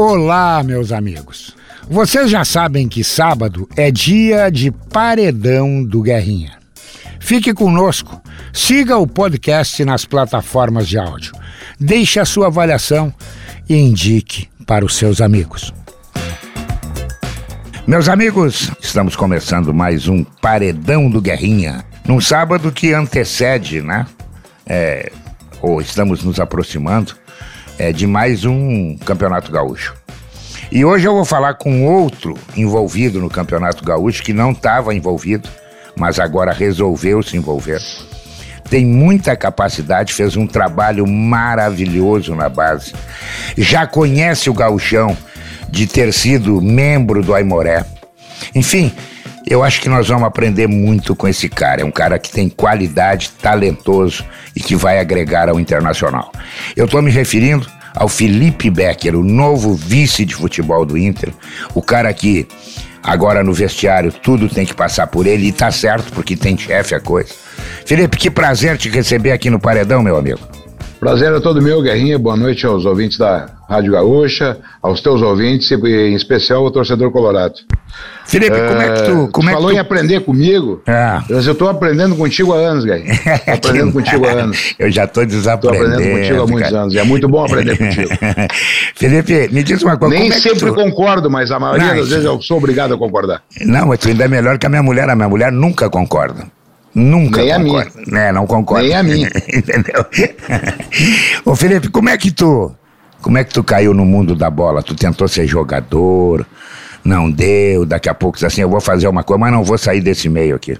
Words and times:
Olá, 0.00 0.62
meus 0.62 0.92
amigos. 0.92 1.56
Vocês 1.90 2.30
já 2.30 2.44
sabem 2.44 2.88
que 2.88 3.02
sábado 3.02 3.68
é 3.76 3.90
dia 3.90 4.48
de 4.48 4.70
paredão 4.70 5.82
do 5.82 6.02
Guerrinha. 6.02 6.56
Fique 7.18 7.52
conosco, 7.52 8.22
siga 8.52 8.96
o 8.96 9.08
podcast 9.08 9.84
nas 9.84 10.04
plataformas 10.04 10.86
de 10.86 11.00
áudio, 11.00 11.32
deixe 11.80 12.20
a 12.20 12.24
sua 12.24 12.46
avaliação 12.46 13.12
e 13.68 13.74
indique 13.74 14.48
para 14.64 14.84
os 14.84 14.94
seus 14.94 15.20
amigos. 15.20 15.74
Meus 17.84 18.08
amigos, 18.08 18.70
estamos 18.80 19.16
começando 19.16 19.74
mais 19.74 20.06
um 20.06 20.22
Paredão 20.22 21.10
do 21.10 21.20
Guerrinha, 21.20 21.84
num 22.06 22.20
sábado 22.20 22.70
que 22.70 22.92
antecede, 22.92 23.82
né? 23.82 24.06
É, 24.64 25.10
ou 25.60 25.80
estamos 25.80 26.22
nos 26.22 26.38
aproximando 26.38 27.16
é, 27.78 27.92
de 27.92 28.06
mais 28.06 28.44
um 28.44 28.96
Campeonato 28.98 29.52
Gaúcho. 29.52 29.94
E 30.70 30.84
hoje 30.84 31.06
eu 31.06 31.14
vou 31.14 31.24
falar 31.24 31.54
com 31.54 31.86
outro 31.86 32.36
envolvido 32.56 33.20
no 33.20 33.30
Campeonato 33.30 33.82
Gaúcho 33.84 34.22
que 34.22 34.32
não 34.32 34.50
estava 34.50 34.94
envolvido, 34.94 35.48
mas 35.96 36.18
agora 36.18 36.52
resolveu 36.52 37.22
se 37.22 37.36
envolver. 37.36 37.80
Tem 38.68 38.84
muita 38.84 39.34
capacidade, 39.34 40.12
fez 40.12 40.36
um 40.36 40.46
trabalho 40.46 41.06
maravilhoso 41.06 42.34
na 42.34 42.50
base. 42.50 42.92
Já 43.56 43.86
conhece 43.86 44.50
o 44.50 44.54
gauchão 44.54 45.16
de 45.70 45.86
ter 45.86 46.12
sido 46.12 46.60
membro 46.60 47.22
do 47.22 47.34
Aimoré. 47.34 47.84
Enfim, 48.54 48.92
eu 49.46 49.64
acho 49.64 49.80
que 49.80 49.88
nós 49.88 50.08
vamos 50.08 50.24
aprender 50.24 50.66
muito 50.66 51.16
com 51.16 51.26
esse 51.26 51.48
cara. 51.48 51.80
É 51.80 51.84
um 51.84 51.90
cara 51.90 52.18
que 52.18 52.30
tem 52.30 52.50
qualidade, 52.50 53.30
talentoso 53.40 54.22
e 54.54 54.60
que 54.60 54.76
vai 54.76 54.98
agregar 54.98 55.48
ao 55.48 55.58
internacional. 55.58 56.30
Eu 56.76 56.84
estou 56.84 57.00
me 57.00 57.10
referindo 57.10 57.66
ao 57.98 58.08
Felipe 58.08 58.70
Becker, 58.70 59.16
o 59.16 59.24
novo 59.24 59.74
vice 59.74 60.24
de 60.24 60.32
futebol 60.32 60.86
do 60.86 60.96
Inter, 60.96 61.32
o 61.74 61.82
cara 61.82 62.12
que 62.14 62.46
agora 63.02 63.42
no 63.42 63.52
vestiário 63.52 64.12
tudo 64.12 64.48
tem 64.48 64.64
que 64.64 64.72
passar 64.72 65.08
por 65.08 65.26
ele 65.26 65.48
e 65.48 65.52
tá 65.52 65.72
certo 65.72 66.12
porque 66.12 66.36
tem 66.36 66.56
chefe 66.56 66.94
a 66.94 67.00
coisa. 67.00 67.34
Felipe, 67.84 68.16
que 68.16 68.30
prazer 68.30 68.78
te 68.78 68.88
receber 68.88 69.32
aqui 69.32 69.50
no 69.50 69.58
Paredão, 69.58 70.00
meu 70.00 70.16
amigo. 70.16 70.57
Prazer 71.00 71.32
é 71.32 71.38
todo 71.38 71.62
meu, 71.62 71.80
Guerrinha. 71.80 72.18
Boa 72.18 72.36
noite 72.36 72.66
aos 72.66 72.84
ouvintes 72.84 73.16
da 73.18 73.46
Rádio 73.68 73.92
Gaúcha, 73.92 74.58
aos 74.82 75.00
teus 75.00 75.22
ouvintes 75.22 75.70
e 75.70 75.76
em 75.76 76.14
especial 76.14 76.64
ao 76.64 76.72
torcedor 76.72 77.12
colorado. 77.12 77.54
Felipe, 78.26 78.56
é, 78.56 78.68
como 78.68 78.82
é 78.82 78.92
que 78.92 79.02
tu. 79.02 79.28
Como 79.30 79.48
tu 79.48 79.50
é 79.50 79.52
falou 79.52 79.70
tu... 79.70 79.76
em 79.76 79.78
aprender 79.78 80.20
comigo. 80.24 80.82
É. 80.88 81.20
Eu 81.28 81.38
estou 81.38 81.68
aprendendo 81.68 82.16
contigo 82.16 82.52
há 82.52 82.56
anos, 82.56 82.84
Guerrinha. 82.84 83.14
aprendendo 83.46 83.92
contigo 83.92 84.26
há 84.26 84.30
anos. 84.32 84.74
Eu 84.76 84.90
já 84.90 85.04
estou 85.04 85.24
desaprendendo. 85.24 85.84
Estou 85.84 85.96
aprendendo 85.96 86.18
contigo 86.18 86.42
há 86.42 86.46
muitos 86.48 86.70
cara. 86.70 86.82
anos. 86.82 86.96
É 86.96 87.02
muito 87.04 87.28
bom 87.28 87.44
aprender 87.44 87.78
contigo. 87.78 88.08
Felipe, 88.96 89.48
me 89.52 89.62
diz 89.62 89.80
uma 89.82 89.96
coisa. 89.96 90.16
Nem 90.16 90.30
é 90.30 90.32
sempre 90.32 90.66
tu... 90.66 90.74
concordo, 90.74 91.30
mas 91.30 91.52
a 91.52 91.60
maioria 91.60 91.86
Não, 91.86 91.96
das 91.96 92.08
vezes 92.08 92.24
eu 92.24 92.42
sou 92.42 92.56
obrigado 92.58 92.94
a 92.94 92.98
concordar. 92.98 93.40
Não, 93.60 93.86
mas 93.86 94.00
tu 94.00 94.08
ainda 94.08 94.24
é 94.24 94.28
melhor 94.28 94.58
que 94.58 94.66
a 94.66 94.68
minha 94.68 94.82
mulher. 94.82 95.08
A 95.08 95.14
minha 95.14 95.28
mulher 95.28 95.52
nunca 95.52 95.88
concorda. 95.88 96.57
Nunca 96.98 97.42
Nem 97.42 97.54
concorda. 97.54 97.90
a 97.90 98.04
minha. 98.06 98.20
É, 98.20 98.32
não 98.32 98.46
concorda. 98.46 98.82
Nem 98.82 98.96
a 98.96 99.02
minha. 99.02 99.28
Entendeu? 99.54 100.04
Ô 101.44 101.54
Felipe, 101.54 101.88
como 101.88 102.08
é 102.08 102.18
que 102.18 102.30
tu. 102.30 102.74
Como 103.22 103.38
é 103.38 103.44
que 103.44 103.52
tu 103.52 103.62
caiu 103.62 103.94
no 103.94 104.04
mundo 104.04 104.34
da 104.34 104.50
bola? 104.50 104.82
Tu 104.82 104.94
tentou 104.94 105.26
ser 105.26 105.46
jogador, 105.46 106.46
não 107.04 107.30
deu, 107.30 107.84
daqui 107.84 108.08
a 108.08 108.14
pouco 108.14 108.44
assim, 108.44 108.60
eu 108.60 108.70
vou 108.70 108.80
fazer 108.80 109.08
uma 109.08 109.24
coisa, 109.24 109.40
mas 109.40 109.52
não 109.52 109.64
vou 109.64 109.76
sair 109.76 110.00
desse 110.00 110.28
meio 110.28 110.54
aqui. 110.54 110.78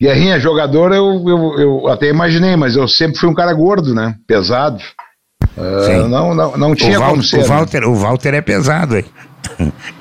Guerrinha, 0.00 0.38
jogador, 0.38 0.92
eu, 0.92 1.24
eu, 1.26 1.58
eu 1.58 1.88
até 1.88 2.08
imaginei, 2.08 2.56
mas 2.56 2.76
eu 2.76 2.86
sempre 2.86 3.18
fui 3.18 3.28
um 3.28 3.34
cara 3.34 3.52
gordo, 3.54 3.94
né? 3.94 4.14
Pesado. 4.26 4.82
Uh, 5.56 6.08
não, 6.08 6.34
não, 6.34 6.56
não 6.56 6.74
tinha 6.74 6.98
Val, 6.98 7.10
como 7.10 7.22
ser. 7.22 7.38
O 7.38 7.40
né? 7.40 7.46
Walter, 7.46 7.80
né? 7.80 7.86
o 7.86 7.94
Walter 7.94 8.34
é 8.34 8.40
pesado, 8.40 8.96
hein? 8.96 9.04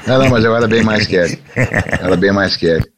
Não, 0.05 0.19
não, 0.19 0.29
mas 0.29 0.43
eu 0.43 0.55
era 0.55 0.67
bem 0.67 0.83
mais 0.83 1.05
que 1.05 1.15
ele. 1.15 1.39
Era 1.55 2.15
bem 2.17 2.33
mais 2.33 2.57
que 2.57 2.65
ele. 2.65 2.94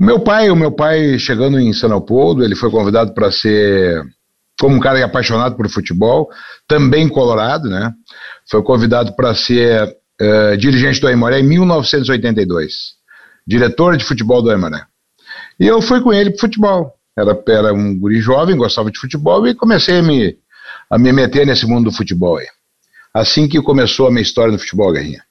Meu 0.00 0.18
pai, 0.18 0.48
o 0.48 0.56
meu 0.56 0.72
pai 0.72 1.18
chegando 1.18 1.60
em 1.60 1.74
São 1.74 1.90
Leopoldo, 1.90 2.42
ele 2.42 2.56
foi 2.56 2.70
convidado 2.70 3.12
para 3.12 3.30
ser 3.30 4.02
como 4.58 4.74
um 4.74 4.80
cara 4.80 5.04
apaixonado 5.04 5.56
por 5.56 5.68
futebol, 5.68 6.30
também 6.66 7.06
colorado, 7.06 7.68
né? 7.68 7.92
Foi 8.50 8.62
convidado 8.62 9.14
para 9.14 9.34
ser 9.34 9.84
uh, 9.84 10.56
dirigente 10.56 11.02
do 11.02 11.06
Aimoré 11.06 11.40
em 11.40 11.42
1982, 11.42 12.72
diretor 13.46 13.94
de 13.98 14.04
futebol 14.04 14.40
do 14.40 14.50
Aimoré. 14.50 14.82
E 15.58 15.66
eu 15.66 15.82
fui 15.82 16.00
com 16.00 16.14
ele 16.14 16.30
para 16.30 16.40
futebol. 16.40 16.94
Era, 17.14 17.38
era 17.48 17.74
um 17.74 17.98
guri 17.98 18.22
jovem, 18.22 18.56
gostava 18.56 18.90
de 18.90 18.98
futebol 18.98 19.46
e 19.46 19.54
comecei 19.54 19.98
a 19.98 20.02
me, 20.02 20.34
a 20.88 20.98
me 20.98 21.12
meter 21.12 21.46
nesse 21.46 21.66
mundo 21.66 21.90
do 21.90 21.96
futebol 21.96 22.38
aí. 22.38 22.46
Assim 23.12 23.46
que 23.46 23.60
começou 23.60 24.06
a 24.06 24.10
minha 24.10 24.22
história 24.22 24.50
no 24.50 24.58
futebol, 24.58 24.92
Guerrinha. 24.92 25.22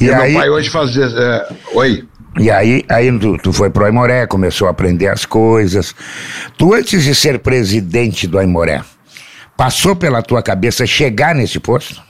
E, 0.00 0.04
e 0.06 0.10
aí... 0.10 0.32
meu 0.32 0.40
pai 0.40 0.48
hoje 0.48 0.70
faz... 0.70 0.96
Uh, 0.96 1.42
oi? 1.74 2.08
E 2.38 2.50
aí, 2.50 2.84
aí 2.88 3.16
tu, 3.18 3.38
tu 3.38 3.52
foi 3.52 3.70
pro 3.70 3.84
Aimoré, 3.84 4.26
começou 4.26 4.66
a 4.66 4.72
aprender 4.72 5.08
as 5.08 5.24
coisas. 5.24 5.94
Tu, 6.58 6.74
antes 6.74 7.04
de 7.04 7.14
ser 7.14 7.38
presidente 7.38 8.26
do 8.26 8.38
Aimoré, 8.38 8.82
passou 9.56 9.94
pela 9.94 10.20
tua 10.20 10.42
cabeça 10.42 10.84
chegar 10.84 11.34
nesse 11.34 11.60
posto? 11.60 12.02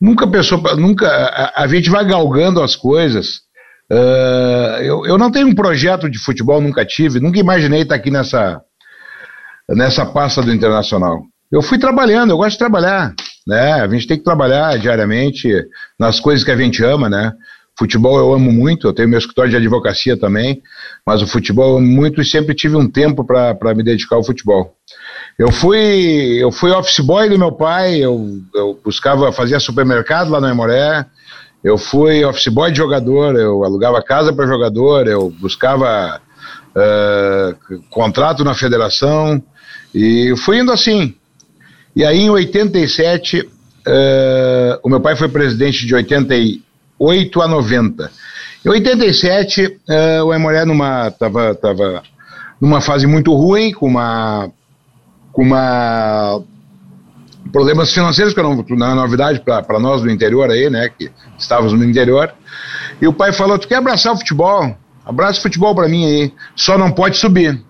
Nunca 0.00 0.26
pensou, 0.28 0.62
nunca. 0.76 1.08
A, 1.08 1.64
a 1.64 1.66
gente 1.66 1.90
vai 1.90 2.06
galgando 2.06 2.62
as 2.62 2.76
coisas. 2.76 3.40
Uh, 3.90 4.82
eu, 4.82 5.06
eu 5.06 5.18
não 5.18 5.30
tenho 5.30 5.48
um 5.48 5.54
projeto 5.54 6.08
de 6.08 6.18
futebol, 6.18 6.60
nunca 6.60 6.84
tive, 6.84 7.18
nunca 7.18 7.38
imaginei 7.40 7.82
estar 7.82 7.96
aqui 7.96 8.10
nessa, 8.10 8.60
nessa 9.68 10.06
pasta 10.06 10.42
do 10.42 10.52
Internacional. 10.52 11.22
Eu 11.50 11.62
fui 11.62 11.78
trabalhando, 11.78 12.30
eu 12.30 12.36
gosto 12.36 12.52
de 12.52 12.58
trabalhar, 12.58 13.14
né? 13.46 13.72
A 13.80 13.88
gente 13.88 14.06
tem 14.06 14.18
que 14.18 14.24
trabalhar 14.24 14.78
diariamente 14.78 15.50
nas 15.98 16.20
coisas 16.20 16.44
que 16.44 16.50
a 16.50 16.56
gente 16.56 16.84
ama, 16.84 17.08
né? 17.08 17.32
Futebol 17.78 18.18
eu 18.18 18.34
amo 18.34 18.50
muito, 18.50 18.88
eu 18.88 18.92
tenho 18.92 19.08
meu 19.08 19.20
escritório 19.20 19.52
de 19.52 19.56
advocacia 19.56 20.16
também, 20.16 20.60
mas 21.06 21.22
o 21.22 21.28
futebol 21.28 21.70
eu 21.70 21.76
amo 21.76 21.86
muito 21.86 22.20
e 22.20 22.24
sempre 22.24 22.52
tive 22.52 22.74
um 22.74 22.90
tempo 22.90 23.24
para 23.24 23.72
me 23.72 23.84
dedicar 23.84 24.16
ao 24.16 24.24
futebol. 24.24 24.74
Eu 25.38 25.52
fui, 25.52 26.42
eu 26.42 26.50
fui 26.50 26.72
office 26.72 26.98
boy 26.98 27.28
do 27.28 27.38
meu 27.38 27.52
pai, 27.52 27.98
eu, 27.98 28.40
eu 28.52 28.80
buscava, 28.84 29.30
fazia 29.30 29.60
supermercado 29.60 30.28
lá 30.28 30.40
no 30.40 30.48
Emoré, 30.48 31.06
eu 31.62 31.78
fui 31.78 32.24
office 32.24 32.48
boy 32.48 32.72
de 32.72 32.78
jogador, 32.78 33.36
eu 33.36 33.62
alugava 33.62 34.02
casa 34.02 34.32
para 34.32 34.48
jogador, 34.48 35.06
eu 35.06 35.30
buscava 35.30 36.20
uh, 36.74 37.80
contrato 37.90 38.42
na 38.42 38.54
federação 38.54 39.40
e 39.94 40.34
fui 40.38 40.58
indo 40.58 40.72
assim. 40.72 41.14
E 41.94 42.04
aí 42.04 42.22
em 42.22 42.30
87, 42.30 43.40
uh, 43.40 43.50
o 44.82 44.88
meu 44.88 45.00
pai 45.00 45.14
foi 45.14 45.28
presidente 45.28 45.86
de 45.86 45.94
88 45.94 46.67
8 46.98 47.42
a 47.42 47.48
90. 47.48 48.10
Em 48.64 48.68
87, 48.68 49.66
uh, 49.66 49.80
eh, 49.88 50.22
o 50.22 50.32
Aimoré 50.32 50.64
numa 50.64 51.10
tava, 51.12 51.54
tava 51.54 52.02
numa 52.60 52.80
fase 52.80 53.06
muito 53.06 53.32
ruim, 53.34 53.72
com 53.72 53.86
uma 53.86 54.50
com 55.32 55.42
uma 55.42 56.42
problemas 57.52 57.92
financeiros 57.92 58.34
que 58.34 58.42
não, 58.42 58.56
não 58.56 58.90
é 58.90 58.94
novidade 58.94 59.40
para 59.40 59.78
nós 59.78 60.02
do 60.02 60.10
interior 60.10 60.50
aí, 60.50 60.68
né, 60.68 60.88
que 60.88 61.10
estávamos 61.38 61.72
no 61.72 61.84
interior. 61.84 62.32
E 63.00 63.06
o 63.06 63.12
pai 63.12 63.32
falou: 63.32 63.58
"Tu 63.58 63.68
quer 63.68 63.76
abraçar 63.76 64.12
o 64.12 64.16
futebol? 64.16 64.76
Abraça 65.06 65.38
o 65.38 65.42
futebol 65.42 65.74
para 65.74 65.88
mim 65.88 66.04
aí. 66.04 66.32
Só 66.56 66.76
não 66.76 66.90
pode 66.90 67.16
subir." 67.16 67.62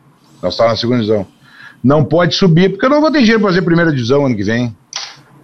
Nós 0.43 0.55
estávamos 0.55 0.79
na 0.79 0.81
segunda 0.81 1.01
divisão. 1.01 1.27
Não 1.85 2.05
pode 2.05 2.35
subir 2.35 2.71
porque 2.71 2.87
eu 2.87 2.91
não 2.91 3.01
vou 3.01 3.11
ter 3.11 3.21
dinheiro 3.21 3.41
para 3.41 3.51
fazer 3.51 3.63
primeira 3.63 3.93
divisão 3.93 4.25
ano 4.25 4.35
que 4.35 4.43
vem. 4.43 4.75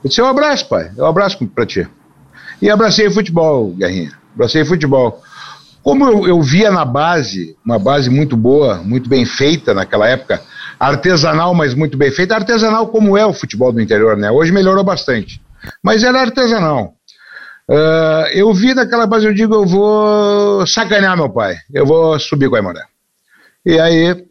Eu 0.03 0.09
disse: 0.09 0.21
"Eu 0.21 0.27
abraço, 0.27 0.67
pai. 0.69 0.91
Eu 0.97 1.05
abraço 1.05 1.47
para 1.49 1.67
ti." 1.67 1.87
E 2.65 2.71
abracei 2.71 3.07
o 3.07 3.11
futebol, 3.11 3.75
Guerrinha. 3.75 4.11
Abracei 4.35 4.63
o 4.63 4.67
futebol. 4.67 5.23
Como 5.83 6.03
eu, 6.09 6.27
eu, 6.27 6.41
via 6.41 6.71
na 6.71 6.83
base, 6.83 7.55
uma 7.63 7.79
base 7.79 8.09
muito 8.09 8.39
boa, 8.39 8.77
muito 8.77 9.07
bem 9.07 9.27
feita 9.27 9.75
naquela 9.75 10.09
época, 10.09 10.41
artesanal, 10.81 11.55
mas 11.55 11.75
muito 11.75 11.99
bem 11.99 12.11
feita, 12.11 12.35
artesanal 12.35 12.89
como 12.89 13.19
é 13.19 13.27
o 13.27 13.35
futebol 13.35 13.71
do 13.71 13.83
interior, 13.83 14.17
né? 14.17 14.31
Hoje 14.31 14.51
melhorou 14.51 14.83
bastante, 14.83 15.43
mas 15.83 16.03
era 16.03 16.23
artesanal. 16.23 16.95
Uh, 17.69 18.29
eu 18.33 18.51
vi 18.55 18.73
naquela 18.73 19.07
base, 19.07 19.27
eu 19.27 19.35
digo, 19.35 19.55
eu 19.55 19.67
vou 19.67 20.67
sacanear 20.67 21.19
meu 21.19 21.29
pai, 21.29 21.57
eu 21.71 21.85
vou 21.85 22.19
subir 22.19 22.49
com 22.49 22.57
a 22.57 22.61
Aimoré. 22.61 22.83
E 23.67 23.79
aí 23.79 24.25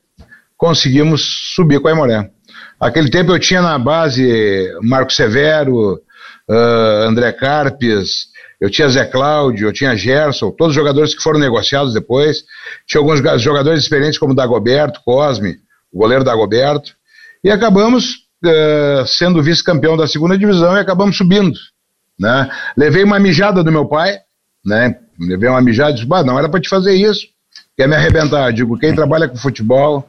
conseguimos 0.58 1.54
subir 1.54 1.80
com 1.80 1.88
a 1.88 1.92
Aimoré. 1.92 2.32
Aquele 2.80 3.12
tempo 3.12 3.32
eu 3.32 3.38
tinha 3.38 3.62
na 3.62 3.78
base 3.78 4.74
Marco 4.82 5.14
Severo, 5.14 6.02
uh, 6.50 7.08
André 7.08 7.32
Carpes, 7.34 8.28
eu 8.64 8.70
tinha 8.70 8.88
Zé 8.88 9.06
Cláudio, 9.06 9.68
eu 9.68 9.74
tinha 9.74 9.96
Gerson, 9.96 10.52
todos 10.52 10.72
os 10.72 10.76
jogadores 10.76 11.14
que 11.14 11.22
foram 11.22 11.40
negociados 11.40 11.94
depois. 11.94 12.44
Tinha 12.88 13.02
alguns 13.02 13.20
jogadores 13.42 13.84
experientes 13.84 14.18
como 14.18 14.34
Dagoberto, 14.34 15.02
Cosme, 15.04 15.58
o 15.92 16.00
goleiro 16.00 16.24
Dagoberto. 16.24 16.94
E 17.44 17.52
acabamos 17.52 18.24
uh, 18.46 19.06
sendo 19.06 19.44
vice-campeão 19.44 19.98
da 19.98 20.08
segunda 20.08 20.38
divisão 20.38 20.78
e 20.78 20.80
acabamos 20.80 21.18
subindo. 21.18 21.60
Né? 22.18 22.50
Levei 22.78 23.04
uma 23.04 23.20
mijada 23.20 23.64
do 23.64 23.72
meu 23.72 23.86
pai, 23.86 24.18
né? 24.66 24.98
levei 25.20 25.50
uma 25.50 25.62
mijada 25.62 25.92
e 25.92 25.96
disse, 25.96 26.08
bah, 26.08 26.24
não 26.24 26.40
era 26.40 26.48
para 26.48 26.62
te 26.62 26.70
fazer 26.70 26.94
isso, 26.94 27.28
quer 27.76 27.88
me 27.88 27.96
arrebentar. 27.96 28.48
Eu 28.48 28.54
digo, 28.54 28.80
quem 28.80 28.94
trabalha 28.96 29.28
com 29.28 29.36
futebol 29.36 30.08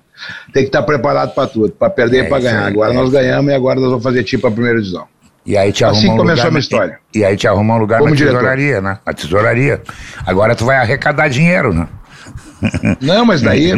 tem 0.52 0.62
que 0.62 0.68
estar 0.68 0.82
preparado 0.82 1.34
para 1.34 1.48
tudo, 1.48 1.72
para 1.72 1.90
perder 1.90 2.18
é, 2.18 2.26
e 2.26 2.28
para 2.28 2.42
ganhar. 2.42 2.66
Agora 2.66 2.92
é, 2.92 2.96
nós 2.96 3.10
ganhamos 3.10 3.50
e 3.50 3.54
agora 3.54 3.80
nós 3.80 3.88
vamos 3.88 4.04
fazer 4.04 4.22
tipo 4.22 4.46
a 4.46 4.50
primeira 4.50 4.78
divisão. 4.78 5.08
E 5.46 5.56
aí 5.56 5.72
te 5.72 5.84
assim 5.84 6.06
arruma 6.06 6.14
um 6.14 6.16
começou 6.18 6.36
lugar 6.36 6.46
a 6.46 6.50
minha 6.50 6.60
história. 6.60 6.98
E, 7.14 7.18
e 7.18 7.24
aí 7.24 7.36
te 7.36 7.46
arruma 7.46 7.74
um 7.74 7.78
lugar 7.78 7.98
Como 7.98 8.10
na 8.10 8.16
diretor. 8.16 8.38
tesouraria, 8.38 8.80
né? 8.80 8.98
Na 9.06 9.12
tesouraria. 9.12 9.82
Agora 10.26 10.54
tu 10.54 10.64
vai 10.64 10.76
arrecadar 10.76 11.28
dinheiro, 11.28 11.72
né? 11.72 11.88
Não, 13.00 13.24
mas 13.24 13.42
daí 13.42 13.72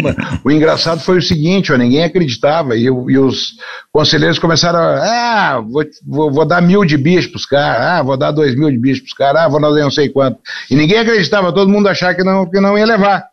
o 0.44 0.50
engraçado 0.50 1.00
foi 1.00 1.18
o 1.18 1.22
seguinte, 1.22 1.72
ó, 1.72 1.76
ninguém 1.76 2.04
acreditava 2.04 2.76
e, 2.76 2.84
e 2.84 3.18
os 3.18 3.54
conselheiros 3.92 4.38
começaram 4.38 4.78
a, 4.78 5.54
ah, 5.54 5.60
vou, 5.60 5.84
vou, 6.06 6.30
vou 6.30 6.46
dar 6.46 6.62
mil 6.62 6.84
de 6.84 6.96
bicho 6.96 7.30
pros 7.30 7.46
caras, 7.46 7.80
ah, 7.80 8.02
vou 8.02 8.16
dar 8.16 8.30
dois 8.30 8.54
mil 8.54 8.70
de 8.70 8.78
bicho 8.78 9.02
pros 9.02 9.14
caras, 9.14 9.42
ah, 9.42 9.48
vou 9.48 9.60
dar 9.60 9.70
não 9.70 9.90
sei 9.90 10.08
quanto. 10.08 10.38
E 10.70 10.76
ninguém 10.76 10.98
acreditava, 10.98 11.52
todo 11.52 11.70
mundo 11.70 11.88
achava 11.88 12.14
que 12.14 12.22
não, 12.22 12.48
que 12.48 12.60
não 12.60 12.78
ia 12.78 12.86
levar. 12.86 13.24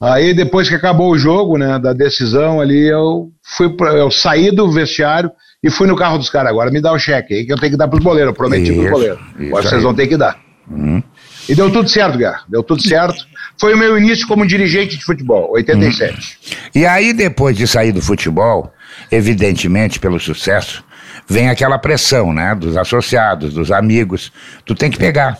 Aí 0.00 0.34
depois 0.34 0.68
que 0.68 0.74
acabou 0.74 1.10
o 1.10 1.18
jogo, 1.18 1.56
né, 1.56 1.78
da 1.78 1.92
decisão 1.92 2.60
ali, 2.60 2.86
eu 2.86 3.30
fui 3.42 3.70
pra, 3.70 3.92
eu 3.94 4.10
saí 4.10 4.50
do 4.50 4.70
vestiário 4.70 5.30
e 5.66 5.70
fui 5.70 5.86
no 5.88 5.96
carro 5.96 6.16
dos 6.18 6.30
caras. 6.30 6.50
Agora 6.50 6.70
me 6.70 6.80
dá 6.80 6.92
o 6.92 6.98
cheque 6.98 7.34
aí 7.34 7.44
que 7.44 7.52
eu 7.52 7.58
tenho 7.58 7.72
que 7.72 7.78
dar 7.78 7.88
pros 7.88 8.02
boleiros, 8.02 8.30
eu 8.30 8.34
prometi 8.34 8.72
pros 8.72 8.84
Isso, 8.84 8.90
boleiros. 8.92 9.18
isso 9.38 9.48
Agora 9.48 9.62
vocês 9.62 9.74
aí. 9.74 9.82
vão 9.82 9.94
ter 9.94 10.06
que 10.06 10.16
dar. 10.16 10.38
Uhum. 10.70 11.02
E 11.48 11.54
deu 11.54 11.70
tudo 11.70 11.88
certo, 11.88 12.18
Gar. 12.18 12.44
Deu 12.48 12.62
tudo 12.62 12.82
certo. 12.82 13.24
Foi 13.58 13.74
o 13.74 13.76
meu 13.76 13.96
início 13.96 14.26
como 14.26 14.46
dirigente 14.46 14.96
de 14.96 15.04
futebol, 15.04 15.50
87. 15.52 16.38
E 16.74 16.84
aí, 16.84 17.12
depois 17.12 17.56
de 17.56 17.66
sair 17.66 17.92
do 17.92 18.02
futebol, 18.02 18.72
evidentemente, 19.10 20.00
pelo 20.00 20.18
sucesso, 20.18 20.84
vem 21.28 21.48
aquela 21.48 21.78
pressão, 21.78 22.32
né? 22.32 22.54
Dos 22.54 22.76
associados, 22.76 23.54
dos 23.54 23.70
amigos. 23.70 24.32
Tu 24.64 24.74
tem 24.74 24.90
que 24.90 24.98
pegar. 24.98 25.38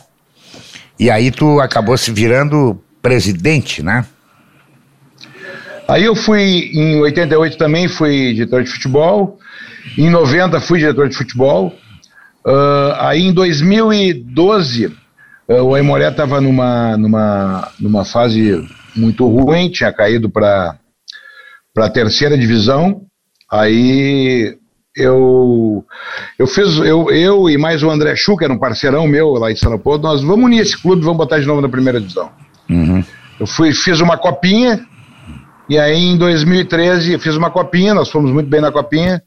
E 0.99 1.11
aí 1.11 1.31
tu 1.31 1.61
acabou 1.61 1.96
se 1.99 2.11
virando 2.11 2.81
presidente, 3.02 3.82
né? 3.82 4.05
Aí 5.88 6.05
eu 6.05 6.17
fui, 6.17 6.70
em 6.72 7.00
88 7.00 7.56
também 7.56 7.87
fui 7.88 8.32
diretor 8.34 8.62
de 8.62 8.70
futebol. 8.70 9.38
Em 9.97 10.11
90 10.11 10.61
fui 10.61 10.79
diretor 10.79 11.09
de 11.09 11.17
futebol. 11.17 11.75
Ah, 12.47 13.09
aí 13.09 13.23
em 13.23 13.33
2012, 13.33 14.93
ah, 15.49 15.62
o 15.62 15.75
Aimoré 15.75 16.09
estava 16.09 16.41
numa, 16.41 16.97
numa, 16.97 17.69
numa 17.81 18.05
fase 18.05 18.65
muito 18.94 19.27
ruim, 19.27 19.69
tinha 19.69 19.93
caído 19.93 20.31
para 20.31 20.79
a 21.77 21.91
terceira 21.91 22.38
divisão. 22.38 23.03
Aí 23.50 24.56
eu 24.97 25.85
eu 26.39 26.47
fiz 26.47 26.79
eu, 26.79 27.11
eu 27.11 27.50
e 27.50 27.59
mais 27.59 27.82
o 27.82 27.91
André 27.91 28.15
Chu, 28.17 28.37
que 28.37 28.44
era 28.44 28.53
um 28.53 28.59
parceirão 28.59 29.06
meu 29.06 29.32
lá 29.32 29.50
em 29.50 29.56
São 29.56 29.71
Leopoldo, 29.71 30.06
nós 30.06 30.23
vamos 30.23 30.47
unir 30.47 30.61
esse 30.61 30.81
clube, 30.81 31.03
vamos 31.03 31.19
botar 31.19 31.39
de 31.39 31.47
novo 31.47 31.61
na 31.61 31.69
primeira 31.69 32.00
divisão. 32.00 32.31
Uhum. 32.71 33.05
Eu 33.39 33.47
fui, 33.47 33.73
fiz 33.73 34.00
uma 34.00 34.17
copinha, 34.17 34.87
e 35.69 35.79
aí 35.79 35.99
em 35.99 36.17
2013 36.17 37.12
eu 37.12 37.19
fiz 37.19 37.37
uma 37.37 37.50
copinha, 37.50 37.93
nós 37.93 38.09
fomos 38.09 38.31
muito 38.32 38.49
bem 38.49 38.61
na 38.61 38.73
copinha. 38.73 39.23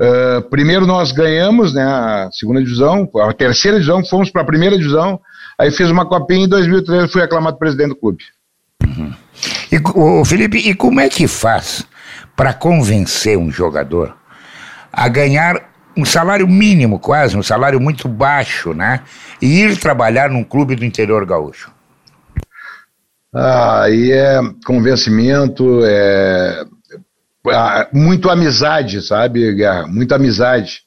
Ah, 0.00 0.42
primeiro 0.50 0.86
nós 0.86 1.12
ganhamos 1.12 1.74
né, 1.74 1.82
a 1.82 2.28
segunda 2.32 2.62
divisão, 2.62 3.08
a 3.20 3.32
terceira 3.32 3.78
divisão, 3.78 4.04
fomos 4.04 4.30
para 4.30 4.42
a 4.42 4.46
primeira 4.46 4.76
divisão, 4.76 5.20
aí 5.58 5.70
fiz 5.70 5.90
uma 5.90 6.06
copinha 6.06 6.42
e 6.42 6.44
em 6.44 6.48
2013 6.48 7.12
fui 7.12 7.22
aclamado 7.22 7.58
presidente 7.58 7.90
do 7.90 7.96
clube. 7.96 8.24
E, 9.70 9.80
o 9.94 10.24
Felipe, 10.24 10.58
e 10.58 10.74
como 10.74 11.00
é 11.00 11.08
que 11.08 11.26
faz 11.28 11.86
para 12.36 12.52
convencer 12.52 13.38
um 13.38 13.50
jogador 13.50 14.16
a 14.92 15.08
ganhar 15.08 15.70
um 15.96 16.04
salário 16.04 16.48
mínimo, 16.48 16.98
quase, 16.98 17.36
um 17.36 17.42
salário 17.42 17.80
muito 17.80 18.08
baixo, 18.08 18.72
né? 18.72 19.02
E 19.40 19.60
ir 19.60 19.78
trabalhar 19.78 20.30
num 20.30 20.42
clube 20.42 20.74
do 20.74 20.84
interior 20.84 21.24
gaúcho? 21.26 21.70
Ah, 23.34 23.82
Aí 23.84 24.10
é 24.10 24.40
convencimento, 24.66 25.80
é 25.84 26.62
ah, 26.62 26.66
muito 27.92 28.30
amizade, 28.30 29.02
sabe, 29.02 29.52
Guerra? 29.54 29.86
Muita 29.86 30.16
amizade. 30.16 30.82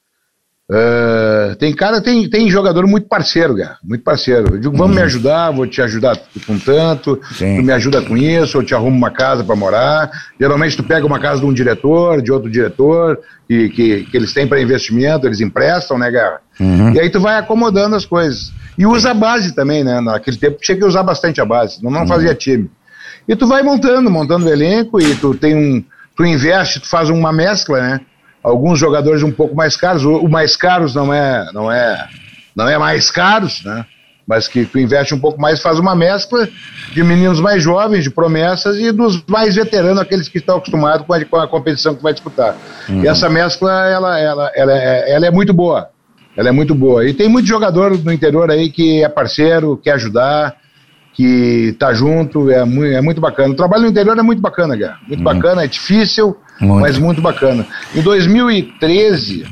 Ah, 0.72 1.56
tem 1.60 1.72
cara, 1.76 2.02
tem, 2.02 2.28
tem 2.28 2.50
jogador 2.50 2.88
muito 2.88 3.08
parceiro, 3.08 3.54
Guerra, 3.54 3.78
muito 3.84 4.04
parceiro. 4.04 4.56
Eu 4.56 4.60
digo, 4.60 4.76
vamos 4.76 4.96
me 4.96 5.02
ajudar, 5.04 5.52
vou 5.52 5.68
te 5.68 5.82
ajudar 5.82 6.20
com 6.46 6.58
tanto, 6.58 7.20
Sim. 7.34 7.58
tu 7.58 7.64
me 7.64 7.72
ajuda 7.72 8.02
com 8.02 8.18
isso, 8.18 8.58
eu 8.58 8.64
te 8.64 8.74
arrumo 8.74 8.98
uma 8.98 9.12
casa 9.12 9.44
para 9.44 9.56
morar. 9.56 10.10
Geralmente 10.40 10.76
tu 10.76 10.84
pega 10.84 11.06
uma 11.06 11.20
casa 11.20 11.42
de 11.42 11.46
um 11.46 11.54
diretor, 11.54 12.22
de 12.22 12.32
outro 12.32 12.50
diretor, 12.50 13.20
que, 13.48 13.70
que, 13.70 14.04
que 14.06 14.18
eles 14.18 14.34
têm 14.34 14.48
para 14.48 14.60
investimento, 14.60 15.28
eles 15.28 15.40
emprestam, 15.40 16.00
né, 16.00 16.10
Guerra? 16.10 16.42
E 16.96 17.00
aí 17.00 17.10
tu 17.12 17.20
vai 17.20 17.38
acomodando 17.38 17.96
as 17.96 18.06
coisas. 18.06 18.52
E 18.76 18.88
usa 18.88 19.12
a 19.12 19.14
base 19.14 19.54
também, 19.54 19.84
né? 19.84 20.02
Naquele 20.02 20.38
tempo 20.38 20.58
tinha 20.60 20.78
que 20.78 20.84
usar 20.84 21.04
bastante 21.04 21.40
a 21.40 21.46
base, 21.46 21.84
não, 21.84 21.92
não 21.92 22.08
fazia 22.08 22.34
time. 22.34 22.72
E 23.28 23.36
tu 23.36 23.46
vai 23.46 23.62
montando, 23.62 24.10
montando 24.10 24.46
o 24.46 24.50
elenco 24.50 25.00
e 25.00 25.16
tu 25.16 25.36
tem 25.36 25.56
um. 25.56 25.84
Tu 26.16 26.26
investe, 26.26 26.80
tu 26.80 26.90
faz 26.90 27.10
uma 27.10 27.32
mescla, 27.32 27.80
né? 27.80 28.02
Alguns 28.44 28.80
jogadores 28.80 29.24
um 29.24 29.32
pouco 29.32 29.56
mais 29.56 29.76
caros, 29.76 30.06
o, 30.06 30.28
mais 30.28 30.56
caros 30.56 30.94
não 30.94 31.14
é, 31.14 31.46
não 31.52 31.72
é, 31.72 32.08
não 32.56 32.68
é 32.70 32.78
mais 32.78 33.10
caros, 33.10 33.64
né? 33.64 33.86
Mas 34.28 34.48
que 34.48 34.66
tu 34.66 34.80
investe 34.80 35.14
um 35.14 35.20
pouco 35.20 35.40
mais, 35.40 35.62
faz 35.62 35.78
uma 35.78 35.96
mescla 35.96 36.48
de 36.92 37.04
meninos 37.04 37.40
mais 37.40 37.62
jovens, 37.62 38.04
de 38.04 38.10
promessas, 38.10 38.78
e 38.78 38.92
dos 38.92 39.24
mais 39.28 39.56
veteranos, 39.56 40.00
aqueles 40.00 40.28
que 40.28 40.40
estão 40.40 40.58
acostumados 40.58 41.06
com 41.06 41.14
a, 41.14 41.26
com 41.26 41.38
a 41.38 41.48
competição 41.48 41.96
que 41.96 42.02
vai 42.02 42.14
disputar. 42.14 42.56
E 43.04 43.08
essa 43.08 43.30
mescla, 43.30 43.88
ela, 43.88 44.20
ela, 44.20 44.52
ela, 44.56 44.74
é, 44.74 45.12
ela 45.12 45.26
é 45.28 45.32
muito 45.32 45.54
boa. 45.54 45.90
Ela 46.36 46.50
é 46.50 46.52
muito 46.52 46.76
boa. 46.76 47.08
E 47.08 47.14
tem 47.14 47.30
muito 47.30 47.48
jogador 47.48 47.98
no 47.98 48.12
interior 48.12 48.50
aí 48.52 48.70
que 48.70 49.04
é 49.04 49.10
parceiro, 49.10 49.78
quer 49.78 49.94
ajudar, 49.94 50.56
que 51.16 51.74
tá 51.80 51.94
junto, 51.94 52.52
é 52.52 52.64
muito, 52.66 52.94
é 52.94 53.02
muito 53.02 53.22
bacana. 53.22 53.54
O 53.54 53.56
trabalho 53.56 53.84
no 53.84 53.90
interior 53.90 54.18
é 54.20 54.22
muito 54.22 54.42
bacana, 54.42 54.76
Gá. 54.76 54.98
Muito 55.08 55.24
bacana, 55.24 55.64
é 55.64 55.68
difícil, 55.68 56.36
Muito. 56.60 56.82
mas 56.82 56.98
muito 56.98 57.22
bacana. 57.22 57.66
Em 57.96 58.02
2013, 58.02 59.46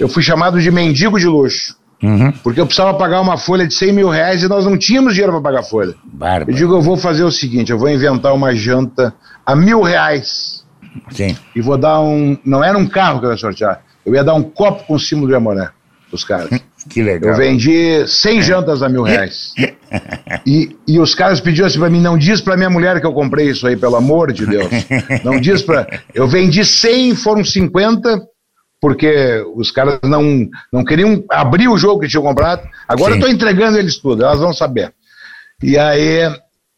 eu 0.00 0.08
fui 0.08 0.22
chamado 0.22 0.60
de 0.60 0.70
mendigo 0.70 1.18
de 1.18 1.26
luxo, 1.26 1.76
Uhum. 2.02 2.30
porque 2.42 2.60
eu 2.60 2.66
precisava 2.66 2.92
pagar 2.96 3.20
uma 3.22 3.36
folha 3.38 3.66
de 3.66 3.72
100 3.74 3.92
mil 3.92 4.08
reais 4.08 4.42
e 4.42 4.48
nós 4.48 4.64
não 4.66 4.76
tínhamos 4.76 5.14
dinheiro 5.14 5.32
para 5.32 5.40
pagar 5.42 5.60
a 5.60 5.62
folha. 5.62 5.94
Bárbaro. 6.04 6.50
Eu 6.50 6.54
digo, 6.54 6.74
eu 6.74 6.82
vou 6.82 6.96
fazer 6.96 7.24
o 7.24 7.30
seguinte, 7.30 7.70
eu 7.72 7.78
vou 7.78 7.88
inventar 7.90 8.34
uma 8.34 8.54
janta 8.54 9.14
a 9.44 9.54
mil 9.56 9.80
reais 9.82 10.64
Sim. 11.10 11.36
e 11.54 11.60
vou 11.60 11.76
dar 11.78 12.00
um... 12.00 12.36
Não 12.44 12.62
era 12.64 12.76
um 12.76 12.86
carro 12.86 13.20
que 13.20 13.26
eu 13.26 13.30
ia 13.30 13.36
sortear, 13.36 13.80
eu 14.04 14.14
ia 14.14 14.22
dar 14.24 14.34
um 14.34 14.42
copo 14.42 14.84
com 14.84 14.98
símbolo 14.98 15.28
de 15.28 15.34
Amoré 15.34 15.68
os 16.12 16.22
caras. 16.24 16.48
Que 16.88 17.02
legal. 17.02 17.32
Eu 17.32 17.36
vendi 17.36 18.06
100 18.06 18.42
jantas 18.42 18.82
a 18.82 18.88
mil 18.88 19.02
reais. 19.04 19.52
E, 20.46 20.76
e 20.86 20.98
os 20.98 21.14
caras 21.14 21.40
pediram 21.40 21.66
assim 21.66 21.78
pra 21.78 21.90
mim, 21.90 22.00
não 22.00 22.18
diz 22.18 22.40
pra 22.40 22.56
minha 22.56 22.70
mulher 22.70 23.00
que 23.00 23.06
eu 23.06 23.12
comprei 23.12 23.48
isso 23.50 23.66
aí, 23.66 23.76
pelo 23.76 23.96
amor 23.96 24.32
de 24.32 24.46
Deus. 24.46 24.68
Não 25.24 25.40
diz 25.40 25.62
pra... 25.62 25.86
Eu 26.14 26.28
vendi 26.28 26.64
100, 26.64 27.14
foram 27.14 27.44
50, 27.44 28.20
porque 28.80 29.44
os 29.54 29.70
caras 29.70 29.98
não, 30.02 30.48
não 30.72 30.84
queriam 30.84 31.24
abrir 31.30 31.68
o 31.68 31.78
jogo 31.78 32.00
que 32.00 32.08
tinham 32.08 32.22
comprado. 32.22 32.62
Agora 32.86 33.14
Sim. 33.14 33.18
eu 33.18 33.26
tô 33.26 33.32
entregando 33.32 33.78
eles 33.78 33.96
tudo, 33.98 34.24
elas 34.24 34.38
vão 34.38 34.52
saber. 34.52 34.92
E 35.62 35.78
aí, 35.78 36.30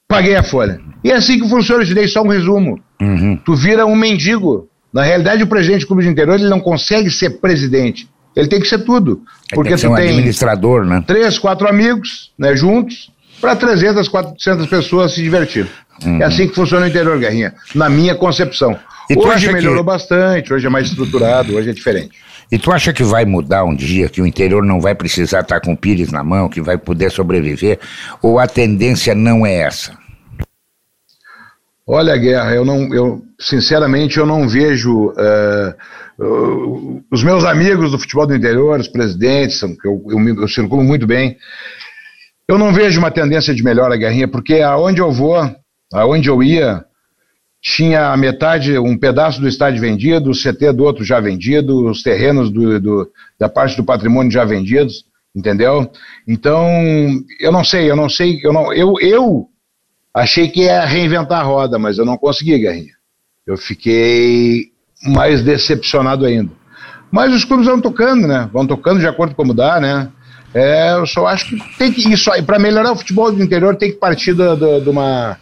paguei 0.07 0.37
a 0.37 0.43
folha. 0.43 0.81
E 1.03 1.11
é 1.11 1.17
assim 1.17 1.39
que 1.39 1.49
funciona, 1.49 1.83
eu 1.83 1.87
te 1.87 1.95
dei 1.95 2.09
só 2.09 2.23
um 2.23 2.29
resumo. 2.29 2.81
Uhum. 3.01 3.37
Tu 3.45 3.55
vira 3.55 3.85
um 3.87 3.97
mendigo. 3.97 4.69
Na 4.93 5.03
realidade, 5.03 5.43
o 5.43 5.47
presidente 5.47 5.83
do 5.83 5.89
clube 5.89 6.03
de 6.03 6.09
interior, 6.09 6.35
ele 6.35 6.49
não 6.49 6.61
consegue 6.61 7.11
ser 7.11 7.41
presidente. 7.41 8.09
Ele 8.39 8.49
tem 8.49 8.61
que 8.61 8.69
ser 8.69 8.79
tudo. 8.79 9.21
Porque 9.53 9.71
tem 9.71 9.79
tu 9.79 9.93
um 9.93 9.97
tem 9.97 10.11
administrador, 10.11 10.85
né? 10.85 11.03
três, 11.05 11.39
quatro 11.39 11.69
amigos, 11.69 12.31
né, 12.39 12.55
juntos, 12.55 13.11
para 13.41 13.57
300, 13.57 14.09
400 14.09 14.67
pessoas 14.69 15.13
se 15.13 15.23
divertir. 15.23 15.67
É 16.21 16.25
assim 16.25 16.47
que 16.47 16.55
funciona 16.55 16.87
o 16.87 16.89
interior, 16.89 17.19
Guerrinha, 17.19 17.55
na 17.75 17.89
minha 17.89 18.15
concepção. 18.15 18.79
Uhum. 19.11 19.27
Hoje 19.27 19.53
melhorou 19.53 19.81
que- 19.81 19.87
bastante, 19.91 20.55
hoje 20.55 20.67
é 20.67 20.71
mais 20.71 20.87
estruturado, 20.87 21.57
hoje 21.57 21.71
é 21.71 21.73
diferente. 21.73 22.17
E 22.53 22.59
tu 22.59 22.71
acha 22.71 22.93
que 22.93 23.03
vai 23.03 23.25
mudar 23.25 23.65
um 23.65 23.75
dia, 23.75 24.09
que 24.09 24.23
o 24.23 24.27
interior 24.27 24.63
não 24.65 24.81
vai 24.81 24.95
precisar 24.95 25.41
estar 25.41 25.61
com 25.61 25.73
o 25.73 25.77
pires 25.77 26.13
na 26.13 26.23
mão, 26.23 26.49
que 26.49 26.61
vai 26.61 26.79
poder 26.79 27.11
sobreviver? 27.11 27.81
Ou 28.23 28.39
a 28.39 28.47
tendência 28.47 29.15
não 29.15 29.45
é 29.45 29.55
essa? 29.57 29.93
Olha, 31.87 32.17
Guerra, 32.17 32.55
eu 32.55 32.65
não, 32.65 32.95
eu 32.95 33.23
sinceramente 33.41 34.19
eu 34.19 34.27
não 34.27 34.47
vejo 34.49 35.13
eh, 35.17 35.75
uh, 36.19 37.03
os 37.11 37.23
meus 37.23 37.45
amigos 37.45 37.91
do 37.91 37.99
futebol 37.99 38.27
do 38.27 38.35
interior, 38.35 38.79
os 38.81 38.89
presidentes, 38.89 39.61
que 39.61 39.87
eu, 39.89 40.03
eu, 40.09 40.29
eu 40.43 40.49
circulo 40.49 40.83
muito 40.83 41.07
bem, 41.07 41.37
eu 42.47 42.57
não 42.59 42.73
vejo 42.73 42.99
uma 42.99 43.11
tendência 43.11 43.55
de 43.55 43.63
melhora, 43.63 43.97
Guerrinha, 43.97 44.27
porque 44.29 44.55
aonde 44.61 45.01
eu 45.01 45.13
vou, 45.13 45.37
aonde 45.93 46.29
eu 46.29 46.43
ia, 46.43 46.85
tinha 47.61 48.09
a 48.13 48.17
metade, 48.17 48.79
um 48.79 48.97
pedaço 48.97 49.41
do 49.41 49.49
estádio 49.49 49.81
vendido, 49.81 50.31
o 50.31 50.35
CT 50.35 50.73
do 50.73 50.85
outro 50.85 51.05
já 51.05 51.21
vendido, 51.21 51.89
os 51.89 52.03
terrenos 52.03 52.51
do, 52.51 52.81
do- 52.81 53.11
da 53.39 53.49
parte 53.49 53.77
do 53.77 53.85
patrimônio 53.85 54.31
já 54.33 54.45
vendidos, 54.45 55.05
entendeu? 55.35 55.91
Então, 56.27 56.67
eu 57.41 57.53
não 57.53 57.65
sei, 57.65 57.91
eu 57.91 57.97
não 57.97 58.09
sei, 58.09 58.41
eu 58.43 58.53
não, 58.53 58.73
eu, 58.73 58.95
eu 59.01 59.47
achei 60.15 60.49
que 60.49 60.63
ia 60.63 60.85
reinventar 60.87 61.41
a 61.41 61.45
roda, 61.45 61.79
mas 61.79 61.99
eu 61.99 62.05
não 62.05 62.17
consegui, 62.17 62.59
Guerrinha. 62.59 62.95
Eu 63.47 63.57
fiquei 63.57 64.71
mais 65.03 65.43
decepcionado 65.43 66.25
ainda. 66.25 66.51
Mas 67.11 67.33
os 67.33 67.45
clubes 67.45 67.67
vão 67.67 67.81
tocando, 67.81 68.27
né? 68.27 68.49
Vão 68.53 68.67
tocando 68.67 69.01
de 69.01 69.07
acordo 69.07 69.35
com 69.35 69.43
como 69.43 69.55
dá, 69.55 69.81
né? 69.81 70.09
É, 70.55 70.93
eu 70.93 71.07
só 71.07 71.27
acho 71.27 71.47
que 71.47 71.79
tem 71.79 71.93
que 71.93 72.13
isso 72.13 72.31
aí 72.33 72.43
para 72.43 72.59
melhorar 72.59 72.93
o 72.93 72.97
futebol 72.97 73.31
do 73.31 73.43
interior 73.43 73.77
tem 73.77 73.91
que 73.91 73.99
partir 73.99 74.33
da, 74.33 74.55
da, 74.55 74.79
de 74.79 74.89
uma, 74.89 75.37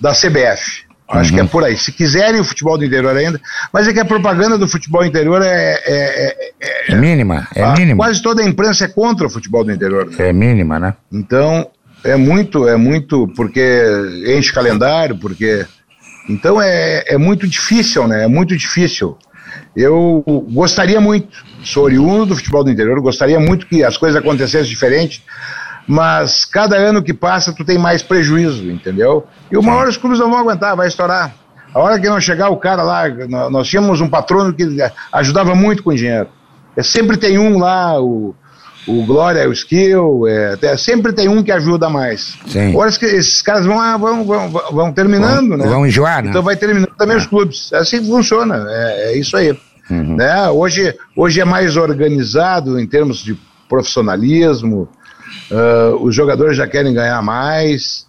da 0.00 0.12
CBF. 0.12 0.90
Acho 1.08 1.32
que 1.32 1.40
é 1.40 1.44
por 1.44 1.64
aí. 1.64 1.76
Se 1.76 1.90
quiserem 1.90 2.40
o 2.40 2.44
futebol 2.44 2.78
do 2.78 2.84
interior 2.84 3.16
ainda, 3.16 3.40
mas 3.72 3.88
é 3.88 3.92
que 3.92 3.98
a 3.98 4.04
propaganda 4.04 4.56
do 4.56 4.68
futebol 4.68 5.04
interior 5.04 5.42
é, 5.42 5.72
é, 5.74 5.80
é, 5.84 6.52
é, 6.60 6.92
é 6.92 6.94
mínima, 6.94 7.48
é 7.54 7.64
a, 7.64 7.72
mínima. 7.72 8.04
Quase 8.04 8.22
toda 8.22 8.42
a 8.42 8.46
imprensa 8.46 8.84
é 8.84 8.88
contra 8.88 9.26
o 9.26 9.30
futebol 9.30 9.64
do 9.64 9.72
interior. 9.72 10.06
Né? 10.06 10.28
É 10.28 10.32
mínima, 10.32 10.78
né? 10.78 10.94
Então, 11.12 11.68
é 12.04 12.14
muito, 12.14 12.68
é 12.68 12.76
muito, 12.76 13.26
porque 13.34 13.82
enche 14.26 14.52
calendário, 14.52 15.16
porque. 15.16 15.66
Então 16.30 16.62
é, 16.62 17.04
é 17.08 17.18
muito 17.18 17.46
difícil, 17.48 18.06
né? 18.06 18.24
É 18.24 18.28
muito 18.28 18.56
difícil. 18.56 19.18
Eu 19.74 20.22
gostaria 20.52 21.00
muito, 21.00 21.44
sou 21.64 21.84
oriundo 21.84 22.26
do 22.26 22.36
futebol 22.36 22.62
do 22.62 22.70
interior, 22.70 23.00
gostaria 23.00 23.38
muito 23.40 23.66
que 23.66 23.82
as 23.82 23.96
coisas 23.96 24.20
acontecessem 24.20 24.68
diferente, 24.68 25.24
mas 25.86 26.44
cada 26.44 26.76
ano 26.76 27.02
que 27.02 27.12
passa 27.12 27.52
tu 27.52 27.64
tem 27.64 27.78
mais 27.78 28.02
prejuízo, 28.02 28.70
entendeu? 28.70 29.26
E 29.50 29.56
uma 29.56 29.74
hora 29.74 29.90
os 29.90 29.96
clubes 29.96 30.20
não 30.20 30.30
vão 30.30 30.38
aguentar, 30.38 30.76
vai 30.76 30.86
estourar. 30.86 31.34
A 31.74 31.78
hora 31.78 31.98
que 31.98 32.08
não 32.08 32.20
chegar 32.20 32.48
o 32.48 32.56
cara 32.56 32.82
lá, 32.82 33.08
nós 33.50 33.68
tínhamos 33.68 34.00
um 34.00 34.08
patrono 34.08 34.52
que 34.52 34.64
ajudava 35.12 35.54
muito 35.54 35.82
com 35.82 35.94
dinheiro. 35.94 36.28
É, 36.76 36.82
sempre 36.82 37.16
tem 37.16 37.38
um 37.38 37.58
lá, 37.58 38.00
o, 38.00 38.34
o 38.86 39.04
Glória, 39.04 39.48
o 39.48 39.52
Skill, 39.52 40.26
é, 40.26 40.76
sempre 40.76 41.12
tem 41.12 41.28
um 41.28 41.42
que 41.42 41.52
ajuda 41.52 41.88
mais. 41.88 42.38
Sim. 42.46 42.70
Agora 42.70 42.88
esses 42.90 43.42
caras 43.42 43.66
vão, 43.66 43.98
vão, 43.98 44.24
vão, 44.24 44.48
vão 44.72 44.92
terminando, 44.92 45.50
vão, 45.50 45.58
né? 45.58 45.66
Vão 45.66 45.86
enjoar, 45.86 46.22
né? 46.22 46.30
Então 46.30 46.42
vai 46.42 46.56
terminando 46.56 46.94
também 46.96 47.16
os 47.16 47.26
clubes. 47.26 47.70
É 47.72 47.78
assim 47.78 48.00
que 48.00 48.06
funciona, 48.06 48.66
é, 48.68 49.12
é 49.12 49.18
isso 49.18 49.36
aí. 49.36 49.56
Uhum. 49.90 50.16
Né? 50.16 50.48
Hoje, 50.50 50.94
hoje 51.16 51.40
é 51.40 51.44
mais 51.44 51.76
organizado 51.76 52.78
em 52.78 52.86
termos 52.86 53.18
de 53.22 53.36
profissionalismo, 53.68 54.88
uh, 55.50 55.96
os 56.02 56.14
jogadores 56.14 56.56
já 56.56 56.66
querem 56.66 56.94
ganhar 56.94 57.20
mais, 57.22 58.06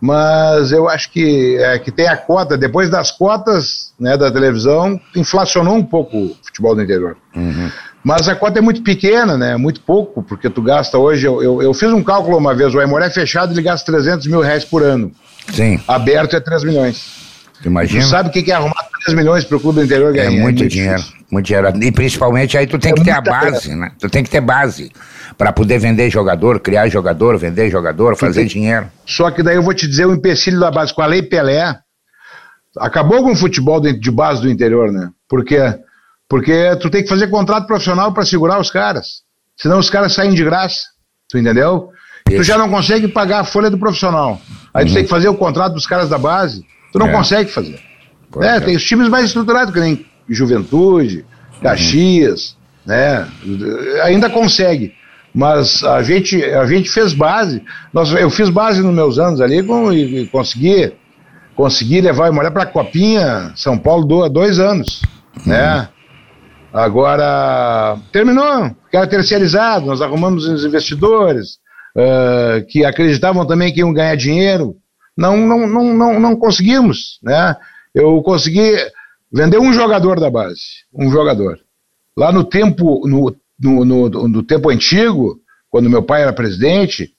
mas 0.00 0.70
eu 0.70 0.88
acho 0.88 1.10
que, 1.10 1.56
é, 1.56 1.78
que 1.78 1.90
tem 1.90 2.08
a 2.08 2.16
cota, 2.16 2.58
depois 2.58 2.90
das 2.90 3.10
cotas 3.10 3.92
né, 3.98 4.16
da 4.16 4.30
televisão, 4.30 5.00
inflacionou 5.16 5.76
um 5.76 5.84
pouco 5.84 6.16
o 6.16 6.36
futebol 6.42 6.74
do 6.74 6.82
interior. 6.82 7.16
Uhum. 7.34 7.70
Mas 8.04 8.28
a 8.28 8.36
cota 8.36 8.58
é 8.58 8.62
muito 8.62 8.82
pequena, 8.82 9.38
né? 9.38 9.56
Muito 9.56 9.80
pouco, 9.80 10.22
porque 10.22 10.50
tu 10.50 10.60
gasta 10.60 10.98
hoje. 10.98 11.26
Eu, 11.26 11.42
eu, 11.42 11.62
eu 11.62 11.72
fiz 11.72 11.90
um 11.90 12.02
cálculo 12.02 12.36
uma 12.36 12.54
vez, 12.54 12.74
o 12.74 12.78
Aimoré 12.78 13.08
fechado 13.08 13.54
ele 13.54 13.62
gasta 13.62 13.90
300 13.90 14.26
mil 14.26 14.40
reais 14.40 14.62
por 14.62 14.82
ano. 14.82 15.10
Sim. 15.50 15.80
Aberto 15.88 16.36
é 16.36 16.40
3 16.40 16.64
milhões. 16.64 17.24
Imagina. 17.64 18.04
Tu 18.04 18.08
sabe 18.08 18.28
o 18.28 18.32
que 18.32 18.50
é 18.50 18.54
arrumar 18.54 18.84
3 19.04 19.16
milhões 19.16 19.44
para 19.44 19.56
o 19.56 19.60
clube 19.60 19.82
interior 19.82 20.12
ganhar? 20.12 20.26
É 20.26 20.30
muito, 20.30 20.38
é 20.38 20.42
muito 20.42 20.68
dinheiro, 20.68 20.96
difícil. 20.96 21.18
muito 21.30 21.46
dinheiro. 21.46 21.82
E 21.82 21.92
principalmente 21.92 22.58
aí 22.58 22.66
tu 22.66 22.78
tem 22.78 22.92
é 22.92 22.94
que 22.94 23.04
ter 23.04 23.10
a 23.10 23.22
base, 23.22 23.68
pena. 23.68 23.86
né? 23.86 23.92
Tu 23.98 24.10
tem 24.10 24.22
que 24.22 24.28
ter 24.28 24.42
base 24.42 24.92
para 25.38 25.50
poder 25.50 25.78
vender 25.78 26.10
jogador, 26.10 26.60
criar 26.60 26.88
jogador, 26.88 27.38
vender 27.38 27.70
jogador, 27.70 28.16
fazer 28.16 28.40
tem... 28.40 28.48
dinheiro. 28.48 28.86
Só 29.06 29.30
que 29.30 29.42
daí 29.42 29.56
eu 29.56 29.62
vou 29.62 29.72
te 29.72 29.88
dizer 29.88 30.06
o 30.06 30.12
empecilho 30.12 30.60
da 30.60 30.70
base. 30.70 30.92
Com 30.92 31.00
a 31.00 31.06
Lei 31.06 31.22
Pelé, 31.22 31.74
acabou 32.78 33.22
com 33.22 33.32
o 33.32 33.36
futebol 33.36 33.80
de 33.80 34.10
base 34.10 34.42
do 34.42 34.50
interior, 34.50 34.92
né? 34.92 35.08
Porque 35.26 35.58
porque 36.34 36.74
tu 36.80 36.90
tem 36.90 37.00
que 37.00 37.08
fazer 37.08 37.28
contrato 37.28 37.64
profissional 37.64 38.12
para 38.12 38.26
segurar 38.26 38.60
os 38.60 38.68
caras. 38.68 39.22
Senão 39.56 39.78
os 39.78 39.88
caras 39.88 40.14
saem 40.14 40.34
de 40.34 40.42
graça. 40.42 40.80
Tu 41.30 41.38
entendeu? 41.38 41.90
E 42.28 42.34
tu 42.34 42.42
já 42.42 42.58
não 42.58 42.68
consegue 42.68 43.06
pagar 43.06 43.38
a 43.38 43.44
folha 43.44 43.70
do 43.70 43.78
profissional. 43.78 44.40
Aí 44.74 44.82
uhum. 44.82 44.90
tu 44.90 44.94
tem 44.94 45.04
que 45.04 45.08
fazer 45.08 45.28
o 45.28 45.36
contrato 45.36 45.74
dos 45.74 45.86
caras 45.86 46.08
da 46.08 46.18
base. 46.18 46.64
Tu 46.92 46.98
não 46.98 47.06
é. 47.06 47.12
consegue 47.12 47.48
fazer. 47.52 47.78
É, 48.40 48.58
tem 48.58 48.74
os 48.74 48.82
times 48.82 49.08
mais 49.08 49.26
estruturados, 49.26 49.72
que 49.72 49.78
nem 49.78 50.04
Juventude, 50.28 51.24
Caxias, 51.62 52.56
uhum. 52.84 52.92
né? 52.92 53.28
Ainda 54.02 54.28
consegue. 54.28 54.92
Mas 55.32 55.84
a 55.84 56.02
gente, 56.02 56.42
a 56.42 56.66
gente 56.66 56.90
fez 56.90 57.14
base. 57.14 57.62
Nós, 57.92 58.10
eu 58.10 58.28
fiz 58.28 58.48
base 58.48 58.82
nos 58.82 58.92
meus 58.92 59.20
anos 59.20 59.40
ali 59.40 59.62
com, 59.62 59.92
e, 59.92 60.22
e 60.22 60.26
consegui, 60.26 60.94
consegui 61.54 62.00
levar 62.00 62.26
a 62.26 62.32
mulher 62.32 62.50
para 62.50 62.64
a 62.64 62.66
Copinha 62.66 63.52
São 63.54 63.78
Paulo 63.78 64.04
do, 64.04 64.28
dois 64.28 64.58
anos. 64.58 65.00
Uhum. 65.36 65.52
Né? 65.52 65.88
Agora, 66.74 67.96
terminou, 68.10 68.74
era 68.92 69.06
terceirizado, 69.06 69.86
nós 69.86 70.02
arrumamos 70.02 70.44
os 70.44 70.64
investidores 70.64 71.58
uh, 71.96 72.66
que 72.66 72.84
acreditavam 72.84 73.46
também 73.46 73.72
que 73.72 73.78
iam 73.78 73.92
ganhar 73.92 74.16
dinheiro. 74.16 74.74
Não, 75.16 75.36
não, 75.36 75.68
não, 75.68 75.94
não, 75.94 76.18
não 76.18 76.36
conseguimos, 76.36 77.20
né? 77.22 77.54
Eu 77.94 78.20
consegui 78.22 78.74
vender 79.32 79.58
um 79.58 79.72
jogador 79.72 80.18
da 80.18 80.28
base, 80.28 80.82
um 80.92 81.08
jogador. 81.12 81.60
Lá 82.18 82.32
no 82.32 82.42
tempo, 82.42 83.06
no, 83.06 83.32
no, 83.62 83.84
no, 83.84 84.08
no 84.28 84.42
tempo 84.42 84.68
antigo, 84.68 85.38
quando 85.70 85.88
meu 85.88 86.02
pai 86.02 86.22
era 86.22 86.32
presidente, 86.32 87.12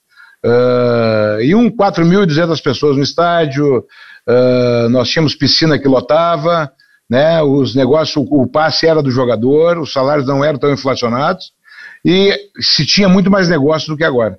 uh, 0.44 1.40
iam 1.40 1.70
4.200 1.70 2.62
pessoas 2.62 2.94
no 2.98 3.02
estádio, 3.02 3.78
uh, 3.78 4.88
nós 4.90 5.08
tínhamos 5.08 5.34
piscina 5.34 5.78
que 5.78 5.88
lotava, 5.88 6.70
né? 7.08 7.42
Os 7.42 7.74
negócios, 7.74 8.26
o 8.28 8.46
passe 8.46 8.86
era 8.86 9.02
do 9.02 9.10
jogador, 9.10 9.78
os 9.78 9.92
salários 9.92 10.26
não 10.26 10.44
eram 10.44 10.58
tão 10.58 10.72
inflacionados 10.72 11.52
e 12.04 12.32
se 12.60 12.86
tinha 12.86 13.08
muito 13.08 13.30
mais 13.30 13.48
negócio 13.48 13.88
do 13.88 13.96
que 13.96 14.04
agora. 14.04 14.38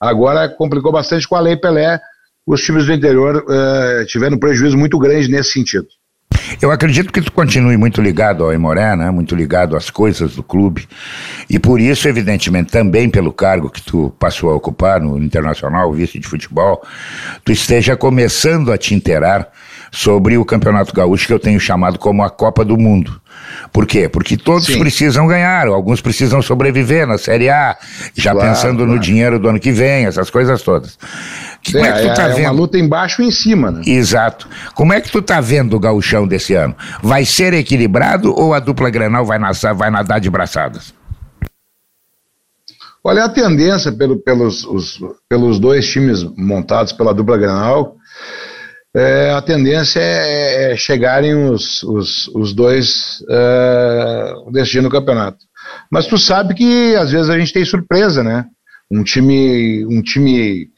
Agora 0.00 0.48
complicou 0.48 0.92
bastante 0.92 1.26
com 1.26 1.36
a 1.36 1.40
Lei 1.40 1.56
Pelé, 1.56 2.00
os 2.46 2.62
times 2.62 2.86
do 2.86 2.92
interior 2.92 3.36
uh, 3.36 4.06
tiveram 4.06 4.36
um 4.36 4.40
prejuízo 4.40 4.76
muito 4.76 4.98
grande 4.98 5.28
nesse 5.28 5.52
sentido. 5.52 5.86
Eu 6.60 6.70
acredito 6.70 7.12
que 7.12 7.20
tu 7.20 7.32
continue 7.32 7.76
muito 7.76 8.00
ligado 8.00 8.44
ao 8.44 8.52
Imoré, 8.52 8.94
né? 8.94 9.10
Muito 9.10 9.34
ligado 9.34 9.76
às 9.76 9.90
coisas 9.90 10.36
do 10.36 10.42
clube. 10.42 10.86
E 11.50 11.58
por 11.58 11.80
isso, 11.80 12.08
evidentemente, 12.08 12.70
também 12.70 13.10
pelo 13.10 13.32
cargo 13.32 13.70
que 13.70 13.82
tu 13.82 14.14
passou 14.18 14.50
a 14.50 14.54
ocupar 14.54 15.00
no 15.00 15.22
Internacional, 15.22 15.92
vice 15.92 16.18
de 16.18 16.26
futebol, 16.26 16.82
tu 17.44 17.52
esteja 17.52 17.96
começando 17.96 18.72
a 18.72 18.78
te 18.78 18.94
inteirar 18.94 19.48
sobre 19.96 20.36
o 20.36 20.44
Campeonato 20.44 20.92
Gaúcho 20.92 21.26
que 21.26 21.32
eu 21.32 21.38
tenho 21.38 21.58
chamado 21.58 21.98
como 21.98 22.22
a 22.22 22.28
Copa 22.28 22.62
do 22.62 22.76
Mundo. 22.76 23.18
Por 23.72 23.86
quê? 23.86 24.10
Porque 24.10 24.36
todos 24.36 24.66
Sim. 24.66 24.78
precisam 24.78 25.26
ganhar, 25.26 25.68
alguns 25.68 26.02
precisam 26.02 26.42
sobreviver 26.42 27.06
na 27.06 27.16
Série 27.16 27.48
A, 27.48 27.74
já 28.14 28.32
claro, 28.32 28.50
pensando 28.50 28.76
claro. 28.76 28.92
no 28.92 28.98
dinheiro 28.98 29.38
do 29.38 29.48
ano 29.48 29.58
que 29.58 29.72
vem, 29.72 30.04
essas 30.04 30.28
coisas 30.28 30.60
todas. 30.60 30.98
Como 31.72 31.82
é, 31.82 31.88
é 31.88 31.92
que 31.92 32.08
tu 32.08 32.14
tá 32.14 32.24
é, 32.24 32.28
vendo? 32.28 32.40
É 32.40 32.50
uma 32.50 32.52
luta 32.52 32.78
embaixo 32.78 33.22
e 33.22 33.26
em 33.26 33.30
cima, 33.30 33.70
né? 33.70 33.80
Exato. 33.86 34.46
Como 34.74 34.92
é 34.92 35.00
que 35.00 35.10
tu 35.10 35.22
tá 35.22 35.40
vendo 35.40 35.74
o 35.74 35.80
gauchão 35.80 36.28
desse 36.28 36.52
ano? 36.52 36.76
Vai 37.02 37.24
ser 37.24 37.54
equilibrado 37.54 38.34
ou 38.38 38.52
a 38.52 38.60
dupla 38.60 38.90
Grenal 38.90 39.24
vai, 39.24 39.38
nascer, 39.38 39.72
vai 39.72 39.90
nadar 39.90 40.20
de 40.20 40.28
braçadas? 40.28 40.92
Olha, 43.02 43.24
a 43.24 43.28
tendência 43.30 43.90
pelo, 43.92 44.18
pelos, 44.18 44.62
os, 44.64 45.00
pelos 45.26 45.58
dois 45.58 45.88
times 45.88 46.22
montados 46.36 46.92
pela 46.92 47.14
dupla 47.14 47.38
Grenal 47.38 47.95
é, 48.96 49.30
a 49.30 49.42
tendência 49.42 50.00
é, 50.00 50.72
é 50.72 50.76
chegarem 50.76 51.34
os, 51.50 51.82
os, 51.82 52.28
os 52.28 52.54
dois 52.54 53.22
é, 53.28 54.32
decidindo 54.52 54.84
no 54.84 54.90
campeonato. 54.90 55.38
Mas 55.90 56.06
tu 56.06 56.16
sabe 56.16 56.54
que 56.54 56.96
às 56.96 57.10
vezes 57.10 57.28
a 57.28 57.38
gente 57.38 57.52
tem 57.52 57.64
surpresa, 57.64 58.24
né? 58.24 58.46
Um 58.90 59.02
time, 59.02 59.84
um 59.84 60.00
time 60.00 60.68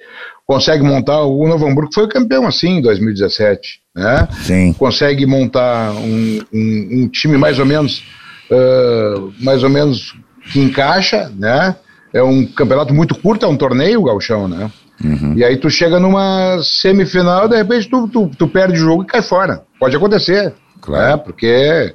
consegue 0.44 0.82
montar 0.82 1.20
o 1.20 1.46
Novo 1.46 1.66
Hamburgo 1.66 1.92
foi 1.94 2.08
campeão 2.08 2.46
assim 2.46 2.78
em 2.78 2.82
2017, 2.82 3.60
né? 3.94 4.26
Sim. 4.42 4.72
Consegue 4.72 5.25
montar 5.25 5.92
um, 5.92 6.40
um, 6.52 6.88
um 6.92 7.08
time 7.08 7.37
mais 7.37 7.58
ou 7.58 7.66
menos 7.66 8.02
uh, 8.50 9.32
mais 9.38 9.62
ou 9.62 9.70
menos 9.70 10.16
que 10.50 10.58
encaixa, 10.58 11.30
né? 11.37 11.76
É 12.12 12.22
um 12.22 12.46
campeonato 12.46 12.92
muito 12.92 13.14
curto, 13.14 13.44
é 13.44 13.48
um 13.48 13.56
torneio, 13.56 14.00
o 14.00 14.04
Galchão, 14.04 14.48
né? 14.48 14.70
Uhum. 15.02 15.35
E 15.37 15.45
aí 15.45 15.57
tu 15.57 15.71
chega 15.71 16.00
numa 16.00 16.59
semifinal, 16.62 17.49
de 17.49 17.57
repente 17.57 17.88
tu, 17.88 18.09
tu, 18.09 18.31
tu, 18.37 18.49
perde 18.49 18.75
o 18.75 18.83
jogo 18.83 19.02
e 19.05 19.07
cai 19.07 19.23
fora. 19.23 19.62
Pode 19.78 19.97
acontecer. 19.97 20.52
Claro. 20.81 21.17
Né? 21.17 21.17
Porque. 21.17 21.95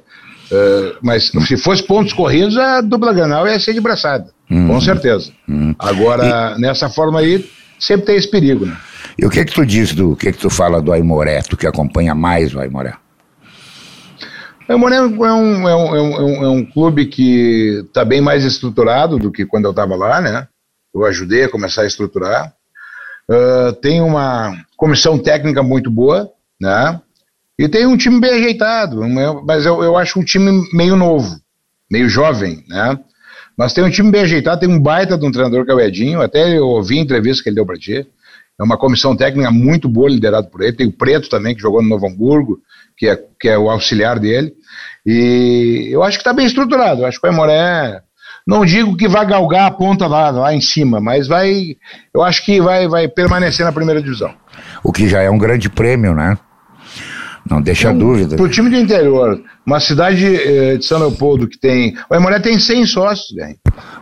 Uh, 0.50 0.96
mas 1.02 1.30
se 1.46 1.56
fosse 1.56 1.82
pontos 1.82 2.12
corridos, 2.12 2.56
a 2.56 2.80
dupla 2.80 3.12
Granal 3.12 3.46
ia 3.46 3.58
ser 3.58 3.72
de 3.72 3.80
braçada. 3.80 4.26
Uhum. 4.50 4.68
Com 4.68 4.80
certeza. 4.80 5.32
Uhum. 5.48 5.74
Agora, 5.78 6.54
e... 6.56 6.60
nessa 6.60 6.88
forma 6.88 7.20
aí, 7.20 7.48
sempre 7.78 8.06
tem 8.06 8.16
esse 8.16 8.30
perigo, 8.30 8.66
né? 8.66 8.76
E 9.18 9.24
o 9.24 9.30
que 9.30 9.40
é 9.40 9.44
que 9.44 9.52
tu 9.52 9.64
diz 9.64 9.94
do 9.94 10.12
o 10.12 10.16
que 10.16 10.28
é 10.28 10.32
que 10.32 10.38
tu 10.38 10.50
fala 10.50 10.82
do 10.82 10.92
Aimoré, 10.92 11.40
tu 11.42 11.56
que 11.56 11.66
acompanha 11.66 12.14
mais 12.14 12.54
o 12.54 12.60
Aimoré? 12.60 12.94
O 14.68 14.72
Aimoré 14.72 14.96
é 14.96 15.02
um, 15.02 15.24
é 15.24 15.32
um, 15.32 15.68
é 15.68 15.76
um, 15.76 16.44
é 16.44 16.48
um 16.48 16.64
clube 16.64 17.06
que 17.06 17.84
está 17.86 18.04
bem 18.04 18.20
mais 18.20 18.44
estruturado 18.44 19.18
do 19.18 19.30
que 19.30 19.44
quando 19.44 19.66
eu 19.66 19.70
estava 19.70 19.94
lá, 19.94 20.20
né? 20.20 20.48
Eu 20.94 21.04
ajudei 21.04 21.44
a 21.44 21.50
começar 21.50 21.82
a 21.82 21.86
estruturar. 21.86 22.52
Uh, 23.30 23.72
tem 23.80 24.00
uma 24.00 24.54
comissão 24.76 25.18
técnica 25.18 25.62
muito 25.62 25.90
boa, 25.90 26.30
né? 26.60 27.00
E 27.58 27.68
tem 27.68 27.86
um 27.86 27.96
time 27.96 28.20
bem 28.20 28.32
ajeitado, 28.32 29.00
mas 29.44 29.64
eu, 29.64 29.82
eu 29.82 29.96
acho 29.96 30.18
um 30.18 30.24
time 30.24 30.66
meio 30.72 30.96
novo, 30.96 31.36
meio 31.90 32.08
jovem, 32.08 32.64
né? 32.68 32.98
Mas 33.56 33.72
tem 33.72 33.84
um 33.84 33.90
time 33.90 34.10
bem 34.10 34.22
ajeitado, 34.22 34.60
tem 34.60 34.68
um 34.68 34.80
baita 34.80 35.16
de 35.16 35.24
um 35.24 35.30
treinador 35.30 35.64
que 35.64 35.70
é 35.70 35.74
o 35.74 35.80
Edinho, 35.80 36.20
até 36.20 36.58
eu 36.58 36.66
ouvi 36.66 36.98
a 36.98 37.02
entrevista 37.02 37.42
que 37.42 37.48
ele 37.48 37.56
deu 37.56 37.66
para 37.66 37.78
ti. 37.78 38.06
É 38.58 38.62
uma 38.62 38.76
comissão 38.76 39.16
técnica 39.16 39.50
muito 39.50 39.88
boa, 39.88 40.08
liderada 40.08 40.46
por 40.46 40.62
ele. 40.62 40.76
Tem 40.76 40.86
o 40.86 40.92
Preto 40.92 41.28
também, 41.28 41.54
que 41.54 41.62
jogou 41.62 41.82
no 41.82 41.88
Novo 41.88 42.06
Hamburgo, 42.06 42.60
que 42.96 43.08
é, 43.08 43.16
que 43.38 43.48
é 43.48 43.58
o 43.58 43.68
auxiliar 43.68 44.18
dele. 44.18 44.54
E 45.04 45.88
eu 45.90 46.02
acho 46.02 46.18
que 46.18 46.22
está 46.22 46.32
bem 46.32 46.46
estruturado. 46.46 47.02
Eu 47.02 47.06
acho 47.06 47.20
que 47.20 47.26
o 47.26 47.30
Aimoré 47.30 48.00
não 48.46 48.64
digo 48.64 48.96
que 48.96 49.08
vai 49.08 49.26
galgar 49.26 49.66
a 49.66 49.70
ponta 49.70 50.06
lá, 50.06 50.30
lá 50.30 50.54
em 50.54 50.60
cima, 50.60 51.00
mas 51.00 51.26
vai. 51.26 51.76
Eu 52.12 52.22
acho 52.22 52.44
que 52.44 52.60
vai, 52.60 52.86
vai 52.86 53.08
permanecer 53.08 53.64
na 53.64 53.72
primeira 53.72 54.02
divisão. 54.02 54.34
O 54.82 54.92
que 54.92 55.08
já 55.08 55.22
é 55.22 55.30
um 55.30 55.38
grande 55.38 55.70
prêmio, 55.70 56.14
né? 56.14 56.36
Não 57.48 57.60
deixa 57.60 57.88
então, 57.88 57.98
dúvida. 57.98 58.36
Para 58.36 58.44
o 58.44 58.48
time 58.48 58.70
do 58.70 58.76
interior, 58.76 59.40
uma 59.66 59.78
cidade 59.78 60.24
eh, 60.24 60.76
de 60.78 60.84
São 60.84 60.98
Leopoldo 60.98 61.46
que 61.46 61.58
tem. 61.58 61.94
O 62.10 62.14
Aimoré 62.14 62.40
tem 62.40 62.58
100 62.58 62.86
sócios, 62.86 63.36
ganha. 63.36 63.56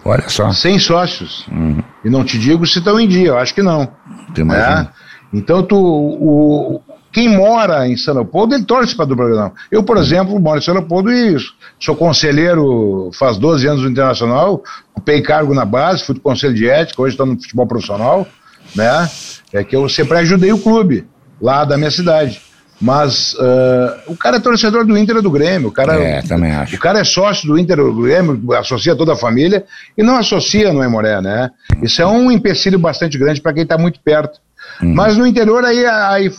Olha 0.04 0.28
só. 0.28 0.52
100 0.52 0.78
sócios. 0.78 1.46
Uhum. 1.48 1.82
E 2.04 2.10
não 2.10 2.24
te 2.24 2.38
digo 2.38 2.66
se 2.66 2.78
estão 2.78 3.00
em 3.00 3.08
dia, 3.08 3.28
eu 3.28 3.38
acho 3.38 3.54
que 3.54 3.62
não. 3.62 3.88
Né? 4.36 4.88
Então, 5.32 5.62
tu, 5.62 5.76
o, 5.76 6.80
quem 7.12 7.28
mora 7.28 7.86
em 7.86 7.96
São 7.96 8.14
Leopoldo, 8.14 8.54
ele 8.54 8.64
torce 8.64 8.96
para 8.96 9.04
dupla 9.04 9.26
Grenal. 9.26 9.54
Eu, 9.70 9.82
por 9.82 9.98
exemplo, 9.98 10.38
moro 10.40 10.58
em 10.58 10.62
São 10.62 10.74
Leopoldo 10.74 11.12
e 11.12 11.36
sou 11.78 11.94
conselheiro 11.94 13.10
faz 13.18 13.36
12 13.36 13.66
anos 13.66 13.82
no 13.82 13.90
Internacional, 13.90 14.62
ocupei 14.94 15.20
cargo 15.20 15.54
na 15.54 15.64
base, 15.64 16.04
fui 16.04 16.14
do 16.14 16.20
conselho 16.20 16.54
de 16.54 16.68
ética, 16.68 17.02
hoje 17.02 17.14
estou 17.14 17.26
no 17.26 17.34
futebol 17.40 17.66
profissional, 17.66 18.26
né? 18.74 19.10
É 19.52 19.62
que 19.62 19.76
eu 19.76 19.88
sempre 19.88 20.16
ajudei 20.18 20.52
o 20.52 20.58
clube 20.58 21.06
lá 21.40 21.64
da 21.64 21.76
minha 21.76 21.90
cidade. 21.90 22.40
Mas 22.82 23.34
uh, 23.34 23.94
o 24.08 24.16
cara 24.16 24.38
é 24.38 24.40
torcedor 24.40 24.84
do 24.84 24.98
Inter 24.98 25.18
e 25.18 25.22
do 25.22 25.30
Grêmio. 25.30 25.68
O 25.68 25.72
cara, 25.72 25.94
é, 25.94 26.20
também 26.22 26.50
acho. 26.50 26.74
O 26.74 26.78
cara 26.80 26.98
é 26.98 27.04
sócio 27.04 27.46
do 27.46 27.56
Inter 27.56 27.78
e 27.78 27.82
do 27.82 28.02
Grêmio, 28.02 28.52
associa 28.54 28.96
toda 28.96 29.12
a 29.12 29.16
família 29.16 29.64
e 29.96 30.02
não 30.02 30.16
associa 30.16 30.72
no 30.72 30.82
Emoré, 30.82 31.20
né? 31.20 31.48
Isso 31.80 32.02
é 32.02 32.06
um 32.06 32.28
empecilho 32.28 32.80
bastante 32.80 33.16
grande 33.16 33.40
para 33.40 33.52
quem 33.52 33.62
está 33.62 33.78
muito 33.78 34.00
perto. 34.00 34.40
Uhum. 34.82 34.94
Mas 34.94 35.16
no 35.16 35.26
interior, 35.26 35.64
aí, 35.64 35.86
aí, 35.86 36.30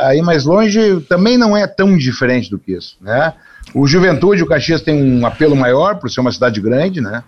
aí 0.00 0.22
mais 0.22 0.44
longe, 0.44 1.00
também 1.08 1.36
não 1.36 1.56
é 1.56 1.66
tão 1.66 1.96
diferente 1.96 2.50
do 2.50 2.58
que 2.58 2.72
isso, 2.72 2.96
né? 3.00 3.34
O 3.74 3.86
Juventude, 3.86 4.42
o 4.42 4.46
Caxias 4.46 4.80
tem 4.80 5.00
um 5.00 5.26
apelo 5.26 5.54
maior, 5.54 5.96
por 5.96 6.10
ser 6.10 6.20
uma 6.20 6.32
cidade 6.32 6.60
grande, 6.60 7.00
né? 7.00 7.22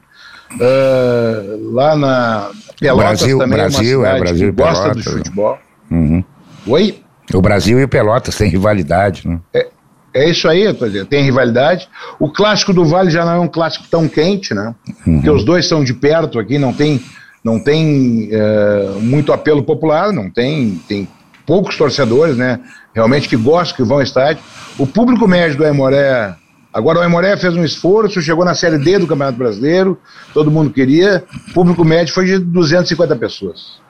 Uh, 0.54 1.72
lá 1.72 1.96
na 1.96 2.50
Pelotas 2.78 3.20
Brasil, 3.20 3.38
também 3.38 3.58
Brasil, 3.58 4.04
é 4.04 4.08
uma 4.08 4.16
cidade 4.16 4.16
é, 4.16 4.20
Brasil 4.20 4.46
que 4.48 4.62
gosta 4.62 4.82
Pelotas, 4.82 5.04
do 5.04 5.10
futebol. 5.10 5.58
Uhum. 5.90 6.24
Oi? 6.66 7.02
O 7.32 7.40
Brasil 7.40 7.78
e 7.78 7.84
o 7.84 7.88
Pelotas 7.88 8.36
têm 8.36 8.50
rivalidade, 8.50 9.26
né? 9.26 9.38
É, 9.54 9.68
é 10.14 10.28
isso 10.28 10.48
aí, 10.48 10.70
dizer, 10.72 11.06
tem 11.06 11.24
rivalidade. 11.24 11.88
O 12.18 12.30
clássico 12.30 12.72
do 12.72 12.84
Vale 12.84 13.10
já 13.10 13.24
não 13.24 13.32
é 13.32 13.38
um 13.38 13.48
clássico 13.48 13.86
tão 13.90 14.08
quente, 14.08 14.54
né? 14.54 14.74
Uhum. 15.06 15.14
Porque 15.14 15.30
os 15.30 15.44
dois 15.44 15.66
são 15.66 15.82
de 15.82 15.94
perto 15.94 16.38
aqui, 16.38 16.58
não 16.58 16.72
tem 16.72 17.00
não 17.44 17.58
tem 17.58 18.28
é, 18.30 18.96
muito 19.00 19.32
apelo 19.32 19.62
popular, 19.62 20.12
não 20.12 20.30
tem, 20.30 20.80
tem 20.88 21.08
poucos 21.46 21.76
torcedores, 21.76 22.36
né? 22.36 22.60
Realmente 22.94 23.28
que 23.28 23.36
gostam, 23.36 23.76
que 23.76 23.82
vão 23.82 23.96
ao 23.96 24.02
estádio. 24.02 24.42
O 24.78 24.86
público 24.86 25.26
médio 25.26 25.56
do 25.56 25.64
Aimoré, 25.64 26.34
agora 26.72 27.00
o 27.00 27.02
Aimoré 27.02 27.36
fez 27.36 27.54
um 27.56 27.64
esforço, 27.64 28.22
chegou 28.22 28.44
na 28.44 28.54
Série 28.54 28.78
D 28.78 28.98
do 28.98 29.06
Campeonato 29.06 29.38
Brasileiro, 29.38 29.98
todo 30.32 30.50
mundo 30.50 30.70
queria, 30.70 31.24
o 31.48 31.52
público 31.52 31.84
médio 31.84 32.14
foi 32.14 32.26
de 32.26 32.38
250 32.38 33.16
pessoas. 33.16 33.80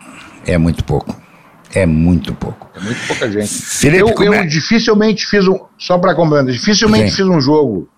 É 0.47 0.57
muito 0.57 0.83
pouco. 0.85 1.15
É 1.75 1.87
muito 1.87 2.35
pouco. 2.35 2.69
É 2.75 2.81
muito 2.81 3.07
pouca 3.07 3.31
gente. 3.31 3.49
Felipe, 3.49 4.03
eu, 4.03 4.25
eu 4.25 4.35
é? 4.35 4.45
dificilmente 4.45 5.27
fiz 5.27 5.47
um, 5.47 5.59
só 5.79 5.99
para 5.99 6.15
complementar, 6.15 6.53
dificilmente 6.53 7.11
Sim. 7.11 7.17
fiz 7.17 7.27
um 7.27 7.41
jogo 7.41 7.89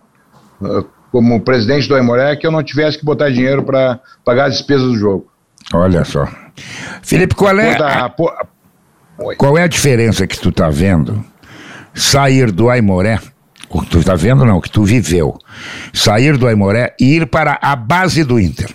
uh, 0.60 0.84
como 1.10 1.40
presidente 1.40 1.88
do 1.88 1.94
Aimoré 1.94 2.36
que 2.36 2.46
eu 2.46 2.52
não 2.52 2.62
tivesse 2.62 2.98
que 2.98 3.04
botar 3.04 3.30
dinheiro 3.30 3.64
para 3.64 4.00
pagar 4.24 4.46
as 4.46 4.54
despesas 4.54 4.86
do 4.86 4.96
jogo. 4.96 5.33
Olha 5.72 6.04
só. 6.04 6.28
Felipe, 7.02 7.34
qual 7.34 7.58
é, 7.58 7.76
a, 7.76 8.10
qual 9.36 9.58
é 9.58 9.62
a 9.62 9.68
diferença 9.68 10.26
que 10.26 10.38
tu 10.38 10.52
tá 10.52 10.68
vendo 10.68 11.24
sair 11.94 12.50
do 12.50 12.68
Aimoré, 12.68 13.20
o 13.68 13.80
que 13.80 13.90
tu 13.90 14.04
tá 14.04 14.14
vendo 14.14 14.44
não, 14.44 14.58
o 14.58 14.60
que 14.60 14.70
tu 14.70 14.84
viveu, 14.84 15.38
sair 15.92 16.36
do 16.36 16.46
Aimoré 16.46 16.94
e 17.00 17.16
ir 17.16 17.26
para 17.26 17.58
a 17.62 17.74
base 17.76 18.24
do 18.24 18.38
Inter? 18.38 18.74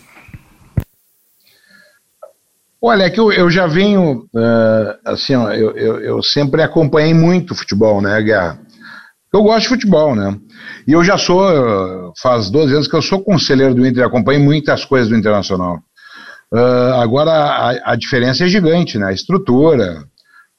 Olha, 2.82 3.04
é 3.04 3.10
que 3.10 3.20
eu, 3.20 3.30
eu 3.32 3.52
já 3.52 3.68
venho, 3.68 4.26
uh, 4.34 5.00
assim, 5.04 5.36
ó, 5.36 5.52
eu, 5.52 5.76
eu, 5.76 6.00
eu, 6.00 6.24
sempre 6.24 6.62
acompanhei 6.64 7.14
muito 7.14 7.54
futebol, 7.54 8.02
né, 8.02 8.22
Guerra? 8.22 8.58
Eu 9.34 9.44
gosto 9.44 9.64
de 9.64 9.68
futebol, 9.68 10.16
né? 10.16 10.38
E 10.88 10.94
eu 10.94 11.04
já 11.04 11.18
sou, 11.18 12.14
faz 12.22 12.50
12 12.50 12.74
anos 12.74 12.88
que 12.88 12.96
eu 12.96 13.02
sou 13.02 13.22
conselheiro 13.22 13.76
do 13.76 13.86
Inter, 13.86 14.06
acompanho 14.06 14.40
muitas 14.40 14.86
coisas 14.86 15.10
do 15.10 15.16
Internacional. 15.16 15.78
Uh, 16.52 16.94
agora, 17.00 17.32
a, 17.32 17.92
a, 17.92 17.96
diferença 17.96 18.44
é 18.44 18.48
gigante, 18.48 18.98
né? 18.98 19.08
A 19.08 19.14
estrutura 19.14 20.04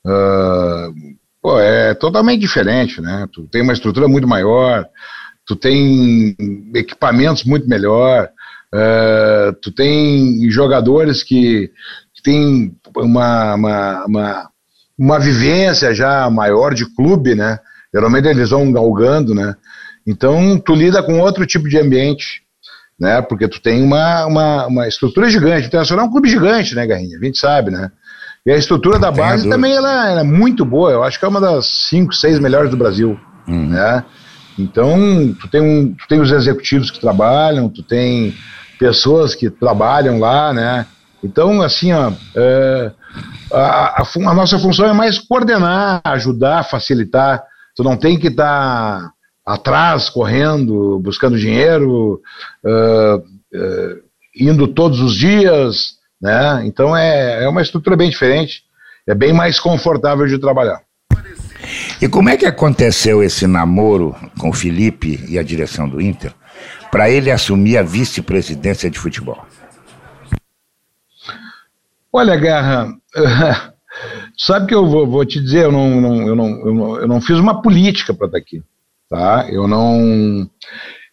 uh, 0.06 0.94
pô, 1.42 1.58
é 1.58 1.94
totalmente 1.94 2.40
diferente, 2.40 3.00
né? 3.00 3.26
Tu 3.32 3.42
tem 3.48 3.62
uma 3.62 3.72
estrutura 3.72 4.06
muito 4.06 4.28
maior, 4.28 4.86
tu 5.44 5.56
tem 5.56 6.36
equipamentos 6.74 7.44
muito 7.44 7.68
melhor, 7.68 8.28
uh, 8.72 9.52
tu 9.60 9.72
tem 9.72 10.48
jogadores 10.48 11.24
que, 11.24 11.72
que 12.14 12.22
têm 12.22 12.72
uma, 12.96 13.54
uma, 13.54 14.04
uma, 14.06 14.50
uma 14.96 15.18
vivência 15.18 15.92
já 15.92 16.30
maior 16.30 16.72
de 16.72 16.86
clube, 16.94 17.34
né? 17.34 17.58
Geralmente 17.92 18.28
eles 18.28 18.50
vão 18.50 18.70
galgando, 18.70 19.34
né? 19.34 19.56
Então, 20.06 20.56
tu 20.56 20.72
lida 20.72 21.02
com 21.02 21.18
outro 21.18 21.44
tipo 21.44 21.68
de 21.68 21.78
ambiente 21.78 22.42
né? 23.00 23.22
Porque 23.22 23.48
tu 23.48 23.62
tem 23.62 23.82
uma, 23.82 24.26
uma, 24.26 24.66
uma 24.66 24.88
estrutura 24.88 25.30
gigante. 25.30 25.64
O 25.64 25.66
Internacional 25.68 26.04
é 26.04 26.08
um 26.08 26.12
clube 26.12 26.28
gigante, 26.28 26.74
né, 26.74 26.86
Garrinha? 26.86 27.18
A 27.18 27.24
gente 27.24 27.38
sabe, 27.38 27.70
né? 27.70 27.90
E 28.44 28.50
a 28.50 28.56
estrutura 28.56 28.98
da 28.98 29.10
base 29.10 29.48
também 29.48 29.72
ela, 29.72 30.10
ela, 30.10 30.20
é 30.20 30.24
muito 30.24 30.64
boa. 30.64 30.90
Eu 30.90 31.02
acho 31.02 31.18
que 31.18 31.24
é 31.24 31.28
uma 31.28 31.40
das 31.40 31.66
cinco, 31.66 32.12
seis 32.14 32.38
melhores 32.38 32.70
do 32.70 32.76
Brasil, 32.76 33.18
hum. 33.48 33.68
né? 33.68 34.04
Então, 34.58 35.34
tu 35.40 35.48
tem, 35.48 35.60
um, 35.60 35.94
tu 35.94 36.06
tem 36.08 36.20
os 36.20 36.30
executivos 36.30 36.90
que 36.90 37.00
trabalham, 37.00 37.68
tu 37.68 37.82
tem 37.82 38.34
pessoas 38.78 39.34
que 39.34 39.48
trabalham 39.48 40.18
lá, 40.18 40.52
né? 40.52 40.86
Então, 41.22 41.62
assim, 41.62 41.92
ó, 41.92 42.12
é, 42.34 42.92
a, 43.52 44.02
a, 44.02 44.02
a, 44.02 44.34
nossa 44.34 44.58
função 44.58 44.86
é 44.86 44.92
mais 44.92 45.18
coordenar, 45.18 46.00
ajudar, 46.04 46.64
facilitar. 46.64 47.42
Tu 47.76 47.82
não 47.82 47.96
tem 47.96 48.18
que 48.18 48.28
estar 48.28 49.00
tá 49.00 49.12
atrás, 49.52 50.08
correndo, 50.08 51.00
buscando 51.00 51.38
dinheiro, 51.38 52.20
uh, 52.64 53.16
uh, 53.16 54.02
indo 54.34 54.68
todos 54.68 55.00
os 55.00 55.14
dias, 55.14 55.96
né? 56.20 56.62
Então 56.64 56.96
é, 56.96 57.44
é 57.44 57.48
uma 57.48 57.62
estrutura 57.62 57.96
bem 57.96 58.08
diferente, 58.08 58.62
é 59.06 59.14
bem 59.14 59.32
mais 59.32 59.58
confortável 59.58 60.26
de 60.26 60.38
trabalhar. 60.38 60.80
E 62.00 62.08
como 62.08 62.28
é 62.28 62.36
que 62.36 62.46
aconteceu 62.46 63.22
esse 63.22 63.46
namoro 63.46 64.14
com 64.38 64.50
o 64.50 64.52
Felipe 64.52 65.22
e 65.28 65.38
a 65.38 65.42
direção 65.42 65.88
do 65.88 66.00
Inter 66.00 66.32
para 66.90 67.10
ele 67.10 67.30
assumir 67.30 67.76
a 67.76 67.82
vice-presidência 67.82 68.90
de 68.90 68.98
futebol? 68.98 69.44
Olha, 72.12 72.36
Guerra, 72.36 72.92
sabe 74.36 74.66
que 74.66 74.74
eu 74.74 74.88
vou, 74.88 75.06
vou 75.06 75.24
te 75.24 75.40
dizer, 75.40 75.64
eu 75.64 75.72
não, 75.72 76.00
não, 76.00 76.26
eu, 76.26 76.36
não, 76.36 76.48
eu, 76.66 76.74
não, 76.74 76.96
eu 77.00 77.08
não 77.08 77.20
fiz 77.20 77.38
uma 77.38 77.62
política 77.62 78.14
para 78.14 78.26
estar 78.26 78.38
aqui 78.38 78.62
tá? 79.10 79.48
Eu 79.50 79.66
não 79.66 80.48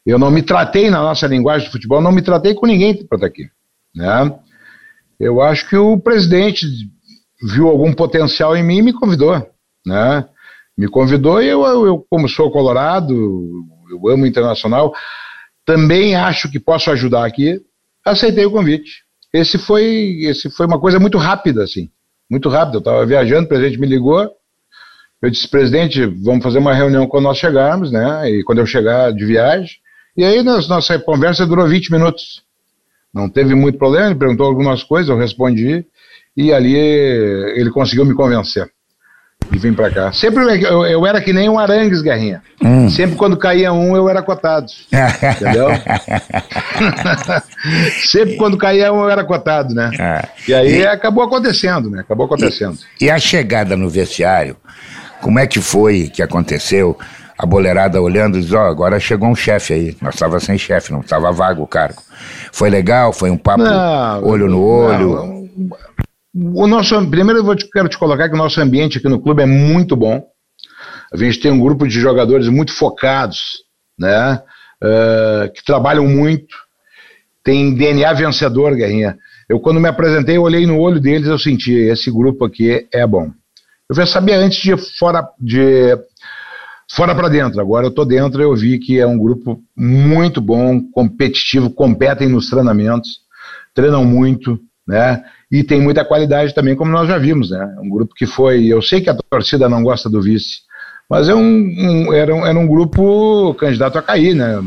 eu 0.06 0.18
não 0.18 0.32
me 0.32 0.42
tratei 0.42 0.90
na 0.90 1.02
nossa 1.02 1.28
linguagem 1.28 1.66
de 1.66 1.72
futebol, 1.72 2.00
não 2.00 2.14
me 2.14 2.22
tratei 2.22 2.54
com 2.54 2.66
ninguém 2.66 2.96
para 2.96 3.18
estar 3.18 3.28
aqui, 3.28 3.50
né? 3.94 4.40
Eu 5.20 5.42
acho 5.42 5.68
que 5.68 5.76
o 5.76 6.00
presidente 6.00 6.66
viu 7.44 7.68
algum 7.68 7.92
potencial 7.92 8.56
em 8.56 8.64
mim 8.64 8.78
e 8.78 8.82
me 8.84 8.94
convidou, 8.94 9.46
né? 9.86 10.26
Me 10.78 10.88
convidou 10.88 11.42
e 11.42 11.48
eu, 11.48 11.66
eu 11.86 12.06
como 12.10 12.30
sou 12.30 12.52
colorado, 12.52 13.14
eu 13.90 14.08
amo 14.08 14.26
internacional, 14.26 14.94
também 15.66 16.16
acho 16.16 16.50
que 16.50 16.60
posso 16.60 16.92
ajudar 16.92 17.26
aqui, 17.26 17.60
aceitei 18.06 18.46
o 18.46 18.52
convite. 18.52 19.04
Esse 19.34 19.58
foi, 19.58 20.20
esse 20.22 20.50
foi 20.50 20.66
uma 20.66 20.80
coisa 20.80 21.00
muito 21.00 21.18
rápida, 21.18 21.64
assim, 21.64 21.90
muito 22.30 22.48
rápida. 22.48 22.78
Eu 22.78 22.80
estava 22.80 23.06
viajando, 23.06 23.46
o 23.46 23.50
presidente 23.50 23.80
me 23.80 23.88
ligou, 23.88 24.32
eu 25.21 25.30
disse, 25.30 25.47
presidente, 25.47 26.06
vamos 26.06 26.43
fazer 26.43 26.60
uma 26.60 26.73
reunião 26.73 27.08
quando 27.08 27.23
nós 27.23 27.38
chegarmos, 27.38 27.91
né? 27.91 28.30
E 28.30 28.43
quando 28.43 28.60
eu 28.60 28.65
chegar 28.65 29.12
de 29.12 29.25
viagem. 29.25 29.77
E 30.15 30.23
aí 30.23 30.43
nossa 30.43 30.99
conversa 30.99 31.45
durou 31.45 31.67
20 31.67 31.91
minutos. 31.91 32.43
Não 33.13 33.27
teve 33.30 33.56
muito 33.56 33.77
problema, 33.77 34.08
ele 34.08 34.15
perguntou 34.15 34.45
algumas 34.45 34.84
coisas, 34.84 35.10
eu 35.10 35.17
respondi. 35.17 35.86
E 36.36 36.53
ali 36.53 36.75
ele 36.75 37.71
conseguiu 37.71 38.06
me 38.06 38.13
convencer 38.13 38.69
de 39.51 39.58
vir 39.58 39.75
para 39.75 39.89
cá. 39.89 40.12
Sempre 40.12 40.43
eu, 40.63 40.86
eu, 40.86 41.06
era 41.06 41.21
que 41.21 41.34
nem 41.34 41.49
um 41.49 41.58
Arangues, 41.58 42.01
Guerrinha. 42.01 42.43
Hum. 42.63 42.89
Sempre 42.89 43.15
quando 43.15 43.38
caía 43.38 43.73
um, 43.73 43.95
eu 43.95 44.10
era 44.10 44.21
cotado. 44.21 44.67
entendeu? 44.91 45.69
Sempre 48.06 48.36
quando 48.36 48.58
caía 48.58 48.91
um, 48.93 49.01
eu 49.01 49.10
era 49.10 49.23
cotado, 49.23 49.73
né? 49.73 49.89
É. 49.99 50.27
E 50.47 50.53
aí 50.53 50.80
e... 50.82 50.86
acabou 50.86 51.23
acontecendo, 51.23 51.89
né? 51.89 52.01
Acabou 52.01 52.25
acontecendo. 52.25 52.77
E, 52.99 53.06
e 53.06 53.12
a 53.12 53.17
chegada 53.17 53.75
no 53.75 53.89
vestiário 53.89 54.58
como 55.28 55.40
é 55.40 55.46
que 55.46 55.60
foi 55.60 56.08
que 56.08 56.24
aconteceu? 56.24 56.98
A 57.38 57.46
boleirada 57.46 58.02
olhando 58.02 58.38
e 58.38 58.42
diz, 58.42 58.54
ó, 58.54 58.63
oh, 58.63 58.72
agora 58.72 58.98
chegou 58.98 59.28
um 59.28 59.36
chefe 59.36 59.74
aí. 59.74 59.98
Nós 60.02 60.13
estava 60.13 60.40
sem 60.40 60.58
chefe, 60.58 60.94
não 60.94 61.02
estava 61.02 61.30
vago 61.34 61.62
o 61.63 61.68
cargo. 61.68 62.02
Foi 62.54 62.70
legal, 62.70 63.12
foi 63.12 63.30
um 63.30 63.38
papo 63.38 63.62
não, 63.62 64.24
olho 64.24 64.48
no 64.48 64.63
olho. 64.63 65.50
Não. 66.34 66.54
O 66.56 66.66
nosso, 66.66 66.96
primeiro 67.10 67.46
eu 67.46 67.56
te, 67.58 67.70
quero 67.70 67.90
te 67.90 67.98
colocar 67.98 68.30
que 68.30 68.36
o 68.36 68.38
nosso 68.38 68.62
ambiente 68.62 69.00
aqui 69.00 69.10
no 69.10 69.20
clube 69.20 69.44
é 69.44 69.46
muito 69.46 69.98
bom. 69.98 70.24
A 71.13 71.18
gente 71.18 71.42
tem 71.42 71.52
um 71.52 71.60
grupo 71.60 71.86
de 71.86 72.00
jogadores 72.00 72.48
muito 72.48 72.72
focados, 72.72 73.42
né? 74.00 74.42
Uh, 74.82 75.52
que 75.52 75.62
trabalham 75.66 76.08
muito, 76.08 76.56
tem 77.44 77.76
DNA 77.76 78.13
vencedor, 78.13 78.74
Guerrinha. 78.76 79.18
Eu, 79.50 79.60
quando 79.60 79.82
me 79.82 79.90
apresentei, 79.90 80.38
eu 80.38 80.44
olhei 80.44 80.66
no 80.66 80.80
olho 80.80 81.02
deles, 81.02 81.28
eu 81.28 81.38
senti, 81.38 81.74
esse 81.74 82.10
grupo 82.10 82.46
aqui 82.46 82.88
é 82.94 83.06
bom. 83.06 83.30
Eu 83.89 83.95
já 83.95 84.06
sabia 84.06 84.38
antes 84.38 84.60
de 84.60 84.76
fora 84.97 85.26
de 85.39 85.97
fora 86.91 87.15
para 87.15 87.30
dentro. 87.30 87.60
Agora 87.62 87.86
eu 87.86 87.91
tô 87.91 88.04
dentro 88.04 88.41
e 88.41 88.43
eu 88.43 88.56
vi 88.56 88.80
que 88.80 89.00
é 89.00 89.08
um 89.08 89.17
grupo 89.17 89.62
muito 89.76 90.41
bom, 90.41 90.82
competitivo, 90.91 91.69
competem 91.69 92.28
nos 92.28 92.50
treinamentos, 92.50 93.19
treinam 93.73 94.04
muito, 94.04 94.60
né? 94.88 95.23
E 95.50 95.63
tem 95.63 95.80
muita 95.80 96.04
qualidade 96.04 96.54
também, 96.54 96.76
como 96.76 96.91
nós 96.91 97.08
já 97.08 97.17
vimos, 97.17 97.50
né? 97.50 97.76
Um 97.82 97.89
grupo 97.89 98.13
que 98.13 98.26
foi. 98.26 98.65
Eu 98.65 98.82
sei 98.82 99.00
que 99.00 99.10
a 99.10 99.17
torcida 99.30 99.69
não 99.69 99.82
gosta 99.82 100.10
do 100.10 100.21
vice, 100.21 100.58
mas 101.10 101.30
é 101.30 101.36
um, 101.36 101.41
um, 101.41 102.13
era, 102.13 102.36
um, 102.36 102.45
era 102.45 102.60
um 102.60 102.67
grupo 102.67 103.54
candidato 103.54 103.97
a 103.97 104.02
cair, 104.02 104.34
né? 104.36 104.62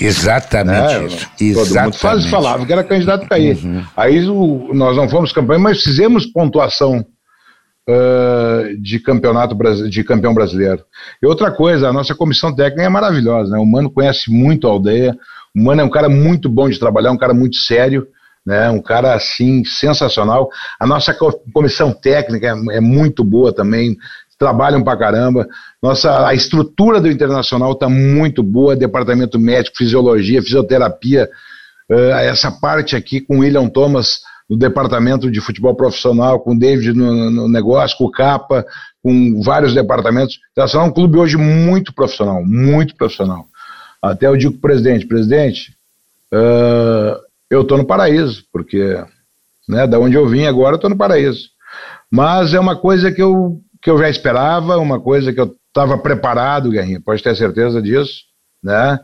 Exatamente 0.00 0.98
né? 0.98 1.06
isso. 1.06 1.28
Todo 1.54 1.66
Exatamente. 1.66 1.84
mundo 1.84 1.96
faz, 1.96 2.26
falava 2.26 2.64
que 2.64 2.72
era 2.72 2.84
candidato 2.84 3.24
a 3.24 3.28
cair. 3.28 3.58
Uhum. 3.62 3.84
Aí 3.94 4.26
o, 4.26 4.70
nós 4.72 4.96
não 4.96 5.06
fomos 5.06 5.32
campeão, 5.32 5.58
mas 5.58 5.82
fizemos 5.82 6.24
pontuação 6.24 7.04
de 8.80 8.98
campeonato 9.00 9.56
de 9.88 10.04
campeão 10.04 10.34
brasileiro. 10.34 10.84
E 11.22 11.26
outra 11.26 11.50
coisa, 11.50 11.88
a 11.88 11.92
nossa 11.92 12.14
comissão 12.14 12.54
técnica 12.54 12.82
é 12.82 12.88
maravilhosa, 12.88 13.52
né? 13.52 13.58
O 13.58 13.66
Mano 13.66 13.90
conhece 13.90 14.30
muito 14.30 14.66
a 14.66 14.70
aldeia, 14.70 15.16
o 15.54 15.62
Mano 15.62 15.80
é 15.80 15.84
um 15.84 15.90
cara 15.90 16.08
muito 16.08 16.48
bom 16.48 16.68
de 16.68 16.78
trabalhar, 16.78 17.12
um 17.12 17.18
cara 17.18 17.34
muito 17.34 17.56
sério 17.56 18.06
né? 18.44 18.70
Um 18.70 18.80
cara 18.80 19.14
assim 19.14 19.64
sensacional. 19.64 20.48
A 20.78 20.86
nossa 20.86 21.14
comissão 21.52 21.92
técnica 21.92 22.48
é, 22.48 22.76
é 22.76 22.80
muito 22.80 23.22
boa 23.22 23.52
também, 23.52 23.96
trabalham 24.38 24.82
pra 24.82 24.96
caramba. 24.96 25.46
Nossa, 25.82 26.26
a 26.26 26.34
estrutura 26.34 27.00
do 27.00 27.10
Internacional 27.10 27.72
está 27.72 27.88
muito 27.88 28.42
boa, 28.42 28.74
departamento 28.74 29.38
médico, 29.38 29.76
fisiologia, 29.76 30.42
fisioterapia, 30.42 31.28
uh, 31.90 32.12
essa 32.20 32.50
parte 32.50 32.96
aqui 32.96 33.20
com 33.20 33.40
William 33.40 33.68
Thomas 33.68 34.20
no 34.50 34.56
departamento 34.56 35.30
de 35.30 35.40
futebol 35.40 35.76
profissional, 35.76 36.40
com 36.40 36.52
o 36.52 36.58
David 36.58 36.92
no, 36.92 37.30
no 37.30 37.48
negócio, 37.48 37.96
com 37.96 38.06
o 38.06 38.10
Capa, 38.10 38.66
com 39.00 39.40
vários 39.40 39.72
departamentos. 39.72 40.40
Internacional 40.50 40.88
é 40.88 40.90
um 40.90 40.92
clube 40.92 41.18
hoje 41.18 41.36
muito 41.36 41.94
profissional, 41.94 42.44
muito 42.44 42.96
profissional. 42.96 43.46
Até 44.02 44.26
eu 44.26 44.36
digo 44.36 44.52
pro 44.54 44.62
presidente, 44.62 45.06
presidente, 45.06 45.76
uh, 46.34 47.16
eu 47.48 47.62
estou 47.62 47.78
no 47.78 47.86
paraíso, 47.86 48.44
porque 48.52 49.00
né, 49.68 49.86
da 49.86 50.00
onde 50.00 50.16
eu 50.16 50.28
vim 50.28 50.46
agora 50.46 50.72
eu 50.72 50.76
estou 50.76 50.90
no 50.90 50.96
paraíso. 50.96 51.50
Mas 52.10 52.52
é 52.52 52.58
uma 52.58 52.74
coisa 52.74 53.12
que 53.12 53.22
eu, 53.22 53.60
que 53.80 53.88
eu 53.88 53.98
já 53.98 54.10
esperava, 54.10 54.78
uma 54.78 54.98
coisa 54.98 55.32
que 55.32 55.40
eu 55.40 55.54
estava 55.68 55.96
preparado, 55.96 56.70
Guerrinha, 56.70 57.00
pode 57.00 57.22
ter 57.22 57.36
certeza 57.36 57.80
disso, 57.80 58.22
né? 58.60 58.98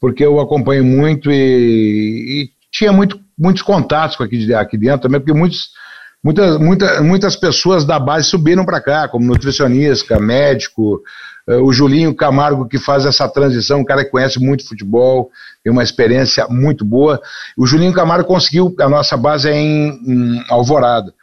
Porque 0.00 0.24
eu 0.24 0.40
acompanho 0.40 0.82
muito 0.82 1.30
e, 1.30 1.34
e 1.34 2.50
tinha 2.70 2.92
muito, 2.92 3.20
muitos 3.38 3.62
contatos 3.62 4.20
aqui, 4.20 4.52
aqui 4.54 4.76
dentro 4.76 5.02
também, 5.02 5.20
porque 5.20 5.32
muitos, 5.32 5.70
muitas, 6.22 6.58
muita, 6.58 7.02
muitas 7.02 7.36
pessoas 7.36 7.84
da 7.84 7.98
base 7.98 8.28
subiram 8.28 8.64
para 8.64 8.80
cá, 8.80 9.08
como 9.08 9.26
nutricionista, 9.26 10.18
médico, 10.18 11.02
eh, 11.48 11.56
o 11.56 11.72
Julinho 11.72 12.14
Camargo, 12.14 12.68
que 12.68 12.78
faz 12.78 13.06
essa 13.06 13.28
transição, 13.28 13.80
um 13.80 13.84
cara 13.84 14.04
que 14.04 14.10
conhece 14.10 14.38
muito 14.38 14.66
futebol, 14.66 15.30
tem 15.62 15.72
uma 15.72 15.82
experiência 15.82 16.46
muito 16.48 16.84
boa. 16.84 17.20
O 17.56 17.66
Julinho 17.66 17.92
Camargo 17.92 18.26
conseguiu, 18.26 18.74
a 18.80 18.88
nossa 18.88 19.16
base 19.16 19.48
é 19.48 19.54
em, 19.54 19.88
em 20.06 20.44
Alvorada. 20.50 21.14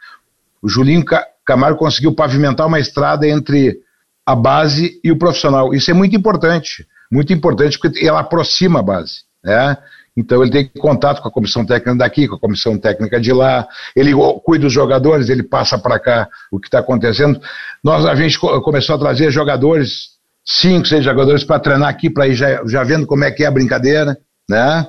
O 0.62 0.68
Julinho 0.68 1.04
Camargo 1.44 1.78
conseguiu 1.78 2.12
pavimentar 2.14 2.66
uma 2.66 2.80
estrada 2.80 3.28
entre 3.28 3.78
a 4.26 4.34
base 4.34 5.00
e 5.04 5.12
o 5.12 5.16
profissional. 5.16 5.72
Isso 5.72 5.90
é 5.90 5.94
muito 5.94 6.16
importante, 6.16 6.84
muito 7.12 7.32
importante, 7.32 7.78
porque 7.78 8.04
ela 8.04 8.20
aproxima 8.20 8.80
a 8.80 8.82
base. 8.82 9.20
Né? 9.44 9.76
Então 10.16 10.42
ele 10.42 10.50
tem 10.50 10.70
contato 10.80 11.20
com 11.20 11.28
a 11.28 11.32
comissão 11.32 11.64
técnica 11.66 11.94
daqui, 11.94 12.26
com 12.26 12.36
a 12.36 12.40
comissão 12.40 12.78
técnica 12.78 13.20
de 13.20 13.32
lá, 13.32 13.68
ele 13.94 14.12
cuida 14.44 14.64
dos 14.64 14.72
jogadores, 14.72 15.28
ele 15.28 15.42
passa 15.42 15.78
para 15.78 15.98
cá 15.98 16.28
o 16.50 16.58
que 16.58 16.68
está 16.68 16.78
acontecendo. 16.78 17.40
Nós, 17.84 18.06
a 18.06 18.14
gente 18.14 18.38
começou 18.38 18.96
a 18.96 18.98
trazer 18.98 19.30
jogadores 19.30 20.16
cinco, 20.46 20.86
seis 20.86 21.04
jogadores 21.04 21.44
para 21.44 21.60
treinar 21.60 21.88
aqui, 21.88 22.08
para 22.08 22.28
ir 22.28 22.34
já, 22.34 22.64
já 22.66 22.84
vendo 22.84 23.06
como 23.06 23.24
é 23.24 23.30
que 23.30 23.42
é 23.42 23.46
a 23.46 23.50
brincadeira, 23.50 24.16
né? 24.48 24.86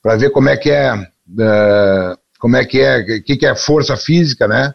Para 0.00 0.16
ver 0.16 0.30
como 0.30 0.48
é 0.48 0.56
que 0.56 0.70
é, 0.70 0.94
uh, 0.94 2.18
como 2.38 2.56
é 2.56 2.64
que 2.64 2.80
é, 2.80 3.00
o 3.00 3.22
que, 3.22 3.36
que 3.36 3.46
é 3.46 3.54
força 3.54 3.96
física, 3.96 4.46
né? 4.46 4.72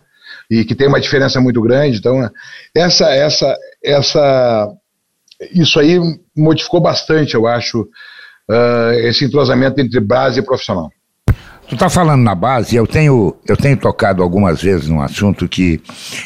E 0.50 0.64
que 0.64 0.76
tem 0.76 0.88
uma 0.88 1.00
diferença 1.00 1.42
muito 1.42 1.62
grande. 1.62 1.98
Então, 1.98 2.30
essa, 2.76 3.10
essa, 3.10 3.58
essa, 3.84 4.70
isso 5.54 5.80
aí 5.80 6.00
modificou 6.36 6.80
bastante, 6.80 7.36
eu 7.36 7.48
acho, 7.48 7.88
uh, 8.50 8.94
esse 9.08 9.26
entrosamento 9.26 9.80
entre 9.82 10.00
base 10.00 10.40
e 10.40 10.44
profissional. 10.44 10.90
Tu 11.68 11.76
tá 11.76 11.90
falando 11.90 12.24
na 12.24 12.34
base, 12.34 12.78
eu 12.78 12.88
tenho, 12.88 13.36
eu 13.46 13.58
tenho 13.58 13.76
tocado 13.76 14.24
algumas 14.24 14.62
vezes 14.62 14.88
num 14.88 15.02
assunto 15.02 15.50
que 15.50 15.82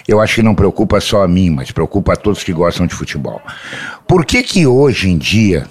eu 0.08 0.22
acho 0.22 0.36
que 0.36 0.44
não 0.44 0.54
preocupa 0.54 1.02
só 1.02 1.24
a 1.24 1.28
mim, 1.28 1.50
mas 1.50 1.72
preocupa 1.72 2.14
a 2.14 2.16
todos 2.16 2.44
que 2.44 2.54
gostam 2.54 2.86
de 2.86 2.94
futebol. 2.94 3.42
Por 4.08 4.24
que 4.24 4.44
que 4.44 4.68
hoje 4.68 5.10
em 5.10 5.18
dia 5.18 5.66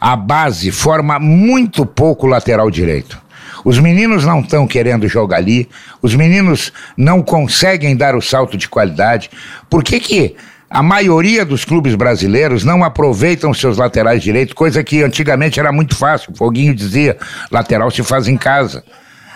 a 0.00 0.16
base 0.16 0.70
forma 0.70 1.18
muito 1.18 1.84
pouco 1.84 2.26
lateral 2.26 2.70
direito? 2.70 3.20
Os 3.66 3.78
meninos 3.78 4.24
não 4.24 4.40
estão 4.40 4.66
querendo 4.66 5.06
jogar 5.08 5.38
ali, 5.38 5.68
os 6.00 6.14
meninos 6.14 6.72
não 6.96 7.22
conseguem 7.22 7.94
dar 7.94 8.14
o 8.14 8.22
salto 8.22 8.56
de 8.56 8.66
qualidade. 8.66 9.28
Por 9.68 9.84
que 9.84 10.00
que 10.00 10.36
a 10.68 10.82
maioria 10.82 11.44
dos 11.44 11.64
clubes 11.64 11.94
brasileiros 11.94 12.64
não 12.64 12.82
aproveitam 12.82 13.54
seus 13.54 13.76
laterais 13.78 14.22
direitos, 14.22 14.54
coisa 14.54 14.82
que 14.82 15.02
antigamente 15.02 15.60
era 15.60 15.70
muito 15.70 15.94
fácil. 15.94 16.32
O 16.32 16.36
Foguinho 16.36 16.74
dizia: 16.74 17.16
lateral 17.50 17.90
se 17.90 18.02
faz 18.02 18.26
em 18.26 18.36
casa. 18.36 18.82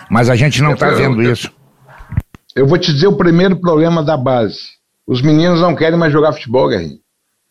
Mas 0.09 0.29
a 0.29 0.35
gente 0.35 0.61
não 0.61 0.73
está 0.73 0.89
vendo 0.89 1.21
eu, 1.21 1.31
isso. 1.31 1.49
Eu 2.53 2.67
vou 2.67 2.77
te 2.77 2.91
dizer 2.91 3.07
o 3.07 3.15
primeiro 3.15 3.55
problema 3.55 4.03
da 4.03 4.17
base. 4.17 4.59
Os 5.07 5.21
meninos 5.21 5.61
não 5.61 5.73
querem 5.73 5.97
mais 5.97 6.11
jogar 6.11 6.33
futebol, 6.33 6.67
Guerrinho. 6.67 6.99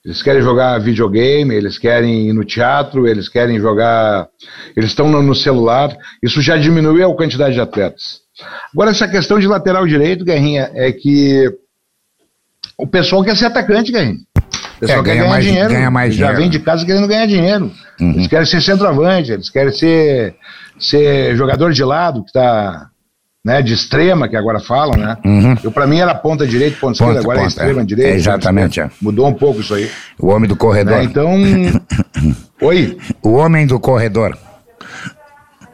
Eles 0.04 0.22
querem 0.22 0.40
jogar 0.40 0.78
videogame, 0.78 1.54
eles 1.54 1.78
querem 1.78 2.28
ir 2.28 2.32
no 2.32 2.44
teatro, 2.44 3.06
eles 3.06 3.28
querem 3.28 3.58
jogar. 3.58 4.28
Eles 4.76 4.90
estão 4.90 5.08
no, 5.08 5.22
no 5.22 5.34
celular. 5.34 5.94
Isso 6.22 6.42
já 6.42 6.56
diminuiu 6.56 7.10
a 7.10 7.16
quantidade 7.16 7.54
de 7.54 7.60
atletas. 7.60 8.20
Agora, 8.72 8.90
essa 8.90 9.08
questão 9.08 9.38
de 9.38 9.46
lateral 9.46 9.86
direito, 9.86 10.24
Guerrinha, 10.24 10.70
é 10.74 10.92
que 10.92 11.50
o 12.82 12.86
pessoal 12.86 13.22
quer 13.22 13.36
ser 13.36 13.46
atacante, 13.46 13.92
Guerrinho. 13.92 14.18
O 14.76 14.80
pessoal 14.80 15.00
é, 15.00 15.04
quer 15.04 15.16
ganhar 15.16 15.28
mais, 15.28 15.44
dinheiro. 15.44 15.68
Ganha 15.68 15.90
mais 15.90 16.14
já 16.14 16.26
dinheiro. 16.26 16.40
vem 16.40 16.50
de 16.50 16.58
casa 16.60 16.86
querendo 16.86 17.06
ganhar 17.06 17.26
dinheiro. 17.26 17.70
Uhum. 18.00 18.12
Eles 18.12 18.26
querem 18.26 18.46
ser 18.46 18.62
centroavante, 18.62 19.32
eles 19.32 19.50
querem 19.50 19.72
ser, 19.72 20.34
ser 20.78 21.36
jogador 21.36 21.72
de 21.72 21.84
lado, 21.84 22.22
que 22.22 22.30
está 22.30 22.88
né, 23.44 23.62
de 23.62 23.72
extrema, 23.72 24.28
que 24.28 24.36
agora 24.36 24.60
falam, 24.60 24.98
né? 24.98 25.16
Uhum. 25.24 25.54
Eu, 25.62 25.72
pra 25.72 25.86
mim 25.86 25.98
era 25.98 26.14
ponta 26.14 26.46
direita, 26.46 26.76
ponta, 26.80 26.98
ponta 26.98 27.18
esquerda, 27.18 27.20
agora 27.20 27.38
é 27.38 27.42
ponta, 27.42 27.46
é 27.46 27.64
extrema 27.64 27.80
é. 27.80 27.84
direita. 27.84 28.10
É 28.12 28.14
exatamente, 28.14 28.80
é. 28.80 28.90
Mudou 29.00 29.26
um 29.26 29.34
pouco 29.34 29.60
isso 29.60 29.74
aí. 29.74 29.90
O 30.18 30.28
homem 30.28 30.48
do 30.48 30.56
corredor. 30.56 30.98
Né, 30.98 31.04
então. 31.04 31.34
Oi? 32.60 32.98
O 33.22 33.32
homem 33.32 33.66
do 33.66 33.80
corredor. 33.80 34.36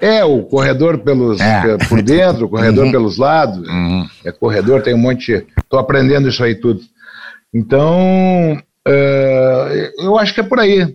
É, 0.00 0.24
o 0.24 0.42
corredor 0.42 0.98
pelos, 0.98 1.40
é. 1.40 1.76
por 1.88 2.02
dentro, 2.02 2.46
o 2.46 2.48
corredor 2.48 2.84
uhum. 2.84 2.92
pelos 2.92 3.18
lados. 3.18 3.66
Uhum. 3.66 4.06
É 4.24 4.30
corredor, 4.30 4.82
tem 4.82 4.94
um 4.94 4.98
monte. 4.98 5.44
Estou 5.58 5.80
aprendendo 5.80 6.28
isso 6.28 6.44
aí 6.44 6.54
tudo. 6.54 6.80
Então, 7.56 8.52
uh, 8.86 10.02
eu 10.02 10.18
acho 10.18 10.34
que 10.34 10.40
é 10.40 10.44
por 10.44 10.60
aí. 10.60 10.94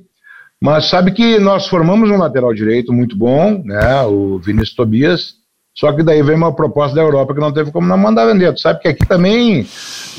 Mas 0.62 0.90
sabe 0.90 1.12
que 1.12 1.40
nós 1.40 1.68
formamos 1.68 2.12
um 2.12 2.18
lateral 2.18 2.54
direito 2.54 2.94
muito 2.94 3.18
bom, 3.18 3.64
né? 3.66 4.04
O 4.04 4.38
Vinícius 4.38 4.76
Tobias. 4.76 5.42
Só 5.74 5.92
que 5.92 6.04
daí 6.04 6.22
veio 6.22 6.38
uma 6.38 6.54
proposta 6.54 6.96
da 6.96 7.02
Europa 7.02 7.34
que 7.34 7.40
não 7.40 7.52
teve 7.52 7.72
como 7.72 7.88
não 7.88 7.98
mandar 7.98 8.28
vender. 8.28 8.54
Tu 8.54 8.60
sabe 8.60 8.80
que 8.80 8.88
aqui 8.88 9.08
também 9.08 9.66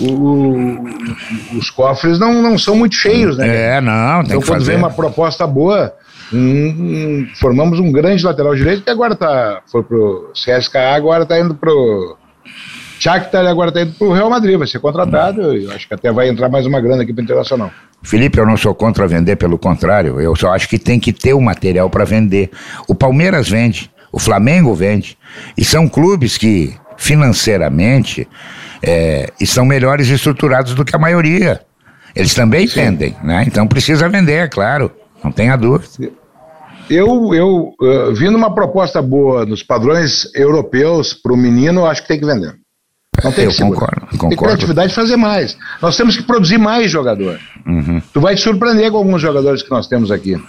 o, 0.01 0.79
os 1.57 1.71
cofres 1.71 2.19
não, 2.19 2.43
não 2.43 2.59
são 2.59 2.75
muito 2.75 2.97
cheios, 2.97 3.37
né? 3.37 3.77
É, 3.77 3.81
não, 3.81 4.25
tem 4.25 4.31
então, 4.31 4.41
que 4.41 4.47
quando 4.47 4.61
fazer. 4.61 4.73
vem 4.73 4.79
uma 4.79 4.91
proposta 4.91 5.47
boa, 5.47 5.95
um, 6.33 7.29
formamos 7.39 7.79
um 7.79 7.93
grande 7.93 8.25
lateral 8.25 8.57
direito 8.57 8.83
que 8.83 8.91
agora 8.91 9.15
tá, 9.15 9.63
foi 9.71 9.83
pro 9.85 10.33
CSKA, 10.33 10.95
agora 10.97 11.27
tá 11.27 11.39
indo 11.39 11.55
pro 11.55 12.17
Shakhtar, 13.03 13.45
agora 13.47 13.73
tá 13.73 13.83
indo 13.83 13.95
pro 13.95 14.13
Real 14.13 14.31
Madrid, 14.31 14.57
vai 14.57 14.69
ser 14.69 14.79
contratado, 14.79 15.57
eu 15.57 15.73
acho 15.73 15.89
que 15.89 15.95
até 15.95 16.13
vai 16.13 16.29
entrar 16.29 16.49
mais 16.49 16.65
uma 16.67 16.81
grana 16.81 17.03
aqui 17.03 17.13
pro 17.13 17.21
Internacional. 17.21 17.69
Felipe, 18.01 18.39
eu 18.39 18.47
não 18.47 18.57
sou 18.57 18.73
contra 18.77 19.09
vender, 19.09 19.35
pelo 19.35 19.59
contrário, 19.59 20.21
eu 20.21 20.37
só 20.37 20.53
acho 20.53 20.69
que 20.69 20.79
tem 20.79 21.01
que 21.01 21.13
ter 21.13 21.35
o 21.35 21.41
material 21.41 21.91
para 21.91 22.05
vender. 22.05 22.49
O 22.87 22.95
Palmeiras 22.95 23.49
vende, 23.49 23.91
o 24.13 24.21
Flamengo 24.21 24.73
vende, 24.73 25.19
e 25.59 25.65
são 25.65 25.89
clubes 25.89 26.39
que 26.39 26.77
financeiramente 26.97 28.29
é, 28.81 29.33
estão 29.41 29.65
melhores 29.65 30.07
estruturados 30.09 30.73
do 30.73 30.85
que 30.85 30.95
a 30.95 30.99
maioria. 30.99 31.61
Eles 32.15 32.35
também 32.35 32.69
Sim. 32.69 32.83
vendem, 32.83 33.17
né? 33.25 33.43
Então 33.45 33.67
precisa 33.67 34.09
vender, 34.09 34.45
é 34.45 34.49
claro, 34.49 34.93
não 35.25 35.33
tenha 35.33 35.57
dúvida. 35.57 36.13
Eu, 36.89 37.35
eu 37.35 37.75
uh, 37.81 38.15
vindo 38.15 38.37
uma 38.37 38.55
proposta 38.55 39.03
boa 39.03 39.45
nos 39.45 39.65
padrões 39.65 40.33
europeus 40.37 41.15
para 41.15 41.33
o 41.33 41.37
menino, 41.37 41.85
acho 41.85 42.03
que 42.03 42.09
tem 42.09 42.21
que 42.21 42.27
vender. 42.27 42.62
Não 43.23 43.33
tem 43.33 43.45
eu 43.45 43.51
que 43.51 43.63
concordo, 43.63 44.01
concordo. 44.07 44.29
Tem 44.29 44.39
criatividade 44.39 44.89
de 44.89 44.95
fazer 44.95 45.17
mais. 45.17 45.57
Nós 45.81 45.97
temos 45.97 46.17
que 46.17 46.23
produzir 46.23 46.59
mais 46.59 46.91
jogador. 46.91 47.39
Uhum. 47.67 48.03
Tu 48.13 48.21
vai 48.21 48.35
te 48.35 48.41
surpreender 48.41 48.91
com 48.91 48.97
alguns 48.97 49.21
jogadores 49.23 49.63
que 49.63 49.71
nós 49.71 49.87
temos 49.87 50.11
aqui. 50.11 50.41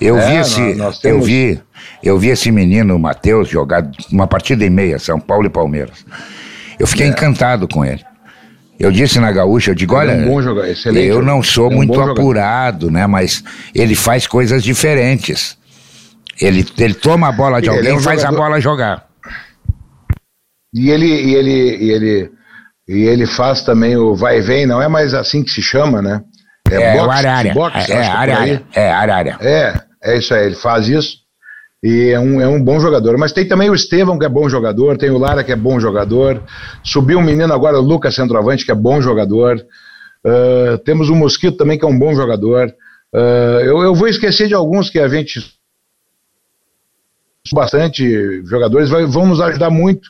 Eu 0.00 0.18
é, 0.18 0.26
vi 0.26 0.36
esse, 0.36 0.60
nós, 0.60 0.76
nós 0.76 0.98
temos... 0.98 1.20
eu 1.20 1.26
vi, 1.26 1.60
eu 2.02 2.18
vi 2.18 2.28
esse 2.28 2.50
menino 2.50 2.98
Matheus 2.98 3.48
jogar 3.48 3.90
uma 4.12 4.26
partida 4.26 4.64
e 4.64 4.70
meia, 4.70 4.98
São 4.98 5.18
Paulo 5.18 5.46
e 5.46 5.50
Palmeiras. 5.50 6.04
Eu 6.78 6.86
fiquei 6.86 7.06
é. 7.06 7.08
encantado 7.08 7.66
com 7.66 7.84
ele. 7.84 8.04
Eu 8.78 8.92
disse 8.92 9.18
na 9.18 9.32
gaúcha, 9.32 9.72
eu 9.72 9.74
digo, 9.74 9.96
olha, 9.96 10.12
é 10.12 10.24
um 10.24 10.40
jogador, 10.40 10.72
eu 10.94 11.20
não 11.20 11.42
sou 11.42 11.68
é 11.68 11.74
um 11.74 11.78
muito 11.78 12.00
apurado, 12.00 12.90
né? 12.92 13.08
Mas 13.08 13.42
ele 13.74 13.96
faz 13.96 14.24
coisas 14.24 14.62
diferentes. 14.62 15.58
Ele, 16.40 16.64
ele 16.78 16.94
toma 16.94 17.28
a 17.28 17.32
bola 17.32 17.60
de 17.60 17.68
alguém 17.68 17.86
e 17.86 17.88
é 17.88 17.94
um 17.94 18.00
faz 18.00 18.20
jogador... 18.20 18.36
a 18.36 18.40
bola 18.40 18.60
jogar. 18.60 19.07
E 20.74 20.90
ele, 20.90 21.06
e 21.06 21.34
ele, 21.34 21.76
e 21.76 21.90
ele, 21.90 22.30
e 22.88 23.02
ele 23.04 23.26
faz 23.26 23.62
também 23.62 23.96
o 23.96 24.14
vai 24.14 24.38
e 24.38 24.42
vem, 24.42 24.66
não 24.66 24.82
é 24.82 24.88
mais 24.88 25.14
assim 25.14 25.42
que 25.42 25.50
se 25.50 25.62
chama, 25.62 26.02
né? 26.02 26.22
É, 26.70 26.74
é 26.74 26.96
boxe, 26.98 27.16
área, 27.16 27.32
área. 27.32 27.54
Boxe, 27.54 27.92
é, 27.92 28.06
área, 28.06 28.38
área. 28.38 28.62
É, 28.74 28.90
área, 28.90 29.14
área. 29.14 29.38
É, 29.40 29.80
é 30.02 30.18
isso 30.18 30.34
aí, 30.34 30.46
ele 30.46 30.54
faz 30.54 30.88
isso. 30.88 31.16
E 31.82 32.10
é 32.10 32.18
um, 32.18 32.40
é 32.40 32.46
um 32.46 32.62
bom 32.62 32.80
jogador. 32.80 33.16
Mas 33.16 33.32
tem 33.32 33.46
também 33.46 33.70
o 33.70 33.74
Estevão, 33.74 34.18
que 34.18 34.26
é 34.26 34.28
bom 34.28 34.48
jogador, 34.48 34.98
tem 34.98 35.10
o 35.10 35.18
Lara, 35.18 35.44
que 35.44 35.52
é 35.52 35.56
bom 35.56 35.78
jogador. 35.78 36.42
Subiu 36.82 37.18
um 37.18 37.22
menino 37.22 37.52
agora, 37.54 37.78
o 37.78 37.82
Lucas 37.82 38.14
Centroavante, 38.14 38.64
que 38.66 38.72
é 38.72 38.74
bom 38.74 39.00
jogador. 39.00 39.64
Uh, 40.26 40.76
temos 40.78 41.08
o 41.08 41.14
Mosquito 41.14 41.56
também, 41.56 41.78
que 41.78 41.84
é 41.84 41.88
um 41.88 41.98
bom 41.98 42.14
jogador. 42.14 42.68
Uh, 43.14 43.60
eu, 43.62 43.82
eu 43.82 43.94
vou 43.94 44.08
esquecer 44.08 44.48
de 44.48 44.54
alguns 44.54 44.90
que 44.90 44.98
a 44.98 45.08
gente 45.08 45.40
bastante 47.54 48.42
jogadores, 48.44 48.90
vai, 48.90 49.06
vão 49.06 49.26
nos 49.26 49.40
ajudar 49.40 49.70
muito 49.70 50.08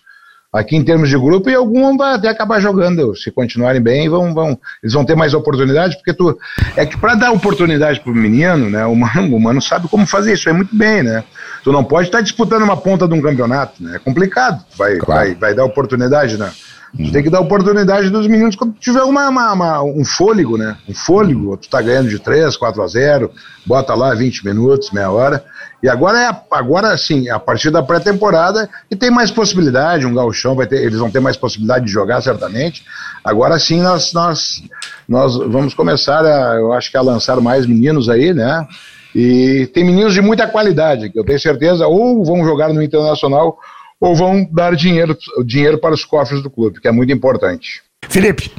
aqui 0.52 0.76
em 0.76 0.84
termos 0.84 1.08
de 1.10 1.18
grupo 1.18 1.50
e 1.50 1.54
algum 1.54 1.96
vai 1.96 2.14
até 2.14 2.28
acabar 2.28 2.60
jogando, 2.60 3.14
se 3.14 3.30
continuarem 3.30 3.80
bem, 3.80 4.08
vão, 4.08 4.32
vão, 4.32 4.58
eles 4.82 4.94
vão 4.94 5.04
ter 5.04 5.14
mais 5.14 5.34
oportunidade, 5.34 5.96
porque 5.96 6.14
tu, 6.14 6.38
é 6.76 6.86
que 6.86 6.96
para 6.96 7.14
dar 7.14 7.32
oportunidade 7.32 8.00
pro 8.00 8.14
menino, 8.14 8.70
né, 8.70 8.84
o 8.86 8.94
mano, 8.94 9.36
o 9.36 9.40
mano 9.40 9.60
sabe 9.60 9.88
como 9.88 10.06
fazer 10.06 10.32
isso, 10.32 10.48
é 10.48 10.52
muito 10.52 10.74
bem, 10.74 11.02
né, 11.02 11.22
tu 11.62 11.70
não 11.70 11.84
pode 11.84 12.08
estar 12.08 12.18
tá 12.18 12.22
disputando 12.22 12.62
uma 12.62 12.76
ponta 12.76 13.06
de 13.06 13.14
um 13.14 13.20
campeonato, 13.20 13.82
né, 13.82 13.96
é 13.96 13.98
complicado, 13.98 14.64
vai, 14.76 14.96
claro. 14.96 15.20
vai, 15.20 15.34
vai 15.34 15.54
dar 15.54 15.64
oportunidade, 15.64 16.38
né, 16.38 16.50
Tu 16.96 17.12
tem 17.12 17.22
que 17.22 17.28
dar 17.28 17.40
oportunidade 17.40 18.08
dos 18.08 18.26
meninos 18.26 18.56
quando 18.56 18.72
tiver 18.74 19.02
uma, 19.02 19.28
uma, 19.28 19.52
uma, 19.52 19.82
um 19.82 20.04
fôlego, 20.04 20.56
né? 20.56 20.76
Um 20.88 20.94
fôlego, 20.94 21.56
tu 21.56 21.68
tá 21.68 21.82
ganhando 21.82 22.08
de 22.08 22.18
3, 22.18 22.56
4 22.56 22.82
a 22.82 22.86
0, 22.86 23.30
bota 23.66 23.94
lá 23.94 24.14
20 24.14 24.46
minutos, 24.46 24.90
meia 24.90 25.10
hora. 25.10 25.44
E 25.82 25.88
agora 25.88 26.18
é 26.18 26.36
agora 26.50 26.96
sim, 26.96 27.28
a 27.28 27.38
partir 27.38 27.70
da 27.70 27.82
pré-temporada, 27.82 28.68
e 28.90 28.96
tem 28.96 29.10
mais 29.10 29.30
possibilidade, 29.30 30.06
um 30.06 30.14
gauchão 30.14 30.56
vai 30.56 30.66
ter, 30.66 30.82
eles 30.82 30.98
vão 30.98 31.10
ter 31.10 31.20
mais 31.20 31.36
possibilidade 31.36 31.84
de 31.84 31.92
jogar 31.92 32.20
certamente. 32.22 32.82
Agora 33.22 33.58
sim 33.58 33.82
nós 33.82 34.12
nós 34.12 34.62
nós 35.06 35.36
vamos 35.36 35.74
começar 35.74 36.24
a, 36.24 36.56
eu 36.56 36.72
acho 36.72 36.90
que 36.90 36.96
a 36.96 37.02
lançar 37.02 37.40
mais 37.40 37.66
meninos 37.66 38.08
aí, 38.08 38.32
né? 38.32 38.66
E 39.14 39.70
tem 39.72 39.84
meninos 39.84 40.14
de 40.14 40.20
muita 40.20 40.46
qualidade, 40.46 41.10
que 41.10 41.18
eu 41.18 41.24
tenho 41.24 41.38
certeza 41.38 41.86
ou 41.86 42.24
vão 42.24 42.44
jogar 42.44 42.72
no 42.72 42.82
internacional 42.82 43.58
ou 44.00 44.14
vão 44.14 44.48
dar 44.50 44.74
dinheiro, 44.74 45.16
dinheiro 45.44 45.78
para 45.78 45.94
os 45.94 46.04
cofres 46.04 46.42
do 46.42 46.50
clube, 46.50 46.80
que 46.80 46.88
é 46.88 46.92
muito 46.92 47.12
importante. 47.12 47.82
Felipe, 48.08 48.52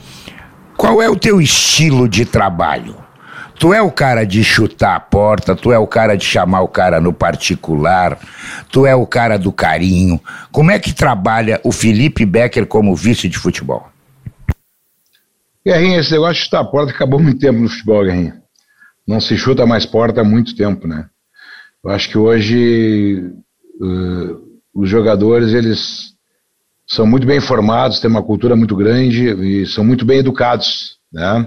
qual 0.77 1.01
é 1.01 1.09
o 1.09 1.15
teu 1.15 1.41
estilo 1.41 2.07
de 2.07 2.25
trabalho? 2.25 2.95
Tu 3.59 3.73
é 3.73 3.81
o 3.81 3.91
cara 3.91 4.25
de 4.25 4.41
chutar 4.41 4.95
a 4.95 4.99
porta, 4.99 5.53
tu 5.53 5.71
é 5.73 5.77
o 5.77 5.85
cara 5.85 6.15
de 6.15 6.23
chamar 6.23 6.61
o 6.61 6.67
cara 6.67 7.01
no 7.01 7.11
particular, 7.11 8.17
tu 8.71 8.85
é 8.85 8.95
o 8.95 9.05
cara 9.05 9.37
do 9.37 9.51
carinho. 9.51 10.19
Como 10.49 10.71
é 10.71 10.79
que 10.79 10.93
trabalha 10.93 11.59
o 11.63 11.71
Felipe 11.71 12.25
Becker 12.25 12.65
como 12.65 12.95
vice 12.95 13.27
de 13.27 13.37
futebol? 13.37 13.89
Guerrinha, 15.65 15.99
esse 15.99 16.11
negócio 16.11 16.35
de 16.35 16.39
chutar 16.45 16.61
a 16.61 16.65
porta 16.65 16.93
acabou 16.93 17.19
muito 17.19 17.39
tempo 17.39 17.59
no 17.59 17.67
futebol, 17.67 18.05
Guerrinha. 18.05 18.41
Não 19.05 19.19
se 19.19 19.35
chuta 19.37 19.65
mais 19.65 19.85
porta 19.85 20.21
há 20.21 20.23
muito 20.23 20.55
tempo, 20.55 20.87
né? 20.87 21.09
Eu 21.83 21.91
acho 21.91 22.09
que 22.09 22.17
hoje 22.17 23.29
uh, 23.81 24.48
os 24.79 24.89
jogadores 24.89 25.53
eles 25.53 26.13
são 26.87 27.05
muito 27.05 27.27
bem 27.27 27.41
formados, 27.41 27.99
têm 27.99 28.09
uma 28.09 28.23
cultura 28.23 28.55
muito 28.55 28.75
grande 28.75 29.29
e 29.29 29.65
são 29.65 29.83
muito 29.83 30.05
bem 30.05 30.19
educados, 30.19 30.97
né? 31.11 31.45